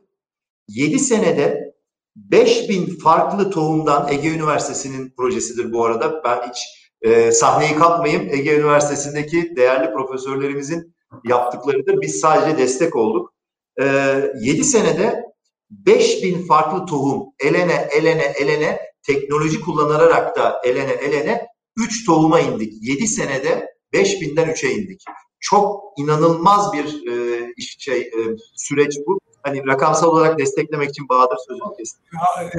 7 0.68 1.00
senede 1.00 1.71
5000 2.16 3.00
farklı 3.04 3.52
tohumdan 3.52 4.08
Ege 4.12 4.30
Üniversitesi'nin 4.30 5.14
projesidir 5.18 5.72
bu 5.72 5.86
arada. 5.86 6.24
Ben 6.24 6.50
hiç 6.50 6.58
e, 7.02 7.32
sahneyi 7.32 7.76
kapmayayım. 7.76 8.30
Ege 8.30 8.56
Üniversitesi'ndeki 8.56 9.56
değerli 9.56 9.94
profesörlerimizin 9.94 10.96
yaptıklarıdır. 11.26 12.02
Biz 12.02 12.20
sadece 12.20 12.58
destek 12.58 12.96
olduk. 12.96 13.34
E, 13.82 13.86
7 14.42 14.64
senede 14.64 15.24
5000 15.70 16.48
farklı 16.48 16.86
tohum 16.86 17.24
elene 17.40 17.88
elene 17.98 18.24
elene 18.24 18.80
teknoloji 19.04 19.62
kullanarak 19.62 20.38
da 20.38 20.62
elene 20.64 20.92
elene 20.92 21.48
3 21.78 22.06
tohuma 22.06 22.40
indik. 22.40 22.74
7 22.82 23.08
senede 23.08 23.68
5000'den 23.94 24.48
3'e 24.48 24.72
indik. 24.72 25.02
Çok 25.40 25.84
inanılmaz 25.98 26.74
bir 26.74 26.86
e, 26.86 27.48
şey 27.80 28.00
e, 28.02 28.20
süreç 28.56 28.98
bu 29.08 29.21
hani 29.44 29.68
rakamsal 29.68 30.08
olarak 30.08 30.40
desteklemek 30.40 30.90
için 30.90 31.10
Bahadır 31.10 31.38
sözünü 31.48 31.78
kestim. 31.78 32.02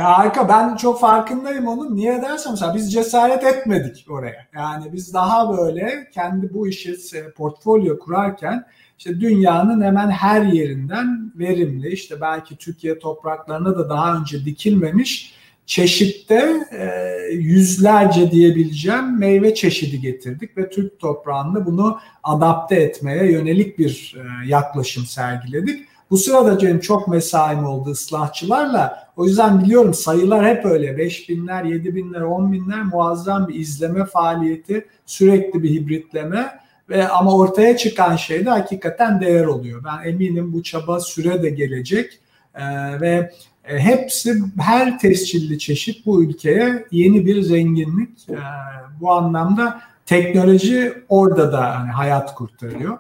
Harika. 0.00 0.48
Ben 0.48 0.76
çok 0.76 1.00
farkındayım 1.00 1.66
onun. 1.66 1.96
Niye 1.96 2.22
dersen 2.22 2.52
mesela 2.52 2.74
biz 2.74 2.92
cesaret 2.92 3.44
etmedik 3.44 4.06
oraya. 4.10 4.46
Yani 4.54 4.92
biz 4.92 5.14
daha 5.14 5.58
böyle 5.58 6.08
kendi 6.14 6.54
bu 6.54 6.68
işi 6.68 6.96
portfolyo 7.36 7.98
kurarken 7.98 8.64
işte 8.98 9.20
dünyanın 9.20 9.82
hemen 9.82 10.10
her 10.10 10.42
yerinden 10.42 11.32
verimli 11.36 11.88
işte 11.88 12.20
belki 12.20 12.56
Türkiye 12.56 12.98
topraklarına 12.98 13.78
da 13.78 13.88
daha 13.88 14.16
önce 14.16 14.44
dikilmemiş 14.44 15.34
çeşitte 15.66 16.66
e, 16.72 16.88
yüzlerce 17.32 18.30
diyebileceğim 18.30 19.18
meyve 19.18 19.54
çeşidi 19.54 20.00
getirdik 20.00 20.56
ve 20.56 20.70
Türk 20.70 21.00
toprağında 21.00 21.66
bunu 21.66 21.98
adapte 22.22 22.74
etmeye 22.74 23.32
yönelik 23.32 23.78
bir 23.78 24.16
e, 24.16 24.48
yaklaşım 24.48 25.04
sergiledik. 25.06 25.91
Bu 26.12 26.18
sırada 26.18 26.58
Cem 26.58 26.80
çok 26.80 27.08
mesaim 27.08 27.64
oldu 27.64 27.90
ıslahçılarla. 27.90 29.08
O 29.16 29.26
yüzden 29.26 29.64
biliyorum 29.64 29.94
sayılar 29.94 30.46
hep 30.46 30.64
öyle. 30.64 30.98
5 30.98 31.28
binler, 31.28 31.64
7 31.64 31.94
binler, 31.94 32.20
10 32.20 32.52
binler 32.52 32.82
muazzam 32.82 33.48
bir 33.48 33.54
izleme 33.54 34.04
faaliyeti, 34.04 34.86
sürekli 35.06 35.62
bir 35.62 35.70
hibritleme 35.70 36.58
ve 36.88 37.08
ama 37.08 37.36
ortaya 37.36 37.76
çıkan 37.76 38.16
şey 38.16 38.46
de 38.46 38.50
hakikaten 38.50 39.20
değer 39.20 39.44
oluyor. 39.44 39.84
Ben 39.84 40.08
eminim 40.08 40.52
bu 40.52 40.62
çaba 40.62 41.00
süre 41.00 41.42
de 41.42 41.50
gelecek 41.50 42.20
ee, 42.54 43.00
ve 43.00 43.32
e, 43.64 43.78
hepsi 43.78 44.42
her 44.60 44.98
tescilli 44.98 45.58
çeşit 45.58 46.06
bu 46.06 46.24
ülkeye 46.24 46.84
yeni 46.90 47.26
bir 47.26 47.42
zenginlik. 47.42 48.28
Ee, 48.28 48.36
bu 49.00 49.12
anlamda 49.12 49.80
teknoloji 50.06 50.92
orada 51.08 51.52
da 51.52 51.80
hani 51.80 51.90
hayat 51.90 52.34
kurtarıyor. 52.34 52.98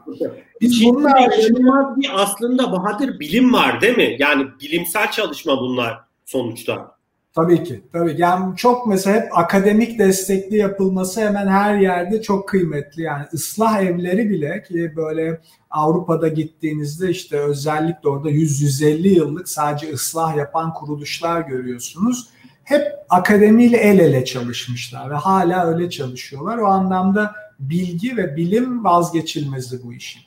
Biz 0.62 0.84
bunlar 0.84 1.32
inanılmaz 1.38 1.96
bir 1.96 2.10
aslında 2.14 2.72
Bahadır 2.72 3.20
bilim 3.20 3.52
var 3.52 3.80
değil 3.80 3.96
mi? 3.96 4.16
Yani 4.18 4.46
bilimsel 4.60 5.10
çalışma 5.10 5.60
bunlar 5.60 6.00
sonuçta. 6.24 6.96
Tabii 7.34 7.64
ki. 7.64 7.82
Tabii. 7.92 8.14
Yani 8.18 8.56
çok 8.56 8.86
mesela 8.86 9.16
hep 9.16 9.38
akademik 9.38 9.98
destekli 9.98 10.56
yapılması 10.56 11.20
hemen 11.20 11.46
her 11.46 11.78
yerde 11.78 12.22
çok 12.22 12.48
kıymetli. 12.48 13.02
Yani 13.02 13.24
ıslah 13.34 13.82
evleri 13.82 14.30
bile 14.30 14.62
ki 14.62 14.92
böyle 14.96 15.40
Avrupa'da 15.70 16.28
gittiğinizde 16.28 17.10
işte 17.10 17.38
özellikle 17.38 18.08
orada 18.08 18.30
100-150 18.30 19.08
yıllık 19.08 19.48
sadece 19.48 19.92
ıslah 19.92 20.36
yapan 20.36 20.74
kuruluşlar 20.74 21.40
görüyorsunuz 21.40 22.28
hep 22.64 22.82
akademiyle 23.08 23.76
el 23.76 23.98
ele 23.98 24.24
çalışmışlar 24.24 25.10
ve 25.10 25.14
hala 25.14 25.66
öyle 25.66 25.90
çalışıyorlar. 25.90 26.58
O 26.58 26.66
anlamda 26.66 27.34
bilgi 27.60 28.16
ve 28.16 28.36
bilim 28.36 28.84
vazgeçilmezi 28.84 29.82
bu 29.82 29.92
işin. 29.92 30.22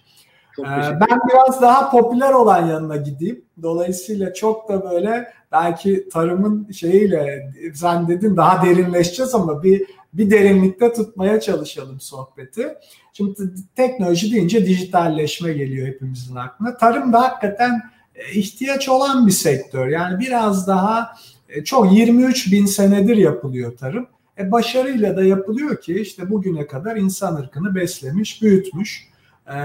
Ee, 0.59 0.99
ben 1.01 1.19
biraz 1.29 1.61
daha 1.61 1.91
popüler 1.91 2.33
olan 2.33 2.67
yanına 2.67 2.97
gideyim. 2.97 3.45
Dolayısıyla 3.61 4.33
çok 4.33 4.69
da 4.69 4.91
böyle 4.91 5.33
belki 5.51 6.09
tarımın 6.09 6.71
şeyiyle 6.71 7.53
sen 7.73 8.07
dedin 8.07 8.37
daha 8.37 8.65
derinleşeceğiz 8.65 9.35
ama 9.35 9.63
bir 9.63 9.85
bir 10.13 10.31
derinlikte 10.31 10.93
tutmaya 10.93 11.39
çalışalım 11.39 11.99
sohbeti. 11.99 12.75
Şimdi 13.13 13.39
teknoloji 13.75 14.31
deyince 14.31 14.65
dijitalleşme 14.65 15.53
geliyor 15.53 15.87
hepimizin 15.87 16.35
aklına. 16.35 16.77
Tarım 16.77 17.13
da 17.13 17.21
hakikaten 17.21 17.81
e, 18.15 18.31
ihtiyaç 18.31 18.89
olan 18.89 19.27
bir 19.27 19.31
sektör. 19.31 19.87
Yani 19.87 20.19
biraz 20.19 20.67
daha 20.67 21.15
e, 21.49 21.63
çok 21.63 21.93
23 21.93 22.51
bin 22.51 22.65
senedir 22.65 23.17
yapılıyor 23.17 23.77
tarım. 23.77 24.07
E 24.39 24.51
başarıyla 24.51 25.17
da 25.17 25.23
yapılıyor 25.23 25.81
ki 25.81 25.99
işte 25.99 26.29
bugüne 26.29 26.67
kadar 26.67 26.95
insan 26.95 27.35
ırkını 27.35 27.75
beslemiş, 27.75 28.41
büyütmüş 28.41 29.07
e, 29.47 29.57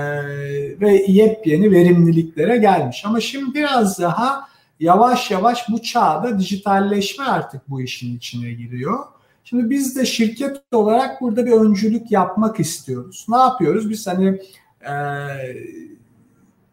ve 0.81 1.05
yepyeni 1.09 1.70
verimliliklere 1.70 2.57
gelmiş. 2.57 3.03
Ama 3.05 3.20
şimdi 3.20 3.55
biraz 3.55 3.99
daha 3.99 4.49
yavaş 4.81 5.31
yavaş 5.31 5.68
bu 5.68 5.83
çağda 5.83 6.39
dijitalleşme 6.39 7.24
artık 7.24 7.70
bu 7.70 7.83
işin 7.83 8.16
içine 8.16 8.53
giriyor. 8.53 8.99
Şimdi 9.45 9.70
biz 9.70 9.97
de 9.97 10.07
şirket 10.07 10.62
olarak 10.72 11.20
burada 11.20 11.47
bir 11.47 11.53
öncülük 11.53 12.11
yapmak 12.11 12.61
istiyoruz. 12.61 13.26
Ne 13.28 13.37
yapıyoruz? 13.37 13.91
Biz 13.91 14.07
hani 14.07 14.41
e, 14.87 14.93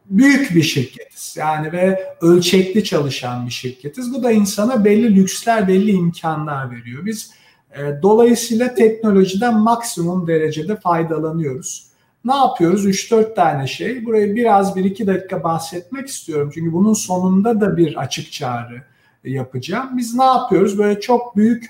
büyük 0.09 0.55
bir 0.55 0.63
şirketiz. 0.63 1.35
Yani 1.37 1.71
ve 1.71 2.15
ölçekli 2.21 2.83
çalışan 2.83 3.45
bir 3.45 3.51
şirketiz. 3.51 4.13
Bu 4.13 4.23
da 4.23 4.31
insana 4.31 4.85
belli 4.85 5.15
lüksler, 5.15 5.67
belli 5.67 5.91
imkanlar 5.91 6.71
veriyor. 6.71 7.05
Biz 7.05 7.31
e, 7.77 8.01
dolayısıyla 8.01 8.75
teknolojiden 8.75 9.59
maksimum 9.59 10.27
derecede 10.27 10.75
faydalanıyoruz. 10.75 11.86
Ne 12.27 12.35
yapıyoruz? 12.35 12.85
3-4 12.85 13.35
tane 13.35 13.67
şey. 13.67 14.05
Burayı 14.05 14.35
biraz 14.35 14.77
1-2 14.77 15.07
dakika 15.07 15.43
bahsetmek 15.43 16.07
istiyorum. 16.07 16.51
Çünkü 16.53 16.73
bunun 16.73 16.93
sonunda 16.93 17.61
da 17.61 17.77
bir 17.77 17.95
açık 17.95 18.31
çağrı 18.31 18.83
yapacağım. 19.23 19.97
Biz 19.97 20.15
ne 20.15 20.23
yapıyoruz? 20.23 20.77
Böyle 20.77 20.99
çok 20.99 21.37
büyük 21.37 21.65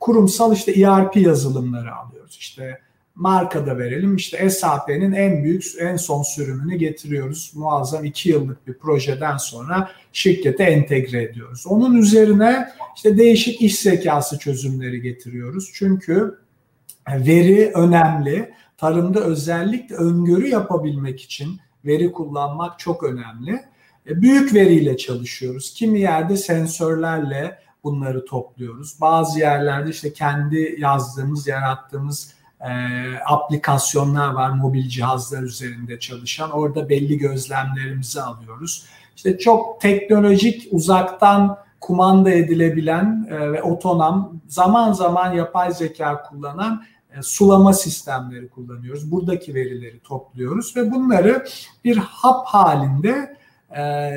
kurumsal 0.00 0.52
işte 0.52 0.72
ERP 0.72 1.16
yazılımları 1.16 1.94
alıyoruz. 1.94 2.36
İşte 2.40 2.78
marka 3.14 3.66
da 3.66 3.78
verelim. 3.78 4.16
İşte 4.16 4.50
SAP'nin 4.50 5.12
en 5.12 5.44
büyük, 5.44 5.64
en 5.80 5.96
son 5.96 6.22
sürümünü 6.22 6.76
getiriyoruz. 6.76 7.52
Muazzam 7.54 8.04
iki 8.04 8.28
yıllık 8.28 8.66
bir 8.66 8.74
projeden 8.74 9.36
sonra 9.36 9.90
şirkete 10.12 10.64
entegre 10.64 11.22
ediyoruz. 11.22 11.64
Onun 11.66 11.96
üzerine 11.96 12.68
işte 12.96 13.18
değişik 13.18 13.62
iş 13.62 13.78
zekası 13.78 14.38
çözümleri 14.38 15.02
getiriyoruz. 15.02 15.70
Çünkü 15.74 16.38
veri 17.08 17.72
önemli. 17.74 18.52
Tarımda 18.82 19.20
özellikle 19.20 19.96
öngörü 19.96 20.48
yapabilmek 20.48 21.20
için 21.20 21.60
veri 21.84 22.12
kullanmak 22.12 22.78
çok 22.78 23.02
önemli. 23.02 23.64
E, 24.06 24.22
büyük 24.22 24.54
veriyle 24.54 24.96
çalışıyoruz. 24.96 25.74
Kimi 25.74 26.00
yerde 26.00 26.36
sensörlerle 26.36 27.58
bunları 27.84 28.24
topluyoruz. 28.24 29.00
Bazı 29.00 29.38
yerlerde 29.38 29.90
işte 29.90 30.12
kendi 30.12 30.76
yazdığımız, 30.78 31.46
yarattığımız 31.46 32.34
e, 32.60 32.70
aplikasyonlar 33.26 34.32
var 34.32 34.50
mobil 34.50 34.88
cihazlar 34.88 35.42
üzerinde 35.42 35.98
çalışan. 35.98 36.50
Orada 36.50 36.88
belli 36.88 37.18
gözlemlerimizi 37.18 38.22
alıyoruz. 38.22 38.84
İşte 39.16 39.38
çok 39.38 39.80
teknolojik 39.80 40.68
uzaktan 40.70 41.58
kumanda 41.80 42.30
edilebilen 42.30 43.28
e, 43.30 43.52
ve 43.52 43.62
otonom 43.62 44.40
zaman 44.48 44.92
zaman 44.92 45.32
yapay 45.32 45.72
zeka 45.72 46.22
kullanan 46.22 46.82
sulama 47.22 47.72
sistemleri 47.72 48.48
kullanıyoruz. 48.48 49.10
Buradaki 49.10 49.54
verileri 49.54 50.00
topluyoruz 50.00 50.76
ve 50.76 50.90
bunları 50.90 51.46
bir 51.84 51.96
hap 51.96 52.46
halinde 52.46 53.36
e, 53.76 54.12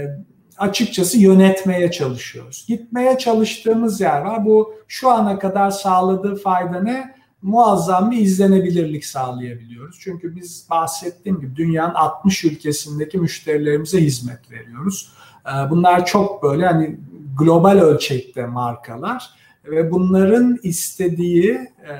açıkçası 0.58 1.18
yönetmeye 1.18 1.92
çalışıyoruz. 1.92 2.66
Gitmeye 2.68 3.18
çalıştığımız 3.18 4.02
yer 4.02 4.22
var. 4.22 4.46
Bu 4.46 4.74
şu 4.88 5.10
ana 5.10 5.40
kadar 5.40 5.72
sağladığı 5.72 6.36
fayda 6.36 6.80
ne? 6.84 7.16
Muazzam 7.42 8.12
bir 8.12 8.18
izlenebilirlik 8.18 9.06
sağlayabiliyoruz. 9.06 9.98
Çünkü 10.00 10.36
biz 10.36 10.68
bahsettiğim 10.70 11.40
gibi 11.40 11.56
dünyanın 11.56 11.94
60 11.94 12.46
ülkesindeki 12.46 13.18
müşterilerimize 13.18 14.02
hizmet 14.02 14.52
veriyoruz. 14.52 15.12
Ee, 15.48 15.70
bunlar 15.70 16.06
çok 16.06 16.44
böyle 16.44 16.66
hani 16.66 16.98
global 17.38 17.78
ölçekte 17.78 18.46
markalar 18.46 19.30
ve 19.66 19.92
bunların 19.92 20.60
istediği 20.64 21.52
e, 21.52 21.94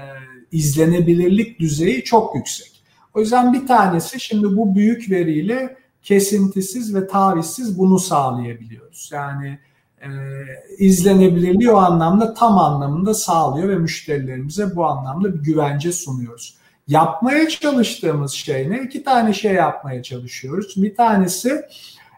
izlenebilirlik 0.56 1.60
düzeyi 1.60 2.04
çok 2.04 2.36
yüksek. 2.36 2.72
O 3.14 3.20
yüzden 3.20 3.54
bir 3.54 3.68
tanesi 3.68 4.20
şimdi 4.20 4.58
bu 4.58 4.76
büyük 4.76 5.10
veriyle 5.10 5.78
kesintisiz 6.04 6.96
ve 6.96 7.08
tavizsiz 7.08 7.80
bunu 7.80 8.00
sağlayabiliyoruz. 8.00 9.10
Yani 9.14 9.60
e, 10.02 10.10
izlenebilirliği 10.78 11.72
o 11.72 11.78
anlamda 11.78 12.34
tam 12.34 12.58
anlamında 12.58 13.14
sağlıyor 13.14 13.70
ve 13.70 13.76
müşterilerimize 13.76 14.76
bu 14.76 14.86
anlamda 14.86 15.34
bir 15.34 15.40
güvence 15.40 15.92
sunuyoruz. 15.92 16.56
Yapmaya 16.88 17.50
çalıştığımız 17.50 18.32
şey 18.32 18.72
ne? 18.72 18.82
İki 18.82 19.04
tane 19.04 19.34
şey 19.34 19.54
yapmaya 19.54 20.04
çalışıyoruz. 20.04 20.74
Bir 20.78 20.96
tanesi 20.96 21.62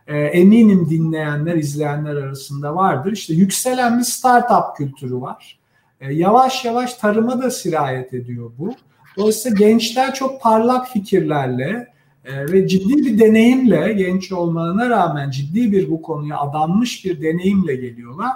e, 0.08 0.18
eminim 0.18 0.90
dinleyenler, 0.90 1.56
izleyenler 1.56 2.16
arasında 2.16 2.76
vardır. 2.76 3.12
İşte 3.12 3.34
yükselen 3.34 4.00
bir 4.00 4.04
startup 4.04 4.78
kültürü 4.78 5.22
var. 5.22 5.57
E, 6.02 6.14
yavaş 6.14 6.66
yavaş 6.66 6.94
tarıma 6.94 7.42
da 7.42 7.52
sirayet 7.52 8.14
ediyor 8.14 8.52
bu. 8.58 8.74
Dolayısıyla 9.18 9.58
gençler 9.58 10.14
çok 10.14 10.42
parlak 10.42 10.88
fikirlerle 10.88 11.88
e, 12.26 12.52
ve 12.52 12.68
ciddi 12.68 12.98
bir 12.98 13.20
deneyimle 13.20 13.94
genç 13.94 14.32
olmalarına 14.32 14.90
rağmen 14.90 15.30
ciddi 15.30 15.72
bir 15.72 15.90
bu 15.90 16.02
konuya 16.02 16.40
adanmış 16.40 17.06
bir 17.06 17.22
deneyimle 17.22 17.76
geliyorlar. 17.76 18.32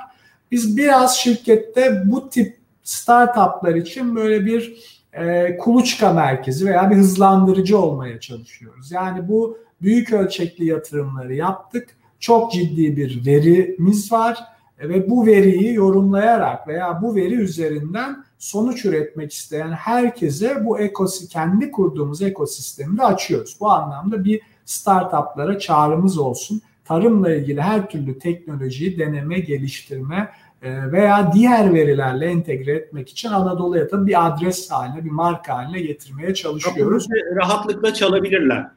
Biz 0.52 0.78
biraz 0.78 1.18
şirkette 1.18 2.04
bu 2.06 2.30
tip 2.30 2.58
startuplar 2.84 3.76
için 3.76 4.16
böyle 4.16 4.46
bir 4.46 4.76
e, 5.14 5.58
kuluçka 5.58 6.14
merkezi 6.14 6.66
veya 6.66 6.92
bir 6.92 6.96
hızlandırıcı 6.96 7.80
olmaya 7.80 8.20
çalışıyoruz. 8.20 8.92
Yani 8.92 9.28
bu 9.28 9.58
büyük 9.82 10.14
ölçekli 10.14 10.66
yatırımları 10.66 11.36
yaptık. 11.36 11.90
Çok 12.20 12.52
ciddi 12.52 12.98
bir 12.98 13.26
verimiz 13.26 14.12
var 14.12 14.38
ve 14.82 15.10
bu 15.10 15.26
veriyi 15.26 15.74
yorumlayarak 15.74 16.68
veya 16.68 17.02
bu 17.02 17.16
veri 17.16 17.36
üzerinden 17.36 18.24
sonuç 18.40 18.86
üretmek 18.86 19.34
isteyen 19.34 19.72
herkese 19.72 20.66
bu 20.66 20.80
ekosi 20.80 21.28
kendi 21.28 21.72
kurduğumuz 21.72 22.22
ekosistemde 22.22 23.04
açıyoruz. 23.04 23.58
Bu 23.60 23.72
anlamda 23.72 24.24
bir 24.24 24.42
startuplara 24.66 25.60
çağrımız 25.60 26.18
olsun. 26.18 26.62
Tarımla 26.86 27.36
ilgili 27.36 27.62
her 27.62 27.90
türlü 27.90 28.20
teknolojiyi 28.20 29.00
deneme, 29.00 29.40
geliştirme 29.40 30.30
e, 30.62 30.92
veya 30.92 31.32
diğer 31.34 31.74
verilerle 31.74 32.26
entegre 32.26 32.72
etmek 32.72 33.10
için 33.10 33.30
Anadolu'ya 33.30 33.88
tabii 33.88 34.08
bir 34.08 34.28
adres 34.28 34.72
haline, 34.72 35.06
bir 35.06 35.12
marka 35.12 35.56
haline 35.56 35.80
getirmeye 35.80 36.34
çalışıyoruz. 36.34 37.08
Kapımızı 37.08 37.36
rahatlıkla 37.36 37.94
çalabilirler. 37.94 38.68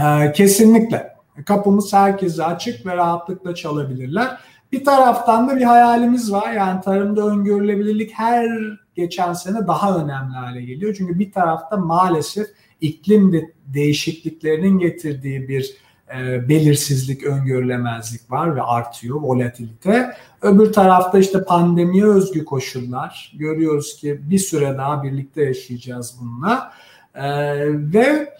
Ee, 0.00 0.32
kesinlikle. 0.32 1.12
Kapımız 1.46 1.92
herkese 1.92 2.44
açık 2.44 2.86
ve 2.86 2.96
rahatlıkla 2.96 3.54
çalabilirler. 3.54 4.38
Bir 4.72 4.84
taraftan 4.84 5.48
da 5.48 5.56
bir 5.56 5.62
hayalimiz 5.62 6.32
var. 6.32 6.52
Yani 6.52 6.80
tarımda 6.80 7.26
öngörülebilirlik 7.26 8.12
her 8.14 8.48
geçen 8.94 9.32
sene 9.32 9.66
daha 9.66 9.98
önemli 9.98 10.34
hale 10.34 10.62
geliyor. 10.62 10.94
Çünkü 10.98 11.18
bir 11.18 11.32
tarafta 11.32 11.76
maalesef 11.76 12.46
iklim 12.80 13.32
de 13.32 13.52
değişikliklerinin 13.66 14.78
getirdiği 14.78 15.48
bir 15.48 15.76
e, 16.16 16.48
belirsizlik, 16.48 17.24
öngörülemezlik 17.24 18.30
var 18.30 18.56
ve 18.56 18.62
artıyor 18.62 19.20
volatilite. 19.20 20.14
Öbür 20.42 20.72
tarafta 20.72 21.18
işte 21.18 21.44
pandemiye 21.44 22.04
özgü 22.04 22.44
koşullar. 22.44 23.32
Görüyoruz 23.38 23.96
ki 23.96 24.20
bir 24.22 24.38
süre 24.38 24.78
daha 24.78 25.02
birlikte 25.02 25.44
yaşayacağız 25.44 26.16
bununla. 26.20 26.72
E, 27.14 27.24
ve 27.68 28.34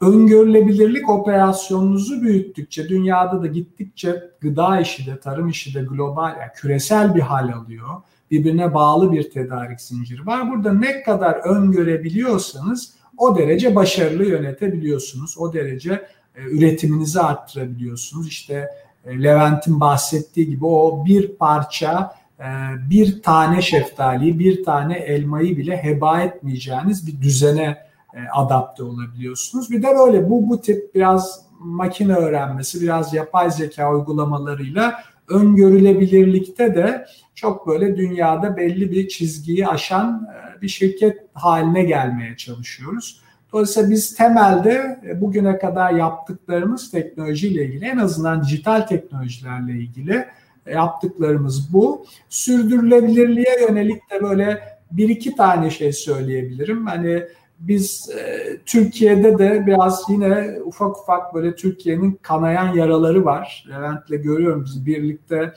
öngörülebilirlik 0.00 1.10
operasyonunuzu 1.10 2.22
büyüttükçe 2.22 2.88
dünyada 2.88 3.42
da 3.42 3.46
gittikçe 3.46 4.22
gıda 4.40 4.80
işi 4.80 5.06
de 5.06 5.20
tarım 5.20 5.48
işi 5.48 5.74
de 5.74 5.82
global 5.82 6.28
yani 6.28 6.50
küresel 6.54 7.14
bir 7.14 7.20
hal 7.20 7.52
alıyor. 7.52 7.88
Birbirine 8.30 8.74
bağlı 8.74 9.12
bir 9.12 9.30
tedarik 9.30 9.80
zinciri 9.80 10.26
var. 10.26 10.50
Burada 10.50 10.72
ne 10.72 11.02
kadar 11.02 11.34
öngörebiliyorsanız 11.34 12.94
o 13.18 13.38
derece 13.38 13.74
başarılı 13.74 14.24
yönetebiliyorsunuz. 14.24 15.38
O 15.38 15.52
derece 15.52 15.92
e, 16.34 16.42
üretiminizi 16.42 17.20
arttırabiliyorsunuz. 17.20 18.28
İşte 18.28 18.68
e, 19.04 19.22
Levent'in 19.22 19.80
bahsettiği 19.80 20.46
gibi 20.46 20.66
o 20.66 21.04
bir 21.06 21.28
parça 21.28 22.14
e, 22.40 22.44
bir 22.90 23.22
tane 23.22 23.62
şeftaliyi, 23.62 24.38
bir 24.38 24.64
tane 24.64 24.98
elmayı 24.98 25.56
bile 25.56 25.84
heba 25.84 26.22
etmeyeceğiniz 26.22 27.06
bir 27.06 27.22
düzene 27.22 27.64
e, 27.64 27.87
adapte 28.34 28.82
olabiliyorsunuz. 28.82 29.70
Bir 29.70 29.82
de 29.82 29.88
böyle 29.98 30.30
bu 30.30 30.48
bu 30.48 30.60
tip 30.60 30.94
biraz 30.94 31.48
makine 31.60 32.14
öğrenmesi, 32.14 32.80
biraz 32.80 33.14
yapay 33.14 33.50
zeka 33.50 33.94
uygulamalarıyla 33.94 35.02
öngörülebilirlikte 35.28 36.74
de 36.74 37.06
çok 37.34 37.66
böyle 37.66 37.96
dünyada 37.96 38.56
belli 38.56 38.90
bir 38.90 39.08
çizgiyi 39.08 39.68
aşan 39.68 40.28
e, 40.34 40.62
bir 40.62 40.68
şirket 40.68 41.18
haline 41.34 41.84
gelmeye 41.84 42.36
çalışıyoruz. 42.36 43.20
Dolayısıyla 43.52 43.90
biz 43.90 44.14
temelde 44.14 45.00
e, 45.06 45.20
bugüne 45.20 45.58
kadar 45.58 45.92
yaptıklarımız 45.92 46.90
teknolojiyle 46.90 47.64
ilgili 47.64 47.84
en 47.84 47.98
azından 47.98 48.42
dijital 48.42 48.80
teknolojilerle 48.80 49.72
ilgili 49.72 50.26
yaptıklarımız 50.72 51.72
bu. 51.72 52.06
Sürdürülebilirliğe 52.28 53.60
yönelik 53.68 54.10
de 54.10 54.22
böyle 54.22 54.78
bir 54.90 55.08
iki 55.08 55.36
tane 55.36 55.70
şey 55.70 55.92
söyleyebilirim. 55.92 56.86
Hani 56.86 57.22
biz 57.58 58.10
e, 58.10 58.56
Türkiye'de 58.66 59.38
de 59.38 59.66
biraz 59.66 60.02
yine 60.08 60.58
ufak 60.64 61.00
ufak 61.00 61.34
böyle 61.34 61.56
Türkiye'nin 61.56 62.18
kanayan 62.22 62.74
yaraları 62.74 63.24
var. 63.24 63.66
Levent'le 63.68 64.22
görüyorum 64.22 64.64
biz 64.64 64.86
birlikte 64.86 65.54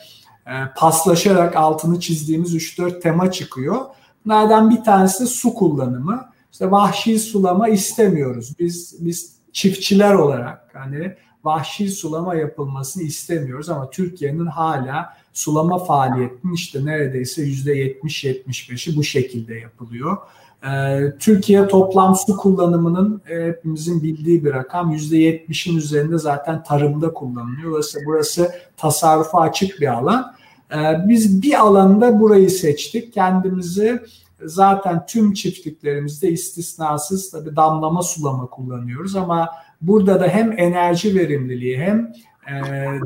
e, 0.48 0.54
paslaşarak 0.78 1.56
altını 1.56 2.00
çizdiğimiz 2.00 2.56
3-4 2.56 3.00
tema 3.00 3.32
çıkıyor. 3.32 3.78
Bunlardan 4.26 4.70
bir 4.70 4.84
tanesi 4.84 5.28
su 5.28 5.54
kullanımı. 5.54 6.26
İşte 6.52 6.72
vahşi 6.72 7.20
sulama 7.20 7.68
istemiyoruz. 7.68 8.54
Biz 8.60 8.96
biz 9.00 9.36
çiftçiler 9.54 10.14
olarak 10.14 10.70
hani 10.74 11.16
vahşi 11.44 11.90
sulama 11.90 12.36
yapılmasını 12.36 13.04
istemiyoruz 13.04 13.70
ama 13.70 13.90
Türkiye'nin 13.90 14.46
hala 14.46 15.18
sulama 15.34 15.86
faaliyetinin 15.86 16.54
işte 16.54 16.86
neredeyse 16.86 17.42
%70-75'i 17.44 18.96
bu 18.96 19.04
şekilde 19.04 19.56
yapılıyor. 19.56 20.18
Ee, 20.66 21.14
Türkiye 21.20 21.68
toplam 21.68 22.16
su 22.16 22.38
kullanımının 22.38 23.22
e, 23.30 23.46
hepimizin 23.46 24.04
bildiği 24.04 24.46
bir 24.46 24.54
rakam. 24.54 24.94
%70'in 24.94 25.78
üzerinde 25.78 26.18
zaten 26.18 26.64
tarımda 26.64 27.14
kullanılıyor. 27.14 27.72
Dolayısıyla 27.72 28.08
burası 28.08 28.52
tasarrufa 28.78 29.40
açık 29.40 29.82
bir 29.82 29.88
alan. 29.88 30.34
Ee, 30.74 31.08
biz 31.08 31.42
bir 31.42 31.60
alanda 31.60 32.20
burayı 32.20 32.50
seçtik. 32.50 33.14
Kendimizi 33.14 34.02
zaten 34.46 35.06
tüm 35.06 35.34
çiftliklerimizde 35.34 36.32
istisnasız 36.32 37.32
tabii 37.32 37.56
damlama 37.56 38.02
sulama 38.02 38.46
kullanıyoruz 38.46 39.16
ama 39.16 39.50
burada 39.82 40.20
da 40.20 40.28
hem 40.28 40.52
enerji 40.60 41.16
verimliliği 41.16 41.78
hem 41.78 42.14
e, 42.48 42.64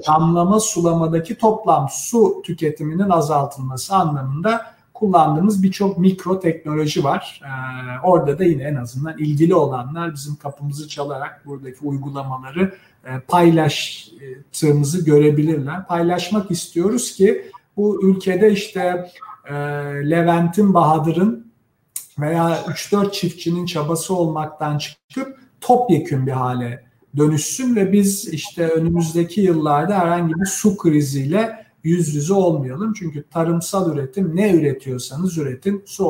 damlama 0.08 0.60
sulamadaki 0.60 1.38
toplam 1.38 1.88
su 1.92 2.42
tüketiminin 2.46 3.10
azaltılması 3.10 3.96
anlamında 3.96 4.75
kullandığımız 4.96 5.64
birçok 5.64 5.98
mikro 5.98 6.40
teknoloji 6.40 7.04
var. 7.04 7.42
Ee, 7.44 7.50
orada 8.04 8.40
da 8.40 8.44
yine 8.44 8.64
en 8.64 8.76
azından 8.76 9.18
ilgili 9.18 9.56
olanlar 9.56 10.14
bizim 10.14 10.36
kapımızı 10.36 10.88
çalarak 10.90 11.46
buradaki 11.46 11.86
uygulamaları 11.86 12.74
e, 13.06 13.20
paylaştığımızı 13.20 15.06
görebilirler. 15.06 15.88
Paylaşmak 15.88 16.52
istiyoruz 16.52 17.16
ki 17.16 17.52
bu 17.78 18.10
ülkede 18.10 18.52
işte 18.52 19.12
e, 19.50 19.54
Levent'in, 20.10 20.74
Bahadır'ın 20.74 21.52
veya 22.20 22.62
3-4 22.62 23.12
çiftçinin 23.12 23.66
çabası 23.66 24.16
olmaktan 24.16 24.78
çıkıp 24.78 25.40
topyekün 25.62 26.28
bir 26.28 26.32
hale 26.32 26.86
dönüşsün 27.18 27.76
ve 27.76 27.92
biz 27.92 28.28
işte 28.28 28.68
önümüzdeki 28.68 29.42
yıllarda 29.42 30.00
herhangi 30.00 30.34
bir 30.34 30.46
su 30.46 30.78
kriziyle 30.78 31.65
yüz 31.86 32.16
yüze 32.16 32.34
olmayalım. 32.34 32.94
Çünkü 32.94 33.24
tarımsal 33.24 33.94
üretim 33.94 34.36
ne 34.36 34.54
üretiyorsanız 34.54 35.38
üretin 35.38 35.84
su 35.86 36.06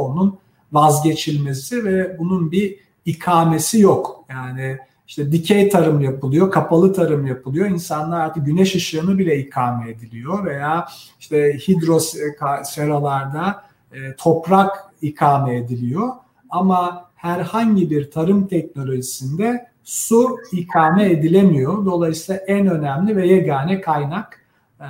vazgeçilmesi 0.72 1.86
ve 1.86 2.20
bunun 2.20 2.52
bir 2.52 2.80
ikamesi 3.06 3.80
yok. 3.80 4.26
Yani 4.30 4.78
işte 5.08 5.32
dikey 5.32 5.70
tarım 5.70 6.02
yapılıyor, 6.02 6.52
kapalı 6.52 6.94
tarım 6.94 7.28
yapılıyor. 7.28 7.70
İnsanlar 7.70 8.20
artık 8.20 8.46
güneş 8.46 8.76
ışığını 8.76 9.18
bile 9.18 9.40
ikame 9.40 9.90
ediliyor 9.90 10.46
veya 10.46 10.88
işte 11.20 11.58
hidroseralarda 11.68 13.64
e, 13.94 14.16
toprak 14.16 14.72
ikame 15.02 15.56
ediliyor. 15.56 16.10
Ama 16.50 17.10
herhangi 17.16 17.90
bir 17.90 18.12
tarım 18.12 18.48
teknolojisinde 18.48 19.68
su 19.84 20.38
ikame 20.52 21.12
edilemiyor. 21.12 21.86
Dolayısıyla 21.86 22.42
en 22.42 22.68
önemli 22.68 23.16
ve 23.16 23.28
yegane 23.28 23.82
kaynak. 23.82 24.45
Ee, 24.82 24.86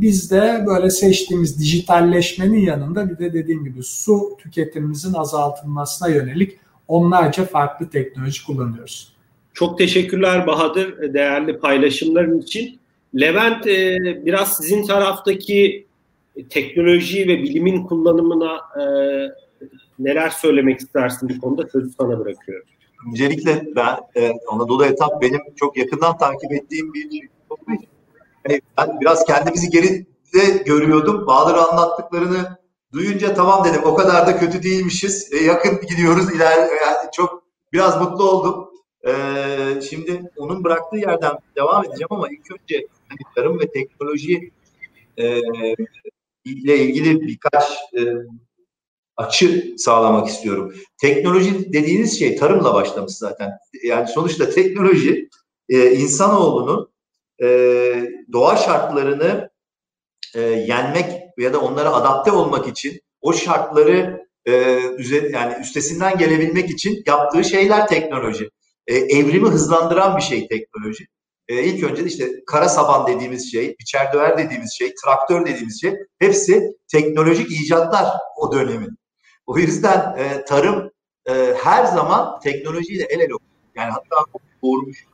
biz 0.00 0.30
de 0.30 0.64
böyle 0.66 0.90
seçtiğimiz 0.90 1.58
dijitalleşmenin 1.60 2.60
yanında 2.60 3.10
bir 3.10 3.18
de 3.18 3.32
dediğim 3.32 3.64
gibi 3.64 3.82
su 3.82 4.36
tüketimimizin 4.38 5.14
azaltılmasına 5.14 6.08
yönelik 6.08 6.58
onlarca 6.88 7.44
farklı 7.44 7.90
teknoloji 7.90 8.46
kullanıyoruz. 8.46 9.12
Çok 9.54 9.78
teşekkürler 9.78 10.46
Bahadır 10.46 11.14
değerli 11.14 11.58
paylaşımların 11.58 12.40
için. 12.40 12.78
Levent 13.20 13.66
e, 13.66 13.96
biraz 14.26 14.56
sizin 14.56 14.86
taraftaki 14.86 15.86
teknoloji 16.50 17.28
ve 17.28 17.42
bilimin 17.42 17.84
kullanımına 17.84 18.56
e, 18.56 18.84
neler 19.98 20.30
söylemek 20.30 20.80
istersin 20.80 21.28
bu 21.28 21.40
konuda 21.40 21.68
sözü 21.68 21.90
sana 21.90 22.18
bırakıyorum. 22.18 22.66
Öncelikle 23.10 23.62
ben 23.76 23.96
Anadolu 24.52 24.84
Etap 24.84 25.22
benim 25.22 25.40
çok 25.56 25.76
yakından 25.76 26.18
takip 26.18 26.52
ettiğim 26.52 26.94
bir 26.94 27.10
şey 27.10 27.28
Yani 28.48 28.60
ben 28.78 29.00
biraz 29.00 29.24
kendimizi 29.24 29.70
geride 29.70 30.62
görüyordum. 30.66 31.26
Bahadır 31.26 31.54
anlattıklarını 31.54 32.58
duyunca 32.92 33.34
tamam 33.34 33.64
dedim 33.64 33.80
o 33.84 33.94
kadar 33.94 34.26
da 34.26 34.38
kötü 34.38 34.62
değilmişiz. 34.62 35.32
E, 35.32 35.36
yakın 35.36 35.80
gidiyoruz 35.80 36.34
iler 36.34 36.58
yani 36.58 37.10
çok 37.12 37.42
biraz 37.72 38.00
mutlu 38.00 38.30
oldum. 38.30 38.68
E, 39.06 39.12
şimdi 39.90 40.30
onun 40.36 40.64
bıraktığı 40.64 40.96
yerden 40.96 41.32
devam 41.56 41.84
edeceğim 41.84 42.08
ama 42.10 42.28
ilk 42.28 42.60
önce 42.60 42.86
hani 43.08 43.18
tarım 43.34 43.60
ve 43.60 43.70
teknoloji 43.70 44.50
e, 45.16 45.38
ile 46.44 46.78
ilgili 46.78 47.20
birkaç 47.20 47.64
e, 47.98 48.00
açı 49.16 49.74
sağlamak 49.78 50.28
istiyorum. 50.28 50.74
Teknoloji 51.00 51.72
dediğiniz 51.72 52.18
şey 52.18 52.36
tarımla 52.36 52.74
başlamış 52.74 53.12
zaten. 53.12 53.52
Yani 53.84 54.08
sonuçta 54.08 54.50
teknoloji 54.50 55.28
e, 55.68 55.92
insanoğlunun 55.92 56.88
e, 57.42 57.48
doğa 58.32 58.56
şartlarını 58.56 59.50
e, 60.34 60.40
yenmek 60.40 61.22
ya 61.38 61.52
da 61.52 61.60
onlara 61.60 61.92
adapte 61.92 62.32
olmak 62.32 62.68
için 62.68 63.00
o 63.20 63.32
şartları 63.32 64.26
e, 64.46 64.52
yani 65.32 65.54
üstesinden 65.60 66.18
gelebilmek 66.18 66.70
için 66.70 67.02
yaptığı 67.06 67.44
şeyler 67.44 67.86
teknoloji. 67.86 68.50
E, 68.86 68.96
evrimi 68.96 69.48
hızlandıran 69.48 70.16
bir 70.16 70.22
şey 70.22 70.48
teknoloji. 70.48 71.06
E, 71.48 71.64
ilk 71.64 71.84
önce 71.84 72.04
de 72.04 72.08
işte 72.08 72.30
kara 72.46 72.68
saban 72.68 73.06
dediğimiz 73.06 73.52
şey, 73.52 73.76
biçer 73.80 74.12
döver 74.12 74.38
dediğimiz 74.38 74.72
şey, 74.78 74.94
traktör 75.04 75.46
dediğimiz 75.46 75.80
şey 75.80 75.94
hepsi 76.18 76.72
teknolojik 76.92 77.50
icatlar 77.50 78.06
o 78.36 78.52
dönemin. 78.52 78.98
O 79.46 79.58
yüzden 79.58 80.16
e, 80.18 80.44
tarım 80.44 80.90
e, 81.28 81.54
her 81.62 81.84
zaman 81.84 82.40
teknolojiyle 82.40 83.04
el 83.04 83.20
ele 83.20 83.32
yani 83.76 83.90
hatta 83.90 84.24
doğurmuş 84.62 85.04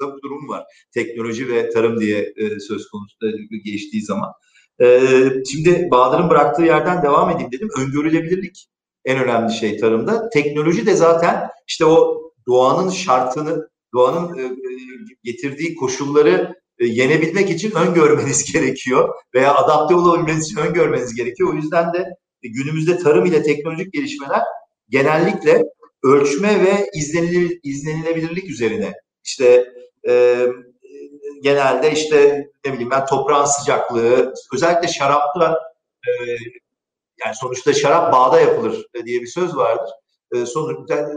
bir 0.00 0.22
durum 0.22 0.48
var. 0.48 0.64
Teknoloji 0.94 1.48
ve 1.48 1.70
tarım 1.70 2.00
diye 2.00 2.32
e, 2.36 2.60
söz 2.60 2.88
konusu 2.88 3.16
geçtiği 3.64 4.02
zaman. 4.02 4.32
E, 4.82 5.00
şimdi 5.50 5.88
Bahadır'ın 5.90 6.30
bıraktığı 6.30 6.62
yerden 6.62 7.02
devam 7.02 7.30
edeyim 7.30 7.52
dedim. 7.52 7.68
Öngörülebilirlik 7.78 8.68
en 9.04 9.24
önemli 9.24 9.52
şey 9.52 9.76
tarımda. 9.76 10.28
Teknoloji 10.28 10.86
de 10.86 10.94
zaten 10.94 11.48
işte 11.68 11.84
o 11.84 12.22
doğanın 12.48 12.90
şartını, 12.90 13.68
doğanın 13.94 14.38
e, 14.38 14.56
getirdiği 15.24 15.74
koşulları 15.74 16.54
e, 16.78 16.86
yenebilmek 16.86 17.50
için 17.50 17.70
öngörmeniz 17.70 18.52
gerekiyor 18.52 19.14
veya 19.34 19.54
adapte 19.54 19.94
olabilmeniz 19.94 20.44
için 20.44 20.56
öngörmeniz 20.56 21.14
gerekiyor. 21.14 21.52
O 21.52 21.56
yüzden 21.56 21.94
de 21.94 22.08
günümüzde 22.42 22.98
tarım 22.98 23.26
ile 23.26 23.42
teknolojik 23.42 23.92
gelişmeler 23.92 24.42
genellikle 24.88 25.62
ölçme 26.02 26.64
ve 26.64 26.90
izlenilebilir, 26.94 27.60
izlenilebilirlik 27.62 28.50
üzerine. 28.50 28.92
İşte 29.24 29.72
e, 30.08 30.46
genelde 31.42 31.92
işte 31.92 32.48
ne 32.64 32.72
bileyim 32.72 32.90
ben 32.90 33.06
toprağın 33.06 33.44
sıcaklığı, 33.44 34.34
özellikle 34.54 34.88
şarapta 34.88 35.58
e, 36.06 36.10
yani 37.24 37.34
sonuçta 37.34 37.72
şarap 37.72 38.12
bağda 38.12 38.40
yapılır 38.40 38.86
diye 39.06 39.20
bir 39.20 39.26
söz 39.26 39.56
vardır. 39.56 39.90
E, 40.34 40.46
sonuçta 40.46 41.08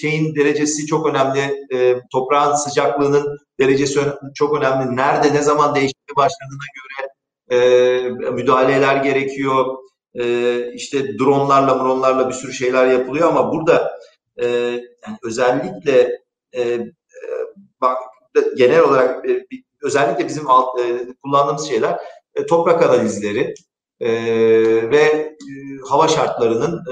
şeyin 0.00 0.34
derecesi 0.34 0.86
çok 0.86 1.06
önemli, 1.06 1.66
e, 1.72 2.00
toprağın 2.12 2.54
sıcaklığının 2.54 3.38
derecesi 3.60 4.00
çok 4.34 4.58
önemli. 4.58 4.96
Nerede, 4.96 5.34
ne 5.34 5.42
zaman 5.42 5.74
değişmeye 5.74 6.16
başladığına 6.16 6.66
göre 6.74 7.08
e, 7.50 8.30
müdahaleler 8.30 8.96
gerekiyor 8.96 9.78
e, 10.14 10.72
işte 10.72 11.18
dronlarla 11.18 11.78
dronlarla 11.80 12.28
bir 12.28 12.34
sürü 12.34 12.52
şeyler 12.52 12.86
yapılıyor 12.86 13.28
ama 13.28 13.52
burada 13.52 13.98
e, 14.36 14.46
yani 14.46 15.16
özellikle 15.22 16.18
e, 16.52 16.62
e, 16.62 16.88
bak 17.80 17.98
genel 18.56 18.80
olarak 18.80 19.30
e, 19.30 19.46
özellikle 19.82 20.28
bizim 20.28 20.50
alt, 20.50 20.80
e, 20.80 21.06
kullandığımız 21.22 21.68
şeyler 21.68 22.00
e, 22.34 22.46
toprak 22.46 22.82
analizleri 22.82 23.54
ve 24.90 25.36
hava 25.88 26.08
şartlarının 26.08 26.84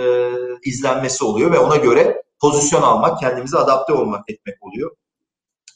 izlenmesi 0.65 1.25
oluyor 1.25 1.53
ve 1.53 1.59
ona 1.59 1.77
göre 1.77 2.23
pozisyon 2.41 2.83
almak, 2.83 3.21
kendimize 3.21 3.59
adapte 3.59 3.93
olmak 3.93 4.31
etmek 4.31 4.57
oluyor. 4.61 4.91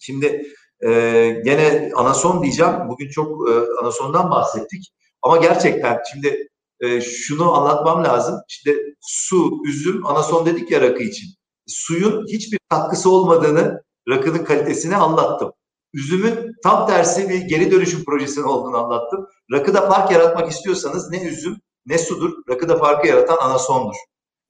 Şimdi 0.01 0.47
e, 0.87 0.91
gene 1.45 1.91
anason 1.95 2.43
diyeceğim. 2.43 2.75
Bugün 2.89 3.09
çok 3.09 3.51
e, 3.51 3.53
anasondan 3.83 4.31
bahsettik. 4.31 4.93
Ama 5.23 5.37
gerçekten 5.37 5.99
şimdi 6.13 6.49
şunu 7.03 7.55
anlatmam 7.55 8.05
lazım. 8.05 8.41
İşte 8.49 8.77
su, 9.01 9.59
üzüm, 9.67 10.07
anason 10.07 10.47
dedik 10.47 10.71
ya 10.71 10.81
rakı 10.81 11.03
için. 11.03 11.27
Suyun 11.67 12.27
hiçbir 12.27 12.59
katkısı 12.71 13.11
olmadığını, 13.11 13.83
rakının 14.09 14.45
kalitesini 14.45 14.97
anlattım. 14.97 15.53
Üzümün 15.95 16.53
tam 16.63 16.87
tersi 16.87 17.29
bir 17.29 17.41
geri 17.41 17.71
dönüşüm 17.71 18.05
projesinin 18.05 18.45
olduğunu 18.45 18.77
anlattım. 18.77 19.27
Rakıda 19.53 19.91
fark 19.91 20.13
yaratmak 20.13 20.51
istiyorsanız 20.51 21.11
ne 21.11 21.23
üzüm 21.23 21.57
ne 21.87 21.99
sudur. 21.99 22.33
Rakıda 22.49 22.79
farkı 22.79 23.09
yaratan 23.09 23.37
anasondur. 23.37 23.97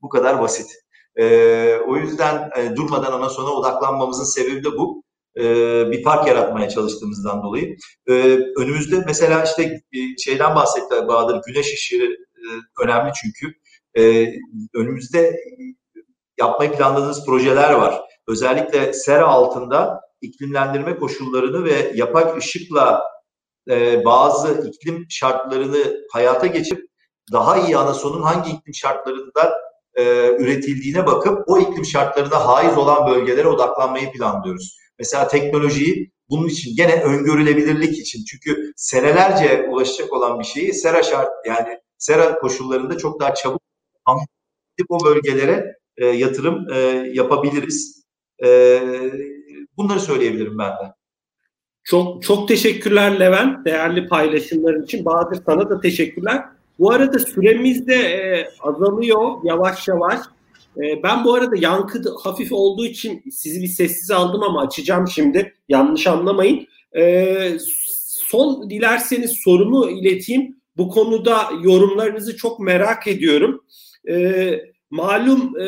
Bu 0.02 0.08
kadar 0.08 0.40
basit. 0.40 0.70
Ee, 1.16 1.76
o 1.88 1.96
yüzden 1.96 2.50
e, 2.56 2.76
durmadan 2.76 3.12
anasona 3.12 3.50
odaklanmamızın 3.50 4.24
sebebi 4.24 4.64
de 4.64 4.72
bu. 4.72 5.02
Ee, 5.36 5.90
bir 5.90 6.04
fark 6.04 6.28
yaratmaya 6.28 6.68
çalıştığımızdan 6.68 7.42
dolayı. 7.42 7.76
Ee, 8.08 8.38
önümüzde 8.56 9.02
mesela 9.06 9.44
işte 9.44 9.80
şeyden 10.18 10.54
bahsetti 10.54 11.08
Bahadır, 11.08 11.40
güneş 11.46 11.74
ışığı 11.74 12.04
e, 12.36 12.48
önemli 12.84 13.12
çünkü. 13.22 13.54
Ee, 13.94 14.32
önümüzde 14.74 15.36
yapmayı 16.38 16.72
planladığımız 16.72 17.26
projeler 17.26 17.72
var. 17.72 18.00
Özellikle 18.28 18.92
sera 18.92 19.26
altında 19.26 20.00
iklimlendirme 20.22 20.96
koşullarını 20.96 21.64
ve 21.64 21.92
yapay 21.94 22.38
ışıkla 22.38 23.02
e, 23.70 24.04
bazı 24.04 24.68
iklim 24.68 25.06
şartlarını 25.08 26.06
hayata 26.12 26.46
geçirip 26.46 26.90
daha 27.32 27.58
iyi 27.58 27.76
anasonun 27.76 28.22
hangi 28.22 28.50
iklim 28.50 28.74
şartlarında 28.74 29.52
e, 29.94 30.02
üretildiğine 30.38 31.06
bakıp 31.06 31.38
o 31.46 31.58
iklim 31.58 31.84
şartlarına 31.84 32.46
haiz 32.46 32.78
olan 32.78 33.06
bölgelere 33.10 33.48
odaklanmayı 33.48 34.12
planlıyoruz. 34.12 34.76
Mesela 34.98 35.28
teknolojiyi 35.28 36.12
bunun 36.30 36.48
için 36.48 36.76
gene 36.76 37.02
öngörülebilirlik 37.02 37.98
için 37.98 38.24
çünkü 38.24 38.72
senelerce 38.76 39.66
ulaşacak 39.70 40.12
olan 40.12 40.38
bir 40.40 40.44
şeyi 40.44 40.74
sera 40.74 41.02
şart 41.02 41.30
yani 41.46 41.78
sera 41.98 42.38
koşullarında 42.38 42.98
çok 42.98 43.20
daha 43.20 43.34
çabuk 43.34 43.60
o 44.88 45.04
bölgelere 45.04 45.74
e, 45.96 46.06
yatırım 46.06 46.66
e, 46.72 46.76
yapabiliriz. 47.12 48.04
E, 48.44 48.48
bunları 49.80 50.00
söyleyebilirim 50.00 50.58
ben 50.58 50.70
de. 50.70 50.94
Çok 51.84 52.22
çok 52.22 52.48
teşekkürler 52.48 53.20
Levent 53.20 53.64
değerli 53.66 54.08
paylaşımların 54.08 54.82
için. 54.82 55.04
Bahadır 55.04 55.42
sana 55.46 55.70
da 55.70 55.80
teşekkürler. 55.80 56.44
Bu 56.78 56.92
arada 56.92 57.18
süremiz 57.18 57.86
de 57.86 57.94
e, 57.94 58.48
azalıyor 58.60 59.44
yavaş 59.44 59.88
yavaş. 59.88 60.20
E, 60.76 61.02
ben 61.02 61.24
bu 61.24 61.34
arada 61.34 61.56
yankı 61.58 62.02
hafif 62.22 62.52
olduğu 62.52 62.86
için 62.86 63.22
sizi 63.30 63.62
bir 63.62 63.66
sessiz 63.66 64.10
aldım 64.10 64.42
ama 64.42 64.62
açacağım 64.62 65.08
şimdi. 65.08 65.54
Yanlış 65.68 66.06
anlamayın. 66.06 66.66
E, 66.96 67.58
son 68.28 68.70
dilerseniz 68.70 69.32
sorumu 69.44 69.90
ileteyim. 69.90 70.56
Bu 70.76 70.88
konuda 70.88 71.50
yorumlarınızı 71.62 72.36
çok 72.36 72.60
merak 72.60 73.06
ediyorum. 73.06 73.64
E, 74.08 74.60
malum 74.90 75.60
e, 75.60 75.66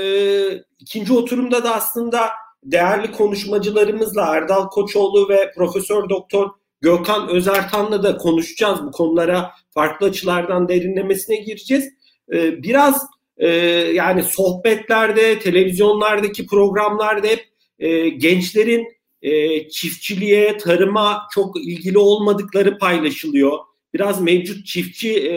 ikinci 0.79 1.13
oturumda 1.13 1.65
da 1.65 1.75
aslında 1.75 2.21
değerli 2.65 3.13
konuşmacılarımızla 3.13 4.23
Erdal 4.23 4.69
Koçoğlu 4.69 5.29
ve 5.29 5.53
Profesör 5.57 6.09
Doktor 6.09 6.51
Gökhan 6.81 7.29
Özertan'la 7.29 8.03
da 8.03 8.17
konuşacağız. 8.17 8.83
Bu 8.83 8.91
konulara 8.91 9.51
farklı 9.71 10.07
açılardan 10.07 10.69
derinlemesine 10.69 11.37
gireceğiz. 11.37 11.89
Ee, 12.33 12.63
biraz 12.63 13.07
e, 13.37 13.49
yani 13.95 14.23
sohbetlerde, 14.23 15.39
televizyonlardaki 15.39 16.47
programlarda 16.47 17.27
hep 17.27 17.45
e, 17.79 18.09
gençlerin 18.09 18.87
e, 19.23 19.69
çiftçiliğe, 19.69 20.57
tarıma 20.57 21.23
çok 21.35 21.57
ilgili 21.57 21.99
olmadıkları 21.99 22.79
paylaşılıyor. 22.79 23.59
Biraz 23.95 24.21
mevcut 24.21 24.67
çiftçi 24.67 25.33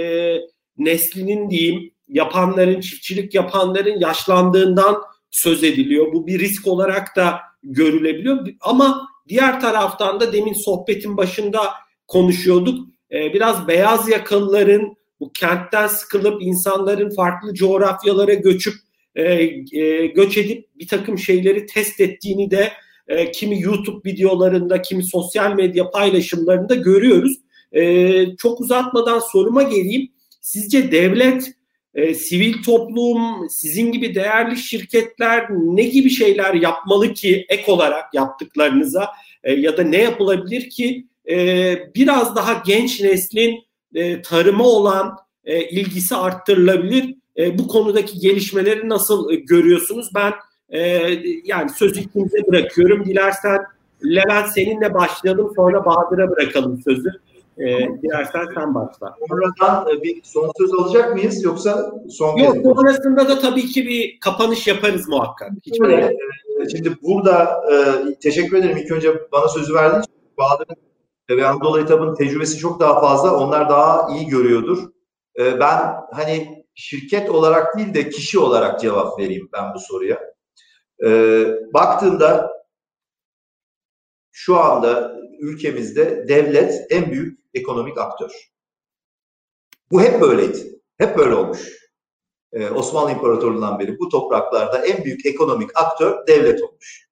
neslinin 0.77 1.49
diyeyim, 1.49 1.91
yapanların, 2.07 2.79
çiftçilik 2.79 3.33
yapanların 3.33 3.99
yaşlandığından 3.99 5.01
söz 5.35 5.63
ediliyor. 5.63 6.13
Bu 6.13 6.27
bir 6.27 6.39
risk 6.39 6.67
olarak 6.67 7.15
da 7.15 7.39
görülebiliyor. 7.63 8.47
Ama 8.61 9.09
diğer 9.27 9.61
taraftan 9.61 10.19
da 10.19 10.33
demin 10.33 10.53
sohbetin 10.53 11.17
başında 11.17 11.59
konuşuyorduk. 12.07 12.87
E, 13.11 13.33
biraz 13.33 13.67
beyaz 13.67 14.09
yakalıların 14.09 14.95
bu 15.19 15.31
kentten 15.33 15.87
sıkılıp 15.87 16.41
insanların 16.41 17.15
farklı 17.15 17.53
coğrafyalara 17.53 18.33
göçüp 18.33 18.73
e, 19.15 19.23
e, 19.79 20.07
göç 20.07 20.37
edip 20.37 20.67
bir 20.75 20.87
takım 20.87 21.17
şeyleri 21.17 21.65
test 21.65 22.01
ettiğini 22.01 22.51
de 22.51 22.71
e, 23.07 23.31
kimi 23.31 23.61
YouTube 23.61 24.11
videolarında, 24.11 24.81
kimi 24.81 25.07
sosyal 25.07 25.55
medya 25.55 25.91
paylaşımlarında 25.91 26.75
görüyoruz. 26.75 27.37
E, 27.71 28.35
çok 28.35 28.61
uzatmadan 28.61 29.19
soruma 29.19 29.63
geleyim. 29.63 30.11
Sizce 30.41 30.91
devlet, 30.91 31.54
e, 31.95 32.13
sivil 32.13 32.63
toplum, 32.63 33.49
sizin 33.49 33.91
gibi 33.91 34.15
değerli 34.15 34.57
şirketler 34.57 35.47
ne 35.49 35.83
gibi 35.83 36.09
şeyler 36.09 36.53
yapmalı 36.53 37.13
ki 37.13 37.45
ek 37.49 37.71
olarak 37.71 38.13
yaptıklarınıza 38.13 39.09
e, 39.43 39.53
ya 39.53 39.77
da 39.77 39.83
ne 39.83 40.01
yapılabilir 40.01 40.69
ki 40.69 41.05
e, 41.29 41.75
biraz 41.95 42.35
daha 42.35 42.63
genç 42.65 43.01
neslin 43.01 43.63
e, 43.95 44.21
tarıma 44.21 44.63
olan 44.63 45.17
e, 45.45 45.69
ilgisi 45.69 46.15
arttırılabilir? 46.15 47.15
E, 47.37 47.57
bu 47.59 47.67
konudaki 47.67 48.19
gelişmeleri 48.19 48.89
nasıl 48.89 49.31
e, 49.31 49.35
görüyorsunuz? 49.35 50.09
Ben 50.15 50.33
e, 50.69 50.79
yani 51.45 51.69
sözü 51.69 51.99
ikinize 51.99 52.47
bırakıyorum. 52.47 53.05
Dilersen 53.05 53.59
Levent 54.05 54.47
seninle 54.53 54.93
başlayalım 54.93 55.53
sonra 55.55 55.85
Bahadır'a 55.85 56.29
bırakalım 56.29 56.81
sözü. 56.83 57.09
E, 57.57 57.65
dilersen 58.01 58.45
sen 58.55 58.75
başla. 58.75 59.15
Oradan 59.19 59.87
e, 59.89 60.03
bir 60.03 60.21
son 60.23 60.51
söz 60.57 60.73
alacak 60.73 61.13
mıyız 61.13 61.43
yoksa 61.43 61.91
son 62.09 62.37
Yok 62.37 62.55
sonrasında 62.63 63.29
da 63.29 63.39
tabii 63.39 63.65
ki 63.65 63.85
bir 63.85 64.19
kapanış 64.19 64.67
yaparız 64.67 65.07
muhakkak. 65.07 65.51
Hiç 65.65 65.81
Öyle. 65.81 66.17
Şimdi 66.71 66.97
burada 67.01 67.63
e, 67.71 67.75
teşekkür 68.19 68.57
ederim. 68.57 68.77
İlk 68.77 68.91
önce 68.91 69.31
bana 69.31 69.47
sözü 69.47 69.73
verdin. 69.73 70.01
Bahadır'ın 70.37 70.75
ve 71.29 71.47
Anadolu 71.47 71.79
etabının 71.79 72.15
tecrübesi 72.15 72.57
çok 72.57 72.79
daha 72.79 73.01
fazla. 73.01 73.37
Onlar 73.37 73.69
daha 73.69 74.07
iyi 74.15 74.27
görüyordur. 74.27 74.77
E, 75.39 75.59
ben 75.59 75.93
hani 76.11 76.65
şirket 76.75 77.29
olarak 77.29 77.77
değil 77.77 77.93
de 77.93 78.09
kişi 78.09 78.39
olarak 78.39 78.79
cevap 78.79 79.19
vereyim 79.19 79.49
ben 79.53 79.73
bu 79.75 79.79
soruya. 79.79 80.19
E, 81.05 81.09
baktığında 81.73 82.51
şu 84.31 84.59
anda 84.59 85.15
ülkemizde 85.39 86.27
devlet 86.27 86.87
en 86.89 87.11
büyük 87.11 87.44
ekonomik 87.55 87.97
aktör. 87.97 88.31
Bu 89.91 90.01
hep 90.01 90.21
böyleydi. 90.21 90.81
Hep 90.97 91.17
böyle 91.17 91.35
olmuş. 91.35 91.59
Ee, 92.53 92.69
Osmanlı 92.69 93.11
İmparatorluğu'ndan 93.11 93.79
beri 93.79 93.99
bu 93.99 94.09
topraklarda 94.09 94.85
en 94.85 95.03
büyük 95.03 95.25
ekonomik 95.25 95.69
aktör 95.75 96.27
devlet 96.27 96.63
olmuş. 96.63 97.09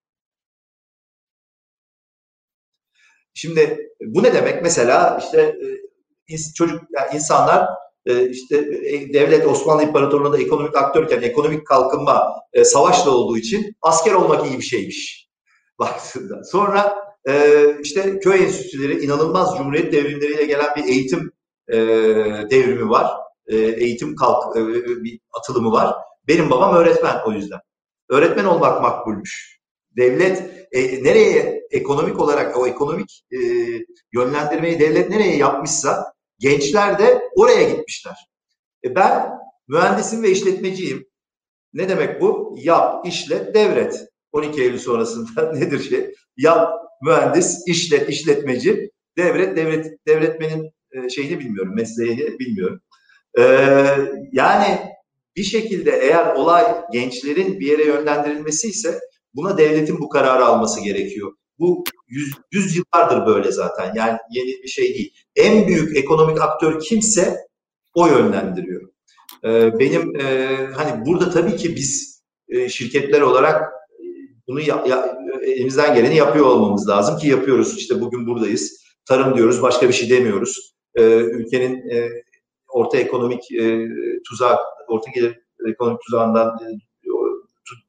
Şimdi 3.34 3.90
bu 4.02 4.24
ne 4.24 4.34
demek? 4.34 4.64
Mesela 4.64 5.20
işte 5.24 5.56
e, 6.30 6.38
çocuk 6.56 6.82
yani 6.92 7.16
insanlar 7.16 7.70
e, 8.06 8.30
işte 8.30 8.58
e, 8.58 9.14
devlet 9.14 9.48
Osmanlı 9.48 9.84
İmparatorluğu'nda 9.84 10.38
ekonomik 10.38 10.76
aktörken 10.78 11.22
ekonomik 11.22 11.68
kalkınma 11.68 12.34
savaşla 12.64 13.12
olduğu 13.12 13.38
için 13.38 13.76
asker 13.82 14.14
olmak 14.14 14.46
iyi 14.46 14.58
bir 14.58 14.64
şeymiş 14.64 15.30
baktığında. 15.80 16.44
Sonra 16.44 16.96
işte 17.82 18.20
köy 18.20 18.44
enstitüleri 18.44 19.06
inanılmaz 19.06 19.58
cumhuriyet 19.58 19.94
devrimleriyle 19.94 20.46
gelen 20.46 20.76
bir 20.76 20.84
eğitim 20.84 21.32
devrimi 22.50 22.90
var. 22.90 23.08
Eğitim 23.48 24.16
kalk 24.16 24.56
bir 25.04 25.20
atılımı 25.40 25.72
var. 25.72 25.96
Benim 26.28 26.50
babam 26.50 26.76
öğretmen 26.76 27.20
o 27.28 27.32
yüzden. 27.32 27.60
Öğretmen 28.10 28.46
olmak 28.46 28.82
makbulmuş. 28.82 29.60
Devlet 29.98 30.68
e, 30.72 31.04
nereye 31.04 31.64
ekonomik 31.72 32.20
olarak 32.20 32.58
o 32.58 32.68
ekonomik 32.68 33.26
e, 33.32 33.38
yönlendirmeyi 34.14 34.80
devlet 34.80 35.10
nereye 35.10 35.38
yapmışsa 35.38 36.14
gençler 36.40 37.00
de 37.00 37.30
oraya 37.36 37.70
gitmişler. 37.70 38.16
E, 38.84 38.96
ben 38.96 39.32
mühendisim 39.68 40.24
ve 40.24 40.32
işletmeciyim. 40.32 41.08
Ne 41.74 41.90
demek 41.90 42.22
bu? 42.22 42.56
Yap, 42.58 43.08
işlet, 43.08 43.56
devret. 43.56 44.08
12 44.34 44.62
Eylül 44.62 44.78
sonrasında 44.78 45.52
nedir 45.54 45.80
şey? 45.90 46.14
Yap, 46.38 46.74
mühendis, 47.02 47.64
işlet, 47.68 48.10
işletmeci, 48.10 48.92
devret, 49.18 49.58
devlet, 49.58 50.08
devretmenin 50.08 50.72
e, 50.92 51.10
şeyini 51.10 51.40
bilmiyorum, 51.40 51.76
mesleğini 51.76 52.40
bilmiyorum. 52.40 52.82
Ee, 53.40 53.44
yani 54.32 54.80
bir 55.36 55.44
şekilde 55.44 55.92
eğer 55.92 56.36
olay 56.36 56.66
gençlerin 56.92 57.60
bir 57.60 57.68
yere 57.68 57.84
yönlendirilmesi 57.84 58.68
ise 58.68 59.00
buna 59.34 59.58
devletin 59.58 60.00
bu 60.00 60.10
kararı 60.10 60.46
alması 60.46 60.82
gerekiyor. 60.82 61.32
Bu 61.60 61.84
yüz, 62.08 62.34
yüz 62.52 62.76
yıllardır 62.76 63.26
böyle 63.26 63.52
zaten. 63.52 63.94
Yani 63.96 64.18
yeni 64.32 64.64
bir 64.64 64.68
şey 64.68 64.94
değil. 64.94 65.14
En 65.36 65.68
büyük 65.68 65.98
ekonomik 65.98 66.42
aktör 66.42 66.80
kimse 66.80 67.38
o 67.94 68.08
yönlendiriyor. 68.08 68.90
Ee, 69.44 69.80
benim 69.80 70.16
e, 70.20 70.58
hani 70.76 71.06
burada 71.06 71.30
tabii 71.30 71.56
ki 71.56 71.76
biz 71.76 72.22
e, 72.50 72.70
şirketler 72.70 73.22
olarak 73.22 73.73
bunu 74.48 74.62
ya, 74.62 74.84
ya, 74.88 75.18
elimizden 75.42 75.96
geleni 75.96 76.16
yapıyor 76.16 76.46
olmamız 76.46 76.90
lazım 76.90 77.18
ki 77.18 77.28
yapıyoruz. 77.28 77.78
İşte 77.78 78.02
bugün 78.02 78.28
buradayız. 78.28 78.84
Tarım 79.06 79.38
diyoruz, 79.38 79.62
başka 79.62 79.88
bir 79.88 79.94
şey 79.94 80.10
demiyoruz. 80.10 80.74
Ee, 80.96 81.04
ülkenin 81.14 81.90
e, 81.90 82.10
orta 82.70 82.98
ekonomik 82.98 83.52
e, 83.52 83.88
tuzak, 84.30 84.60
orta 84.88 85.12
gelir 85.12 85.40
ekonomik 85.70 86.02
tuzağından 86.02 86.48
e, 86.48 86.68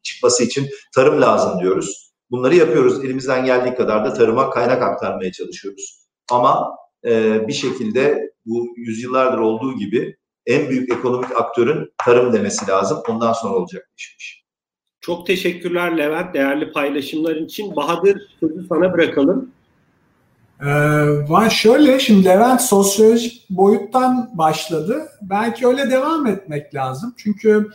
çıkması 0.02 0.44
için 0.44 0.68
tarım 0.94 1.20
lazım 1.20 1.60
diyoruz. 1.60 2.12
Bunları 2.30 2.54
yapıyoruz. 2.56 3.04
Elimizden 3.04 3.44
geldiği 3.44 3.74
kadar 3.74 4.04
da 4.04 4.14
tarıma 4.14 4.50
kaynak 4.50 4.82
aktarmaya 4.82 5.32
çalışıyoruz. 5.32 6.06
Ama 6.30 6.76
e, 7.04 7.40
bir 7.48 7.52
şekilde 7.52 8.32
bu 8.46 8.66
yüzyıllardır 8.76 9.38
olduğu 9.38 9.76
gibi 9.76 10.16
en 10.46 10.68
büyük 10.68 10.92
ekonomik 10.92 11.40
aktörün 11.40 11.92
tarım 11.98 12.32
demesi 12.32 12.68
lazım. 12.68 13.02
Ondan 13.08 13.32
sonra 13.32 13.54
olacak 13.54 13.90
işmiş. 13.96 14.43
Çok 15.06 15.26
teşekkürler 15.26 15.98
Levent 15.98 16.34
değerli 16.34 16.72
paylaşımların 16.72 17.44
için. 17.44 17.76
Bahadır 17.76 18.22
sözü 18.40 18.66
sana 18.68 18.92
bırakalım. 18.92 19.50
Ee, 20.60 21.50
şöyle 21.50 22.00
şimdi 22.00 22.24
Levent 22.24 22.62
sosyolojik 22.62 23.50
boyuttan 23.50 24.30
başladı. 24.34 25.08
Belki 25.22 25.66
öyle 25.66 25.90
devam 25.90 26.26
etmek 26.26 26.74
lazım. 26.74 27.14
Çünkü 27.16 27.70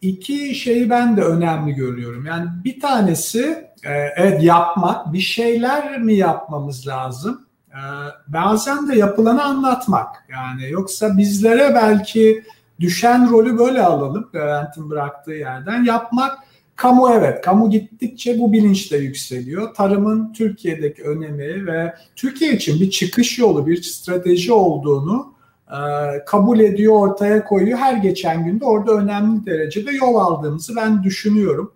iki 0.00 0.54
şeyi 0.54 0.90
ben 0.90 1.16
de 1.16 1.22
önemli 1.22 1.74
görüyorum. 1.74 2.26
Yani 2.26 2.46
bir 2.64 2.80
tanesi 2.80 3.42
e, 3.84 3.92
evet 4.16 4.42
yapmak, 4.42 5.12
bir 5.12 5.20
şeyler 5.20 6.00
mi 6.00 6.14
yapmamız 6.14 6.86
lazım? 6.86 7.46
E, 7.70 7.80
bazen 8.28 8.88
de 8.88 8.98
yapılanı 8.98 9.44
anlatmak. 9.44 10.16
Yani 10.30 10.70
yoksa 10.70 11.18
bizlere 11.18 11.74
belki 11.74 12.44
düşen 12.80 13.30
rolü 13.30 13.58
böyle 13.58 13.82
alalım 13.82 14.30
Levent'in 14.34 14.90
bıraktığı 14.90 15.32
yerden. 15.32 15.84
Yapmak, 15.84 16.43
kamu 16.76 17.10
evet, 17.12 17.40
kamu 17.40 17.70
gittikçe 17.70 18.38
bu 18.38 18.52
bilinç 18.52 18.92
de 18.92 18.96
yükseliyor. 18.96 19.74
Tarımın 19.74 20.32
Türkiye'deki 20.32 21.02
önemi 21.02 21.66
ve 21.66 21.94
Türkiye 22.16 22.52
için 22.52 22.80
bir 22.80 22.90
çıkış 22.90 23.38
yolu, 23.38 23.66
bir 23.66 23.82
strateji 23.82 24.52
olduğunu 24.52 25.34
e, 25.70 25.78
kabul 26.26 26.60
ediyor, 26.60 26.92
ortaya 26.92 27.44
koyuyor. 27.44 27.78
Her 27.78 27.96
geçen 27.96 28.44
günde 28.44 28.64
orada 28.64 28.92
önemli 28.92 29.46
derecede 29.46 29.92
yol 29.92 30.14
aldığımızı 30.14 30.76
ben 30.76 31.02
düşünüyorum. 31.02 31.72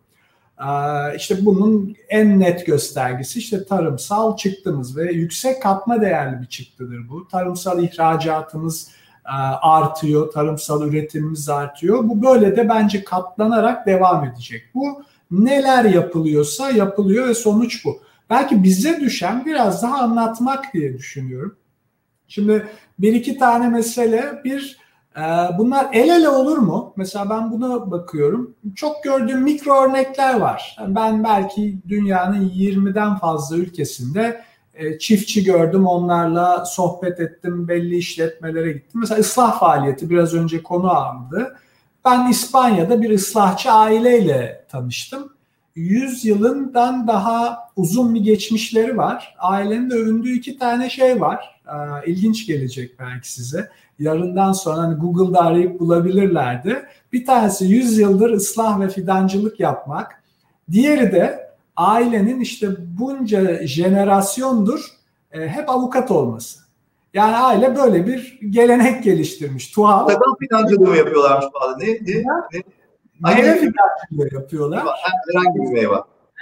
E, 0.61 0.69
işte 1.17 1.45
bunun 1.45 1.97
en 2.09 2.41
net 2.41 2.67
göstergesi 2.67 3.39
işte 3.39 3.65
tarımsal 3.65 4.37
çıktımız 4.37 4.97
ve 4.97 5.13
yüksek 5.13 5.63
katma 5.63 6.01
değerli 6.01 6.41
bir 6.41 6.47
çıktıdır 6.47 7.09
bu. 7.09 7.29
Tarımsal 7.29 7.83
ihracatımız 7.83 8.91
artıyor, 9.63 10.33
tarımsal 10.33 10.89
üretimimiz 10.89 11.49
artıyor. 11.49 12.09
Bu 12.09 12.23
böyle 12.23 12.57
de 12.57 12.69
bence 12.69 13.05
katlanarak 13.05 13.87
devam 13.87 14.25
edecek. 14.25 14.63
Bu 14.75 15.03
neler 15.31 15.85
yapılıyorsa 15.85 16.71
yapılıyor 16.71 17.29
ve 17.29 17.35
sonuç 17.35 17.85
bu. 17.85 18.01
Belki 18.31 18.63
bize 18.63 19.01
düşen 19.01 19.47
biraz 19.47 19.83
daha 19.83 19.99
anlatmak 19.99 20.75
diye 20.75 20.99
düşünüyorum. 20.99 21.57
Şimdi 22.29 22.67
bir 22.99 23.13
iki 23.13 23.39
tane 23.39 23.69
mesele. 23.69 24.41
Bir 24.45 24.79
e, 25.17 25.23
bunlar 25.59 25.89
el 25.93 26.09
ele 26.09 26.29
olur 26.29 26.59
mu? 26.59 26.93
Mesela 26.97 27.31
ben 27.31 27.53
buna 27.53 27.91
bakıyorum. 27.91 28.55
Çok 28.75 29.05
gördüğüm 29.05 29.43
mikro 29.43 29.83
örnekler 29.83 30.41
var. 30.41 30.77
Ben 30.89 31.25
belki 31.25 31.79
dünyanın 31.89 32.49
20'den 32.49 33.17
fazla 33.17 33.57
ülkesinde 33.57 34.48
e, 34.79 34.99
çiftçi 34.99 35.45
gördüm. 35.45 35.87
Onlarla 35.87 36.65
sohbet 36.65 37.21
ettim. 37.21 37.69
Belli 37.69 37.97
işletmelere 37.97 38.73
gittim. 38.73 39.01
Mesela 39.01 39.21
ıslah 39.21 39.61
faaliyeti 39.61 40.11
biraz 40.11 40.35
önce 40.35 40.63
konu 40.63 40.91
aldı. 40.91 41.57
Ben 42.05 42.31
İspanya'da 42.31 43.03
bir 43.03 43.11
ıslahçı 43.11 43.71
aileyle 43.71 44.65
tanıştım. 44.69 45.33
100 45.75 46.25
yılından 46.25 47.07
daha 47.07 47.59
uzun 47.77 48.15
bir 48.15 48.21
geçmişleri 48.21 48.97
var. 48.97 49.35
Ailenin 49.39 49.91
övündüğü 49.91 50.33
iki 50.33 50.59
tane 50.59 50.91
şey 50.91 51.21
var. 51.21 51.61
Ee, 51.67 52.11
ilginç 52.11 52.47
gelecek 52.47 52.99
belki 52.99 53.33
size. 53.33 53.71
Yarından 53.99 54.53
sonra 54.53 54.83
hani 54.83 54.95
Google'da 54.95 55.41
arayıp 55.41 55.81
bulabilirlerdi. 55.81 56.83
Bir 57.13 57.27
tanesi 57.27 57.65
100 57.65 57.99
yıldır 57.99 58.31
ıslah 58.31 58.81
ve 58.81 58.89
fidancılık 58.89 59.61
yapmak. 59.61 60.23
Diğeri 60.71 61.13
de 61.13 61.48
ailenin 61.79 62.41
işte 62.41 62.69
bunca 62.99 63.67
jenerasyondur 63.67 64.85
e, 65.33 65.49
hep 65.49 65.71
avukat 65.71 66.11
olması. 66.11 66.61
Yani 67.15 67.37
aile 67.37 67.77
böyle 67.77 68.07
bir 68.07 68.39
gelenek 68.51 69.05
geliştirmiş. 69.05 69.71
Tuhaf. 69.71 70.11
Sakal 70.11 70.35
fidancılığı 70.41 70.97
yapıyorlarmış 70.97 71.47
falan. 71.53 71.79
Ne? 71.81 71.87
Ne? 71.87 72.23
ne? 72.53 72.63
Meyve 73.21 73.57
fidancılığı 73.57 74.35
yapıyorlar. 74.35 74.85
Herhangi 75.27 75.59
bir 75.59 75.73
meyve. 75.73 75.95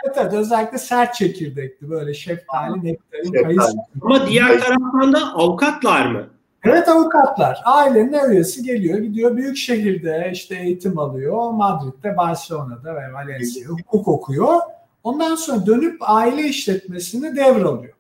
Evet, 0.05 0.17
evet 0.21 0.33
özellikle 0.33 0.79
sert 0.79 1.15
çekirdekli 1.15 1.91
böyle 1.91 2.15
şeftali, 2.15 2.85
nektarin, 2.85 3.43
kayısı. 3.43 3.77
Ama 4.03 4.27
diğer 4.27 4.61
taraftan 4.61 5.13
da 5.13 5.35
avukatlar 5.35 6.07
mı? 6.07 6.27
Evet 6.65 6.89
avukatlar. 6.89 7.61
Ailenin 7.65 8.31
üyesi 8.31 8.63
geliyor, 8.63 8.99
gidiyor 8.99 9.37
büyük 9.37 9.57
şehirde 9.57 10.31
işte 10.33 10.57
eğitim 10.57 10.99
alıyor. 10.99 11.51
Madrid'de, 11.51 12.17
Barcelona'da 12.17 12.95
ve 12.95 13.13
Valencia 13.13 13.69
hukuk 13.69 14.09
okuyor. 14.09 14.61
Ondan 15.07 15.35
sonra 15.35 15.67
dönüp 15.67 15.97
aile 16.01 16.43
işletmesini 16.43 17.37
devralıyor. 17.37 17.95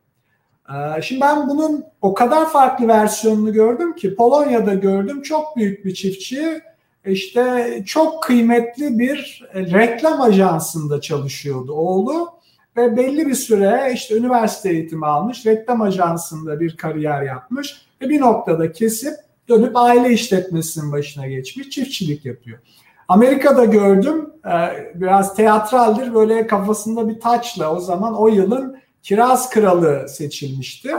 Ee, 0.69 1.03
şimdi 1.03 1.21
ben 1.21 1.49
bunun 1.49 1.85
o 2.03 2.15
kadar 2.15 2.51
farklı 2.51 2.89
versiyonunu 2.89 3.53
gördüm 3.53 3.95
ki 3.95 4.15
Polonya'da 4.15 4.75
gördüm 4.75 5.23
çok 5.23 5.57
büyük 5.57 5.85
bir 5.85 5.95
çiftçi 5.95 6.61
işte 7.05 7.83
çok 7.87 8.23
kıymetli 8.23 8.99
bir 8.99 9.45
reklam 9.55 10.21
ajansında 10.21 11.01
çalışıyordu 11.01 11.73
oğlu 11.73 12.29
ve 12.77 12.97
belli 12.97 13.27
bir 13.27 13.35
süre 13.35 13.93
işte 13.95 14.17
üniversite 14.17 14.71
eğitimi 14.71 15.07
almış, 15.07 15.47
reklam 15.47 15.83
ajansında 15.83 16.61
bir 16.61 16.77
kariyer 16.77 17.23
yapmış 17.23 17.87
ve 18.03 18.09
bir 18.09 18.21
noktada 18.21 18.73
kesip 18.73 19.15
dönüp 19.49 19.77
aile 19.77 20.13
işletmesinin 20.13 20.93
başına 20.93 21.27
geçmiş, 21.27 21.71
çiftçilik 21.71 22.25
yapıyor. 22.25 22.59
Amerika'da 23.09 23.65
gördüm, 23.65 24.31
e, 24.47 24.51
biraz 24.95 25.35
teatraldir, 25.35 26.15
böyle 26.15 26.47
kafasında 26.47 27.09
bir 27.09 27.21
taçla 27.21 27.75
o 27.75 27.81
zaman 27.81 28.15
o 28.15 28.29
yılın 28.29 28.77
Kiraz 29.03 29.51
Kralı 29.51 30.09
seçilmişti. 30.09 30.91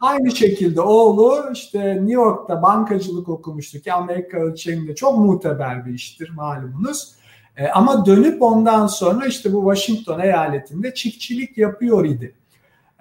Aynı 0.00 0.30
şekilde 0.30 0.80
oğlu 0.80 1.50
işte 1.52 1.96
New 1.96 2.12
York'ta 2.12 2.62
bankacılık 2.62 3.28
okumuştu 3.28 3.80
ki 3.80 3.92
Amerika 3.92 4.38
ölçeğinde 4.38 4.94
çok 4.94 5.18
muteber 5.18 5.86
bir 5.86 5.94
iştir 5.94 6.30
malumunuz. 6.30 7.14
E, 7.56 7.68
ama 7.68 8.06
dönüp 8.06 8.42
ondan 8.42 8.86
sonra 8.86 9.26
işte 9.26 9.52
bu 9.52 9.74
Washington 9.74 10.20
eyaletinde 10.20 10.94
çiftçilik 10.94 11.58
yapıyor 11.58 12.04
idi. 12.04 12.34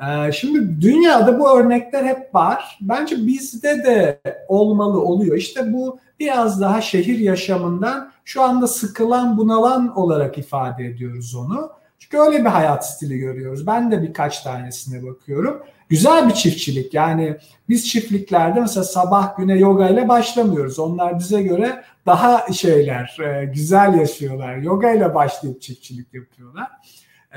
E, 0.02 0.32
şimdi 0.32 0.82
dünyada 0.82 1.39
bu 1.39 1.60
örnekler 1.60 2.04
hep 2.04 2.36
var. 2.36 2.78
Bence 2.82 3.16
bizde 3.28 3.84
de 3.84 4.22
olmalı 4.48 5.02
oluyor. 5.02 5.38
İşte 5.38 5.74
bu 5.74 6.00
biraz 6.20 6.62
daha 6.62 6.82
şehir 6.82 7.20
yaşamından 7.20 8.12
şu 8.26 8.41
anda 8.41 8.68
sıkılan 8.68 9.38
bunalan 9.38 9.98
olarak 9.98 10.38
ifade 10.38 10.86
ediyoruz 10.86 11.36
onu. 11.36 11.72
Çünkü 12.00 12.18
öyle 12.18 12.39
bir 12.39 12.50
hayat 12.50 12.89
stili 12.89 13.18
görüyoruz. 13.18 13.68
Ben 13.68 13.91
de 13.91 14.02
birkaç 14.02 14.41
tanesine 14.41 15.04
bakıyorum. 15.04 15.64
Güzel 15.89 16.30
bir 16.30 16.34
çiftçilik. 16.34 16.93
Yani 16.93 17.38
biz 17.70 17.88
çiftliklerde 17.88 18.60
mesela 18.60 18.84
sabah 18.84 19.38
güne 19.38 19.58
yoga 19.58 19.89
ile 19.89 20.08
başlamıyoruz. 20.08 20.80
Onlar 20.80 21.20
bize 21.20 21.41
göre 21.41 21.84
daha 22.06 22.54
şeyler, 22.54 23.18
e, 23.20 23.46
güzel 23.46 23.93
yaşıyorlar. 23.93 24.58
Yoga 24.58 24.91
ile 24.91 25.16
başlayıp 25.16 25.62
çiftçilik 25.62 26.14
yapıyorlar. 26.14 26.68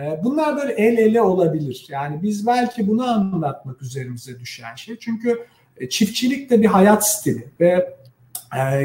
E, 0.00 0.20
bunlar 0.24 0.56
böyle 0.56 0.72
el 0.72 0.98
ele 0.98 1.22
olabilir. 1.22 1.86
Yani 1.88 2.22
biz 2.22 2.46
belki 2.46 2.88
bunu 2.88 3.10
anlatmak 3.10 3.82
üzerimize 3.82 4.40
düşen 4.40 4.74
şey. 4.74 4.96
Çünkü 4.98 5.46
e, 5.76 5.88
çiftçilik 5.88 6.50
de 6.50 6.62
bir 6.62 6.66
hayat 6.66 7.08
stili 7.08 7.48
ve 7.60 7.98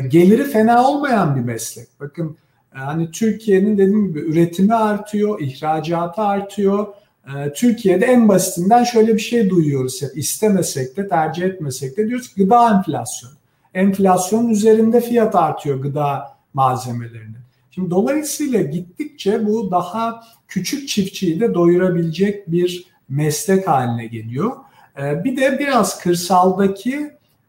geliri 0.07 0.43
fena 0.43 0.87
olmayan 0.87 1.35
bir 1.35 1.41
meslek. 1.41 1.87
Bakın 1.99 2.37
Hani 2.73 3.11
Türkiye'nin 3.11 3.77
dediğim 3.77 4.07
gibi 4.07 4.19
üretimi 4.19 4.75
artıyor, 4.75 5.41
ihracatı 5.41 6.21
artıyor. 6.21 6.87
Ee, 7.27 7.53
Türkiye'de 7.53 8.05
en 8.05 8.27
basitinden 8.27 8.83
şöyle 8.83 9.13
bir 9.13 9.19
şey 9.19 9.49
duyuyoruz 9.49 10.01
hep 10.01 10.17
istemesek 10.17 10.97
de 10.97 11.07
tercih 11.07 11.43
etmesek 11.43 11.97
de 11.97 12.07
diyoruz 12.07 12.33
ki 12.33 12.43
gıda 12.43 12.69
enflasyonu. 12.69 13.33
Enflasyonun 13.73 14.49
üzerinde 14.49 15.01
fiyat 15.01 15.35
artıyor 15.35 15.81
gıda 15.81 16.37
malzemelerinin. 16.53 17.42
Şimdi 17.75 17.91
dolayısıyla 17.91 18.61
gittikçe 18.61 19.45
bu 19.45 19.71
daha 19.71 20.23
küçük 20.47 20.89
çiftçiyi 20.89 21.39
de 21.39 21.53
doyurabilecek 21.53 22.51
bir 22.51 22.85
meslek 23.09 23.67
haline 23.67 24.05
geliyor. 24.05 24.51
Ee, 24.99 25.23
bir 25.23 25.37
de 25.37 25.59
biraz 25.59 25.99
kırsaldaki 25.99 26.95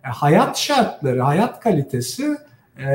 e, 0.05 0.09
hayat 0.09 0.59
şartları, 0.59 1.21
hayat 1.23 1.61
kalitesi 1.61 2.37
e, 2.79 2.87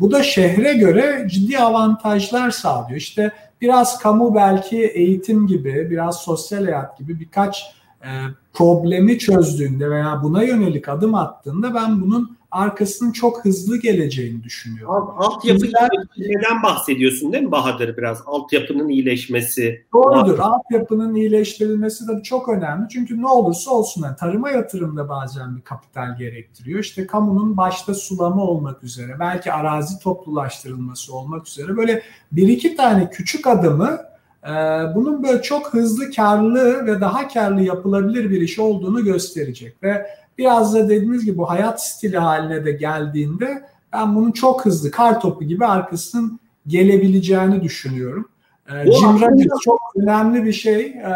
bu 0.00 0.10
da 0.10 0.22
şehre 0.22 0.74
göre 0.74 1.26
ciddi 1.30 1.58
avantajlar 1.58 2.50
sağlıyor. 2.50 2.96
İşte 2.96 3.32
biraz 3.60 3.98
kamu 3.98 4.34
belki 4.34 4.86
eğitim 4.86 5.46
gibi, 5.46 5.90
biraz 5.90 6.16
sosyal 6.16 6.64
hayat 6.64 6.98
gibi 6.98 7.20
birkaç 7.20 7.64
e, 8.02 8.10
problemi 8.52 9.18
çözdüğünde 9.18 9.90
veya 9.90 10.20
buna 10.22 10.42
yönelik 10.42 10.88
adım 10.88 11.14
attığında 11.14 11.74
ben 11.74 12.00
bunun 12.00 12.35
arkasının 12.50 13.12
çok 13.12 13.44
hızlı 13.44 13.80
geleceğini 13.80 14.42
düşünüyorum. 14.42 14.94
Alt, 14.94 15.10
altyapı 15.18 15.62
Bizler, 15.62 15.88
neden 16.18 16.62
bahsediyorsun 16.62 17.32
değil 17.32 17.44
mi 17.44 17.52
Bahadır 17.52 17.96
biraz? 17.96 18.22
Altyapının 18.26 18.88
iyileşmesi. 18.88 19.86
Doğrudur. 19.92 20.38
Altyapının 20.38 21.14
iyileştirilmesi 21.14 22.08
de 22.08 22.22
çok 22.22 22.48
önemli. 22.48 22.88
Çünkü 22.88 23.22
ne 23.22 23.26
olursa 23.26 23.70
olsun 23.70 24.02
yani 24.02 24.16
tarıma 24.16 24.50
yatırımda 24.50 25.08
bazen 25.08 25.56
bir 25.56 25.62
kapital 25.62 26.18
gerektiriyor. 26.18 26.80
İşte 26.80 27.06
kamunun 27.06 27.56
başta 27.56 27.94
sulama 27.94 28.42
olmak 28.42 28.84
üzere, 28.84 29.16
belki 29.20 29.52
arazi 29.52 29.98
toplulaştırılması 29.98 31.14
olmak 31.14 31.48
üzere 31.48 31.76
böyle 31.76 32.02
bir 32.32 32.48
iki 32.48 32.76
tane 32.76 33.10
küçük 33.10 33.46
adımı 33.46 33.98
e, 34.46 34.50
bunun 34.94 35.22
böyle 35.22 35.42
çok 35.42 35.74
hızlı 35.74 36.10
karlı 36.10 36.86
ve 36.86 37.00
daha 37.00 37.28
karlı 37.28 37.62
yapılabilir 37.62 38.30
bir 38.30 38.40
iş 38.40 38.58
olduğunu 38.58 39.04
gösterecek 39.04 39.82
ve 39.82 40.06
biraz 40.38 40.74
da 40.74 40.88
dediğimiz 40.88 41.24
gibi 41.24 41.38
bu 41.38 41.50
hayat 41.50 41.84
stili 41.84 42.18
haline 42.18 42.64
de 42.64 42.72
geldiğinde 42.72 43.64
ben 43.92 44.16
bunun 44.16 44.32
çok 44.32 44.64
hızlı 44.64 44.90
kar 44.90 45.20
topu 45.20 45.44
gibi 45.44 45.66
arkasının 45.66 46.40
gelebileceğini 46.66 47.62
düşünüyorum. 47.62 48.28
Ee, 48.68 48.92
Jim 48.92 49.20
Rogers 49.20 49.60
çok 49.64 49.80
önemli 49.96 50.44
bir 50.44 50.52
şey. 50.52 50.86
Ee, 50.86 51.06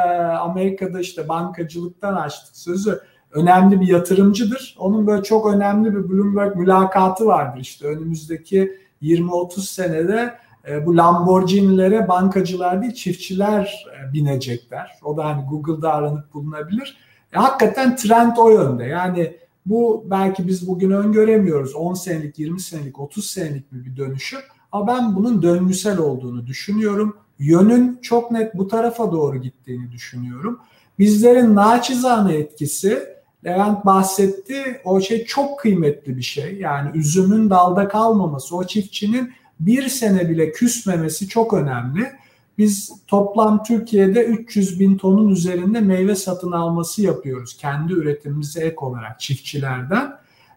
Amerika'da 0.41 1.01
işte 1.01 1.29
bankacılıktan 1.29 2.14
açtık 2.14 2.57
sözü. 2.57 3.01
Önemli 3.33 3.81
bir 3.81 3.87
yatırımcıdır. 3.87 4.77
Onun 4.79 5.07
böyle 5.07 5.23
çok 5.23 5.55
önemli 5.55 5.95
bir 5.95 6.09
Bloomberg 6.09 6.57
mülakatı 6.57 7.27
vardır 7.27 7.61
işte 7.61 7.87
önümüzdeki 7.87 8.73
20-30 9.03 9.61
senede 9.61 10.35
e, 10.68 10.87
bu 10.87 10.97
Lamborghini'lere 10.97 12.09
bankacılar 12.09 12.83
değil 12.83 12.95
çiftçiler 12.95 13.85
e, 13.95 14.12
binecekler. 14.12 14.99
O 15.05 15.16
da 15.16 15.25
hani 15.25 15.45
Google'da 15.51 15.93
aranıp 15.93 16.35
bulunabilir. 16.35 16.97
E, 17.33 17.39
hakikaten 17.39 17.97
trend 17.97 18.37
o 18.37 18.51
yönde. 18.51 18.85
Yani 18.85 19.37
bu 19.66 20.05
belki 20.11 20.49
biz 20.49 20.68
bugün 20.68 20.91
öngöremiyoruz. 20.91 21.74
10 21.74 21.95
senelik, 21.95 22.39
20 22.39 22.61
senelik, 22.61 23.01
30 23.01 23.26
senelik 23.26 23.72
bir 23.72 23.97
dönüşüm. 23.97 24.41
Ama 24.72 24.87
ben 24.87 25.16
bunun 25.16 25.43
döngüsel 25.43 25.99
olduğunu 25.99 26.47
düşünüyorum. 26.47 27.16
Yönün 27.39 27.99
çok 28.03 28.31
net 28.31 28.55
bu 28.55 28.68
tarafa 28.68 29.12
doğru 29.12 29.37
gittiğini 29.37 29.93
düşünüyorum. 29.93 30.61
Bizlerin 30.99 31.55
naçizane 31.55 32.35
etkisi 32.35 33.20
Levent 33.45 33.87
bahsetti. 33.87 34.81
O 34.85 35.01
şey 35.01 35.24
çok 35.24 35.59
kıymetli 35.59 36.16
bir 36.16 36.22
şey. 36.22 36.57
Yani 36.57 36.99
üzümün 36.99 37.51
dalda 37.51 37.89
kalmaması, 37.89 38.57
o 38.57 38.64
çiftçinin 38.64 39.33
bir 39.61 39.89
sene 39.89 40.28
bile 40.28 40.53
küsmemesi 40.53 41.28
çok 41.28 41.55
önemli. 41.55 42.12
Biz 42.61 42.93
toplam 43.07 43.63
Türkiye'de 43.63 44.25
300 44.25 44.81
bin 44.81 44.99
tonun 44.99 45.29
üzerinde 45.29 45.81
meyve 45.81 46.15
satın 46.15 46.53
alması 46.53 47.03
yapıyoruz. 47.03 47.57
Kendi 47.57 47.93
üretimimize 47.93 48.61
ek 48.61 48.77
olarak 48.81 49.21
çiftçilerden. 49.21 50.13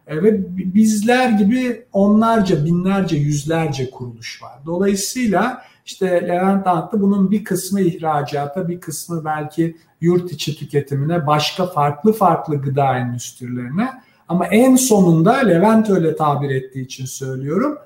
E, 0.06 0.22
ve 0.22 0.56
bizler 0.74 1.28
gibi 1.28 1.86
onlarca, 1.92 2.64
binlerce, 2.64 3.16
yüzlerce 3.16 3.90
kuruluş 3.90 4.42
var. 4.42 4.52
Dolayısıyla 4.66 5.62
işte 5.86 6.06
Levent 6.06 6.66
anlattı 6.66 7.00
bunun 7.00 7.30
bir 7.30 7.44
kısmı 7.44 7.80
ihracata, 7.80 8.68
bir 8.68 8.80
kısmı 8.80 9.24
belki 9.24 9.76
yurt 10.00 10.32
içi 10.32 10.56
tüketimine, 10.56 11.26
başka 11.26 11.66
farklı 11.66 12.12
farklı 12.12 12.56
gıda 12.56 12.98
endüstrilerine. 12.98 13.88
Ama 14.28 14.46
en 14.46 14.76
sonunda 14.76 15.32
Levent 15.32 15.90
öyle 15.90 16.16
tabir 16.16 16.50
ettiği 16.50 16.84
için 16.84 17.06
söylüyorum. 17.06 17.78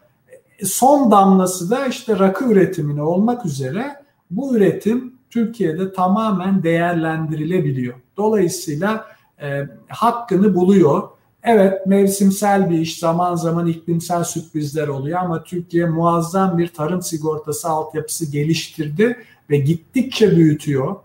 Son 0.65 1.11
damlası 1.11 1.71
da 1.71 1.87
işte 1.87 2.19
rakı 2.19 2.45
üretimine 2.45 3.03
olmak 3.03 3.47
üzere 3.47 3.98
bu 4.31 4.57
üretim 4.57 5.13
Türkiye'de 5.31 5.93
tamamen 5.93 6.63
değerlendirilebiliyor. 6.63 7.95
Dolayısıyla 8.17 9.07
e, 9.43 9.63
hakkını 9.89 10.55
buluyor. 10.55 11.09
Evet 11.43 11.87
mevsimsel 11.87 12.71
bir 12.71 12.79
iş 12.79 12.99
zaman 12.99 13.35
zaman 13.35 13.67
iklimsel 13.67 14.25
sürprizler 14.25 14.89
oluyor 14.89 15.19
ama 15.19 15.45
Türkiye 15.45 15.87
muazzam 15.87 16.59
bir 16.59 16.69
tarım 16.69 17.03
sigortası 17.03 17.69
altyapısı 17.69 18.31
geliştirdi 18.31 19.17
ve 19.51 19.57
gittikçe 19.57 20.37
büyütüyor. 20.37 20.97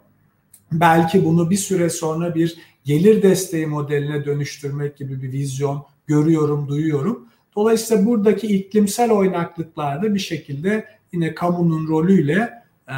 Belki 0.72 1.26
bunu 1.26 1.50
bir 1.50 1.58
süre 1.58 1.90
sonra 1.90 2.36
bir 2.36 2.58
gelir 2.86 3.22
desteği 3.22 3.68
modeline 3.68 4.26
dönüştürmek 4.26 4.98
gibi 4.98 5.22
bir 5.22 5.32
vizyon 5.32 5.84
görüyorum, 6.08 6.68
duyuyorum. 6.68 7.28
Dolayısıyla 7.56 8.06
buradaki 8.06 8.48
iklimsel 8.48 9.12
oynaklıklarda 9.12 10.14
bir 10.14 10.20
şekilde 10.20 10.86
yine 11.12 11.36
kamunun 11.36 11.88
rolüyle 11.88 12.63
e, 12.90 12.96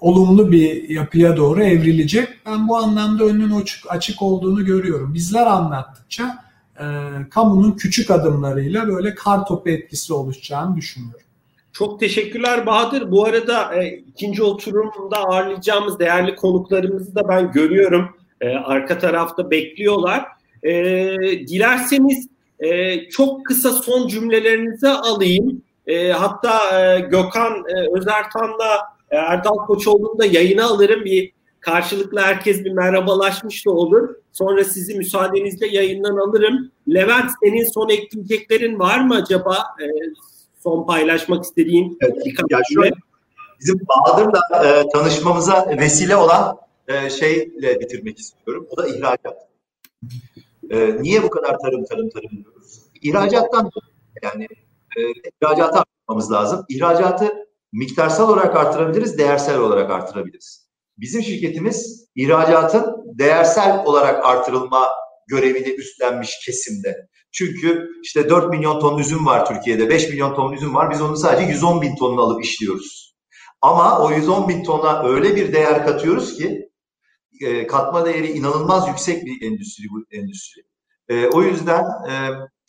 olumlu 0.00 0.52
bir 0.52 0.88
yapıya 0.88 1.36
doğru 1.36 1.62
evrilecek. 1.62 2.28
Ben 2.46 2.68
bu 2.68 2.76
anlamda 2.76 3.24
önünün 3.24 3.60
açık, 3.60 3.84
açık 3.88 4.22
olduğunu 4.22 4.64
görüyorum. 4.64 5.14
Bizler 5.14 5.46
anlattıkça 5.46 6.44
e, 6.80 6.84
kamunun 7.30 7.72
küçük 7.72 8.10
adımlarıyla 8.10 8.88
böyle 8.88 9.14
kar 9.14 9.46
topu 9.46 9.70
etkisi 9.70 10.12
oluşacağını 10.12 10.76
düşünüyorum. 10.76 11.20
Çok 11.72 12.00
teşekkürler 12.00 12.66
Bahadır. 12.66 13.10
Bu 13.10 13.24
arada 13.24 13.74
e, 13.74 13.88
ikinci 13.88 14.42
oturumda 14.42 15.16
ağırlayacağımız 15.16 15.98
değerli 15.98 16.34
konuklarımızı 16.36 17.14
da 17.14 17.28
ben 17.28 17.52
görüyorum. 17.52 18.08
E, 18.40 18.48
arka 18.48 18.98
tarafta 18.98 19.50
bekliyorlar. 19.50 20.26
E, 20.62 20.72
dilerseniz 21.48 22.28
e, 22.60 23.00
çok 23.08 23.46
kısa 23.46 23.72
son 23.72 24.08
cümlelerinizi 24.08 24.88
alayım. 24.88 25.62
E, 25.86 26.12
hatta 26.12 26.80
e, 26.80 27.00
Gökhan 27.00 27.64
e, 27.68 27.98
Özertan'la 27.98 28.78
e, 29.10 29.16
Erdal 29.16 29.56
Koçoğlu'nu 29.56 30.18
da 30.18 30.26
yayına 30.26 30.66
alırım. 30.66 31.04
Bir 31.04 31.32
karşılıklı 31.60 32.20
herkes 32.20 32.64
bir 32.64 32.72
merhabalaşmış 32.72 33.66
da 33.66 33.70
olur. 33.70 34.14
Sonra 34.32 34.64
sizi 34.64 34.94
müsaadenizle 34.94 35.66
yayından 35.66 36.16
alırım. 36.16 36.70
Levent 36.88 37.30
senin 37.42 37.64
son 37.64 37.88
ekleyeceklerin 37.88 38.78
var 38.78 39.04
mı 39.04 39.14
acaba? 39.14 39.56
E, 39.82 39.86
son 40.62 40.86
paylaşmak 40.86 41.44
istediğin 41.44 41.98
evet, 42.00 42.16
ya 42.50 42.58
şöyle, 42.74 42.92
bizim 43.60 43.80
Bahadır'la 43.88 44.40
e, 44.64 44.88
tanışmamıza 44.88 45.66
vesile 45.78 46.16
olan 46.16 46.58
e, 46.88 47.10
şeyle 47.10 47.80
bitirmek 47.80 48.18
istiyorum. 48.18 48.66
O 48.70 48.76
da 48.76 48.88
ihracat. 48.88 49.48
E, 50.70 51.02
niye 51.02 51.22
bu 51.22 51.30
kadar 51.30 51.58
tarım 51.58 51.84
tarım 51.84 52.10
tarım 52.10 52.30
diyoruz? 52.30 52.82
İhracattan 53.02 53.70
yani 54.22 54.48
e, 54.96 55.00
ihracatı 55.42 55.78
arttırmamız 55.78 56.32
lazım. 56.32 56.64
İhracatı 56.68 57.32
miktarsal 57.72 58.28
olarak 58.28 58.56
artırabiliriz, 58.56 59.18
değersel 59.18 59.58
olarak 59.58 59.90
artırabiliriz. 59.90 60.68
Bizim 60.98 61.22
şirketimiz 61.22 62.06
ihracatın 62.14 62.96
değersel 63.18 63.84
olarak 63.84 64.26
artırılma 64.26 64.88
görevini 65.26 65.68
üstlenmiş 65.68 66.40
kesimde. 66.44 67.08
Çünkü 67.32 67.88
işte 68.02 68.28
4 68.28 68.50
milyon 68.50 68.80
ton 68.80 68.98
üzüm 68.98 69.26
var 69.26 69.46
Türkiye'de, 69.46 69.88
5 69.90 70.08
milyon 70.08 70.34
ton 70.34 70.52
üzüm 70.52 70.74
var. 70.74 70.90
Biz 70.90 71.02
onu 71.02 71.16
sadece 71.16 71.46
110 71.52 71.82
bin 71.82 71.96
tonunu 71.96 72.22
alıp 72.22 72.44
işliyoruz. 72.44 73.16
Ama 73.62 74.00
o 74.00 74.12
110 74.12 74.48
bin 74.48 74.64
tona 74.64 75.02
öyle 75.02 75.36
bir 75.36 75.52
değer 75.52 75.86
katıyoruz 75.86 76.38
ki 76.38 76.70
e, 77.40 77.66
katma 77.66 78.06
değeri 78.06 78.32
inanılmaz 78.32 78.88
yüksek 78.88 79.26
bir 79.26 79.46
endüstri 79.46 79.84
bu 79.90 80.04
endüstri. 80.16 80.62
E, 81.08 81.26
o 81.26 81.42
yüzden 81.42 81.84
e, 82.10 82.12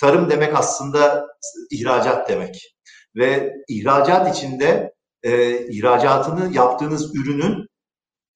tarım 0.04 0.30
demek 0.30 0.56
aslında 0.56 1.28
ihracat 1.72 2.30
demek. 2.30 2.76
Ve 3.16 3.54
ihracat 3.68 4.38
içinde 4.38 4.94
e, 5.24 5.58
ihracatını 5.68 6.54
yaptığınız 6.54 7.16
ürünün 7.16 7.68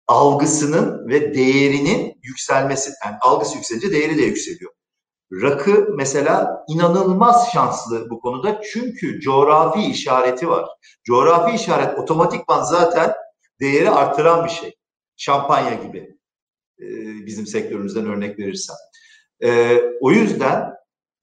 algısının 0.07 1.07
ve 1.07 1.33
değerinin 1.33 2.19
yükselmesi, 2.23 2.91
yani 3.05 3.15
algısı 3.21 3.55
yükselince 3.55 3.91
değeri 3.91 4.17
de 4.17 4.21
yükseliyor. 4.21 4.71
Rakı 5.31 5.87
mesela 5.95 6.65
inanılmaz 6.67 7.51
şanslı 7.53 8.09
bu 8.09 8.19
konuda 8.19 8.61
çünkü 8.73 9.19
coğrafi 9.19 9.79
işareti 9.79 10.49
var. 10.49 10.65
Coğrafi 11.03 11.55
işaret 11.55 11.99
otomatikman 11.99 12.63
zaten 12.63 13.13
değeri 13.61 13.89
artıran 13.89 14.45
bir 14.45 14.49
şey. 14.49 14.75
Şampanya 15.17 15.73
gibi 15.73 16.17
e, 16.79 16.85
bizim 17.25 17.47
sektörümüzden 17.47 18.05
örnek 18.05 18.39
verirsem. 18.39 18.75
E, 19.43 19.81
o 20.01 20.11
yüzden 20.11 20.76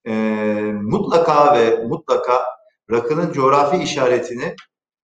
e, 0.07 0.13
mutlaka 0.83 1.59
ve 1.59 1.85
mutlaka 1.85 2.45
rakının 2.91 3.33
coğrafi 3.33 3.83
işaretini 3.83 4.55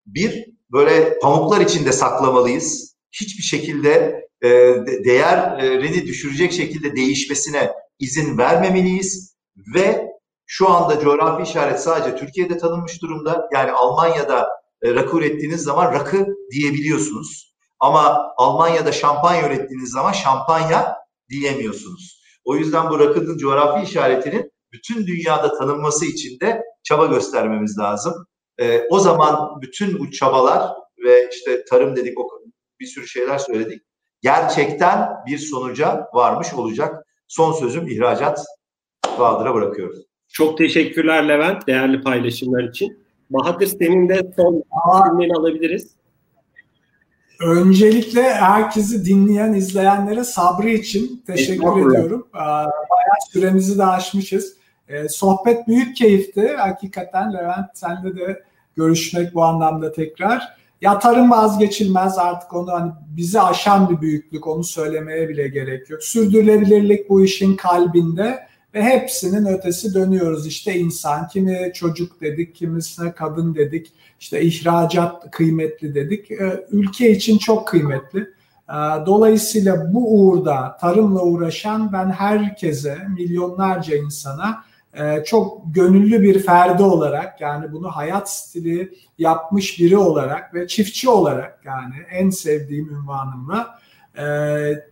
bir 0.06 0.46
böyle 0.72 1.18
pamuklar 1.18 1.60
içinde 1.60 1.92
saklamalıyız. 1.92 2.96
Hiçbir 3.12 3.42
şekilde 3.42 4.24
e, 4.42 4.48
değerini 5.04 6.06
düşürecek 6.06 6.52
şekilde 6.52 6.96
değişmesine 6.96 7.72
izin 7.98 8.38
vermemeliyiz 8.38 9.36
ve 9.74 10.10
şu 10.46 10.68
anda 10.68 11.00
coğrafi 11.00 11.42
işaret 11.42 11.80
sadece 11.80 12.16
Türkiye'de 12.16 12.58
tanınmış 12.58 13.02
durumda. 13.02 13.48
Yani 13.54 13.72
Almanya'da 13.72 14.48
e, 14.82 14.94
rakı 14.94 15.16
ürettiğiniz 15.16 15.62
zaman 15.62 15.92
rakı 15.92 16.26
diyebiliyorsunuz. 16.50 17.54
Ama 17.80 18.32
Almanya'da 18.36 18.92
şampanya 18.92 19.46
ürettiğiniz 19.46 19.90
zaman 19.90 20.12
şampanya 20.12 20.96
diyemiyorsunuz. 21.28 22.20
O 22.44 22.56
yüzden 22.56 22.90
bu 22.90 22.98
rakının 22.98 23.38
coğrafi 23.38 23.90
işaretinin 23.90 24.52
bütün 24.72 25.06
dünyada 25.06 25.58
tanınması 25.58 26.06
için 26.06 26.40
de 26.40 26.62
çaba 26.82 27.06
göstermemiz 27.06 27.78
lazım. 27.78 28.26
E, 28.58 28.86
o 28.90 28.98
zaman 28.98 29.60
bütün 29.60 29.98
bu 29.98 30.10
çabalar 30.10 30.72
ve 31.04 31.28
işte 31.32 31.64
tarım 31.64 31.96
dedik, 31.96 32.18
bir 32.80 32.86
sürü 32.86 33.08
şeyler 33.08 33.38
söyledik. 33.38 33.82
Gerçekten 34.22 35.08
bir 35.26 35.38
sonuca 35.38 36.08
varmış 36.14 36.54
olacak. 36.54 37.06
Son 37.28 37.52
sözüm 37.52 37.88
ihracat 37.88 38.44
Bahadır'a 39.18 39.54
bırakıyoruz. 39.54 40.06
Çok 40.28 40.58
teşekkürler 40.58 41.28
Levent 41.28 41.66
değerli 41.66 42.02
paylaşımlar 42.02 42.64
için. 42.64 42.98
Bahadır 43.30 43.66
senin 43.66 44.08
de 44.08 44.32
son 44.36 44.62
cümleni 45.06 45.34
alabiliriz. 45.34 45.90
Öncelikle 47.40 48.22
herkesi 48.22 49.04
dinleyen, 49.04 49.52
izleyenlere 49.52 50.24
sabrı 50.24 50.70
için 50.70 51.22
teşekkür 51.26 51.90
ediyorum. 51.90 52.28
Bayağı 52.34 53.20
süremizi 53.32 53.78
de 53.78 53.84
aşmışız. 53.84 54.59
Ee, 54.90 55.08
sohbet 55.08 55.68
büyük 55.68 55.96
keyifti. 55.96 56.48
Hakikaten 56.56 57.34
Levent 57.34 57.66
senle 57.74 58.16
de 58.16 58.42
görüşmek 58.76 59.34
bu 59.34 59.44
anlamda 59.44 59.92
tekrar. 59.92 60.60
Ya 60.80 60.98
tarım 60.98 61.30
vazgeçilmez 61.30 62.18
artık 62.18 62.54
onu 62.54 62.72
hani 62.72 62.92
bizi 63.16 63.40
aşan 63.40 63.90
bir 63.90 64.00
büyüklük 64.00 64.46
onu 64.46 64.64
söylemeye 64.64 65.28
bile 65.28 65.48
gerek 65.48 65.90
yok. 65.90 66.02
Sürdürülebilirlik 66.02 67.10
bu 67.10 67.24
işin 67.24 67.56
kalbinde 67.56 68.46
ve 68.74 68.82
hepsinin 68.82 69.46
ötesi 69.46 69.94
dönüyoruz. 69.94 70.46
İşte 70.46 70.74
insan, 70.74 71.28
kimi 71.28 71.70
çocuk 71.74 72.20
dedik, 72.20 72.54
kimisine 72.54 73.12
kadın 73.12 73.54
dedik, 73.54 73.92
işte 74.20 74.42
ihracat 74.42 75.30
kıymetli 75.30 75.94
dedik. 75.94 76.30
Ee, 76.30 76.66
ülke 76.70 77.10
için 77.10 77.38
çok 77.38 77.68
kıymetli. 77.68 78.20
Ee, 78.20 78.72
dolayısıyla 79.06 79.94
bu 79.94 80.18
uğurda 80.18 80.76
tarımla 80.80 81.22
uğraşan 81.22 81.92
ben 81.92 82.10
herkese, 82.10 82.98
milyonlarca 83.18 83.96
insana 83.96 84.69
e, 84.94 85.24
çok 85.24 85.74
gönüllü 85.74 86.22
bir 86.22 86.42
ferdi 86.42 86.82
olarak 86.82 87.40
yani 87.40 87.72
bunu 87.72 87.88
hayat 87.90 88.30
stili 88.30 88.94
yapmış 89.18 89.80
biri 89.80 89.96
olarak 89.96 90.54
ve 90.54 90.68
çiftçi 90.68 91.08
olarak 91.08 91.60
yani 91.64 91.94
en 92.10 92.30
sevdiğim 92.30 92.88
ünvanımla 92.88 93.78
e, 94.18 94.24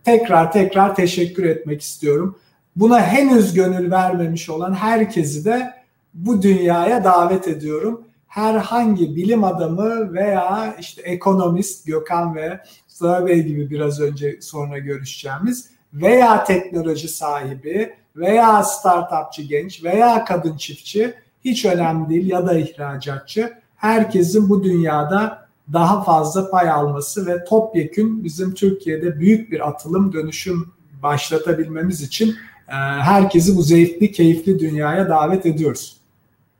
tekrar 0.03 0.51
tekrar 0.51 0.95
teşekkür 0.95 1.45
etmek 1.45 1.81
istiyorum. 1.81 2.39
Buna 2.75 3.01
henüz 3.01 3.53
gönül 3.53 3.91
vermemiş 3.91 4.49
olan 4.49 4.73
herkesi 4.73 5.45
de 5.45 5.73
bu 6.13 6.41
dünyaya 6.41 7.03
davet 7.03 7.47
ediyorum. 7.47 8.05
Herhangi 8.27 9.15
bilim 9.15 9.43
adamı 9.43 10.13
veya 10.13 10.75
işte 10.79 11.01
ekonomist 11.01 11.85
Gökhan 11.85 12.35
ve 12.35 12.59
Mustafa 12.85 13.27
Bey 13.27 13.43
gibi 13.43 13.69
biraz 13.69 14.01
önce 14.01 14.41
sonra 14.41 14.77
görüşeceğimiz 14.77 15.69
veya 15.93 16.43
teknoloji 16.43 17.07
sahibi 17.07 17.93
veya 18.15 18.63
startupçı 18.63 19.41
genç 19.41 19.83
veya 19.83 20.25
kadın 20.25 20.57
çiftçi 20.57 21.13
hiç 21.45 21.65
önemli 21.65 22.09
değil 22.09 22.29
ya 22.29 22.47
da 22.47 22.59
ihracatçı. 22.59 23.53
Herkesin 23.75 24.49
bu 24.49 24.63
dünyada 24.63 25.49
daha 25.73 26.03
fazla 26.03 26.49
pay 26.51 26.69
alması 26.69 27.27
ve 27.27 27.43
topyekün 27.43 28.23
bizim 28.23 28.53
Türkiye'de 28.53 29.19
büyük 29.19 29.51
bir 29.51 29.67
atılım 29.67 30.13
dönüşüm 30.13 30.67
başlatabilmemiz 31.03 32.01
için 32.01 32.29
e, 32.67 32.75
herkesi 33.01 33.57
bu 33.57 33.61
zevkli, 33.61 34.11
keyifli 34.11 34.59
dünyaya 34.59 35.09
davet 35.09 35.45
ediyoruz. 35.45 35.99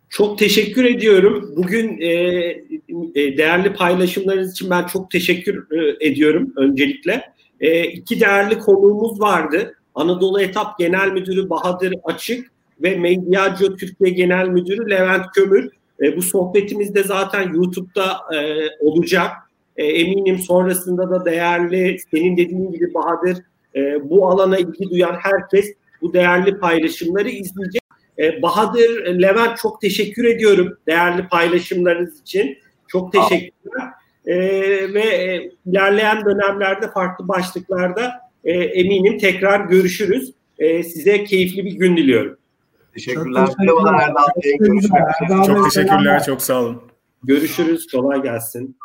Çok 0.10 0.40
teşekkür 0.40 0.84
ediyorum. 0.84 1.54
Bugün 1.56 2.02
e, 2.02 2.08
e, 3.16 3.38
değerli 3.38 3.74
paylaşımlarınız 3.74 4.52
için 4.52 4.70
ben 4.70 4.88
çok 4.88 5.12
teşekkür 5.12 5.68
ediyorum 6.00 6.54
öncelikle. 6.58 7.34
E, 7.60 7.84
iki 7.84 8.20
değerli 8.20 8.60
konuğumuz 8.60 9.22
vardı. 9.22 9.76
Anadolu 10.00 10.42
Etap 10.42 10.80
Genel 10.80 11.12
Müdürü 11.12 11.50
Bahadır 11.50 11.94
Açık 12.04 12.52
ve 12.84 12.96
Medyacı 12.96 13.76
Türkiye 13.76 14.10
Genel 14.10 14.48
Müdürü 14.48 14.90
Levent 14.90 15.26
Kömür. 15.36 15.70
E, 16.02 16.18
bu 16.18 16.22
sohbetimizde 16.22 17.04
zaten 17.04 17.54
YouTube'da 17.54 18.36
e, 18.36 18.70
olacak. 18.80 19.32
E, 19.78 19.86
eminim 19.86 20.38
sonrasında 20.38 21.10
da 21.10 21.26
değerli, 21.26 21.98
senin 22.12 22.38
dediğin 22.38 22.72
gibi 22.72 22.94
Bahadır, 22.94 23.38
e, 23.76 24.10
bu 24.10 24.30
alana 24.30 24.58
ilgi 24.58 24.90
duyan 24.90 25.16
herkes 25.22 25.74
bu 26.02 26.14
değerli 26.14 26.60
paylaşımları 26.60 27.30
izleyecek. 27.30 27.82
E, 28.20 28.42
Bahadır, 28.42 29.06
Levent 29.22 29.58
çok 29.58 29.82
teşekkür 29.82 30.24
ediyorum 30.24 30.78
değerli 30.88 31.28
paylaşımlarınız 31.28 32.22
için. 32.22 32.58
Çok 32.88 33.14
teşekkürler. 33.14 33.88
E, 34.26 34.36
ve 34.94 35.02
e, 35.02 35.52
ilerleyen 35.66 36.26
dönemlerde 36.26 36.92
farklı 36.92 37.28
başlıklarda 37.28 38.29
e, 38.44 38.52
eminim 38.54 39.18
tekrar 39.18 39.66
görüşürüz. 39.66 40.34
E, 40.60 40.84
size 40.84 41.24
keyifli 41.24 41.66
bir 41.66 41.74
gün 41.74 41.98
diliyorum. 41.98 42.38
Teşekkürler. 42.94 43.48
Çok 43.48 44.42
teşekkürler. 44.42 45.46
Çok 45.46 45.64
teşekkürler. 45.74 46.24
Çok 46.24 46.42
sağ 46.42 46.62
olun. 46.62 46.82
Görüşürüz. 47.24 47.88
Kolay 47.92 48.22
gelsin. 48.22 48.78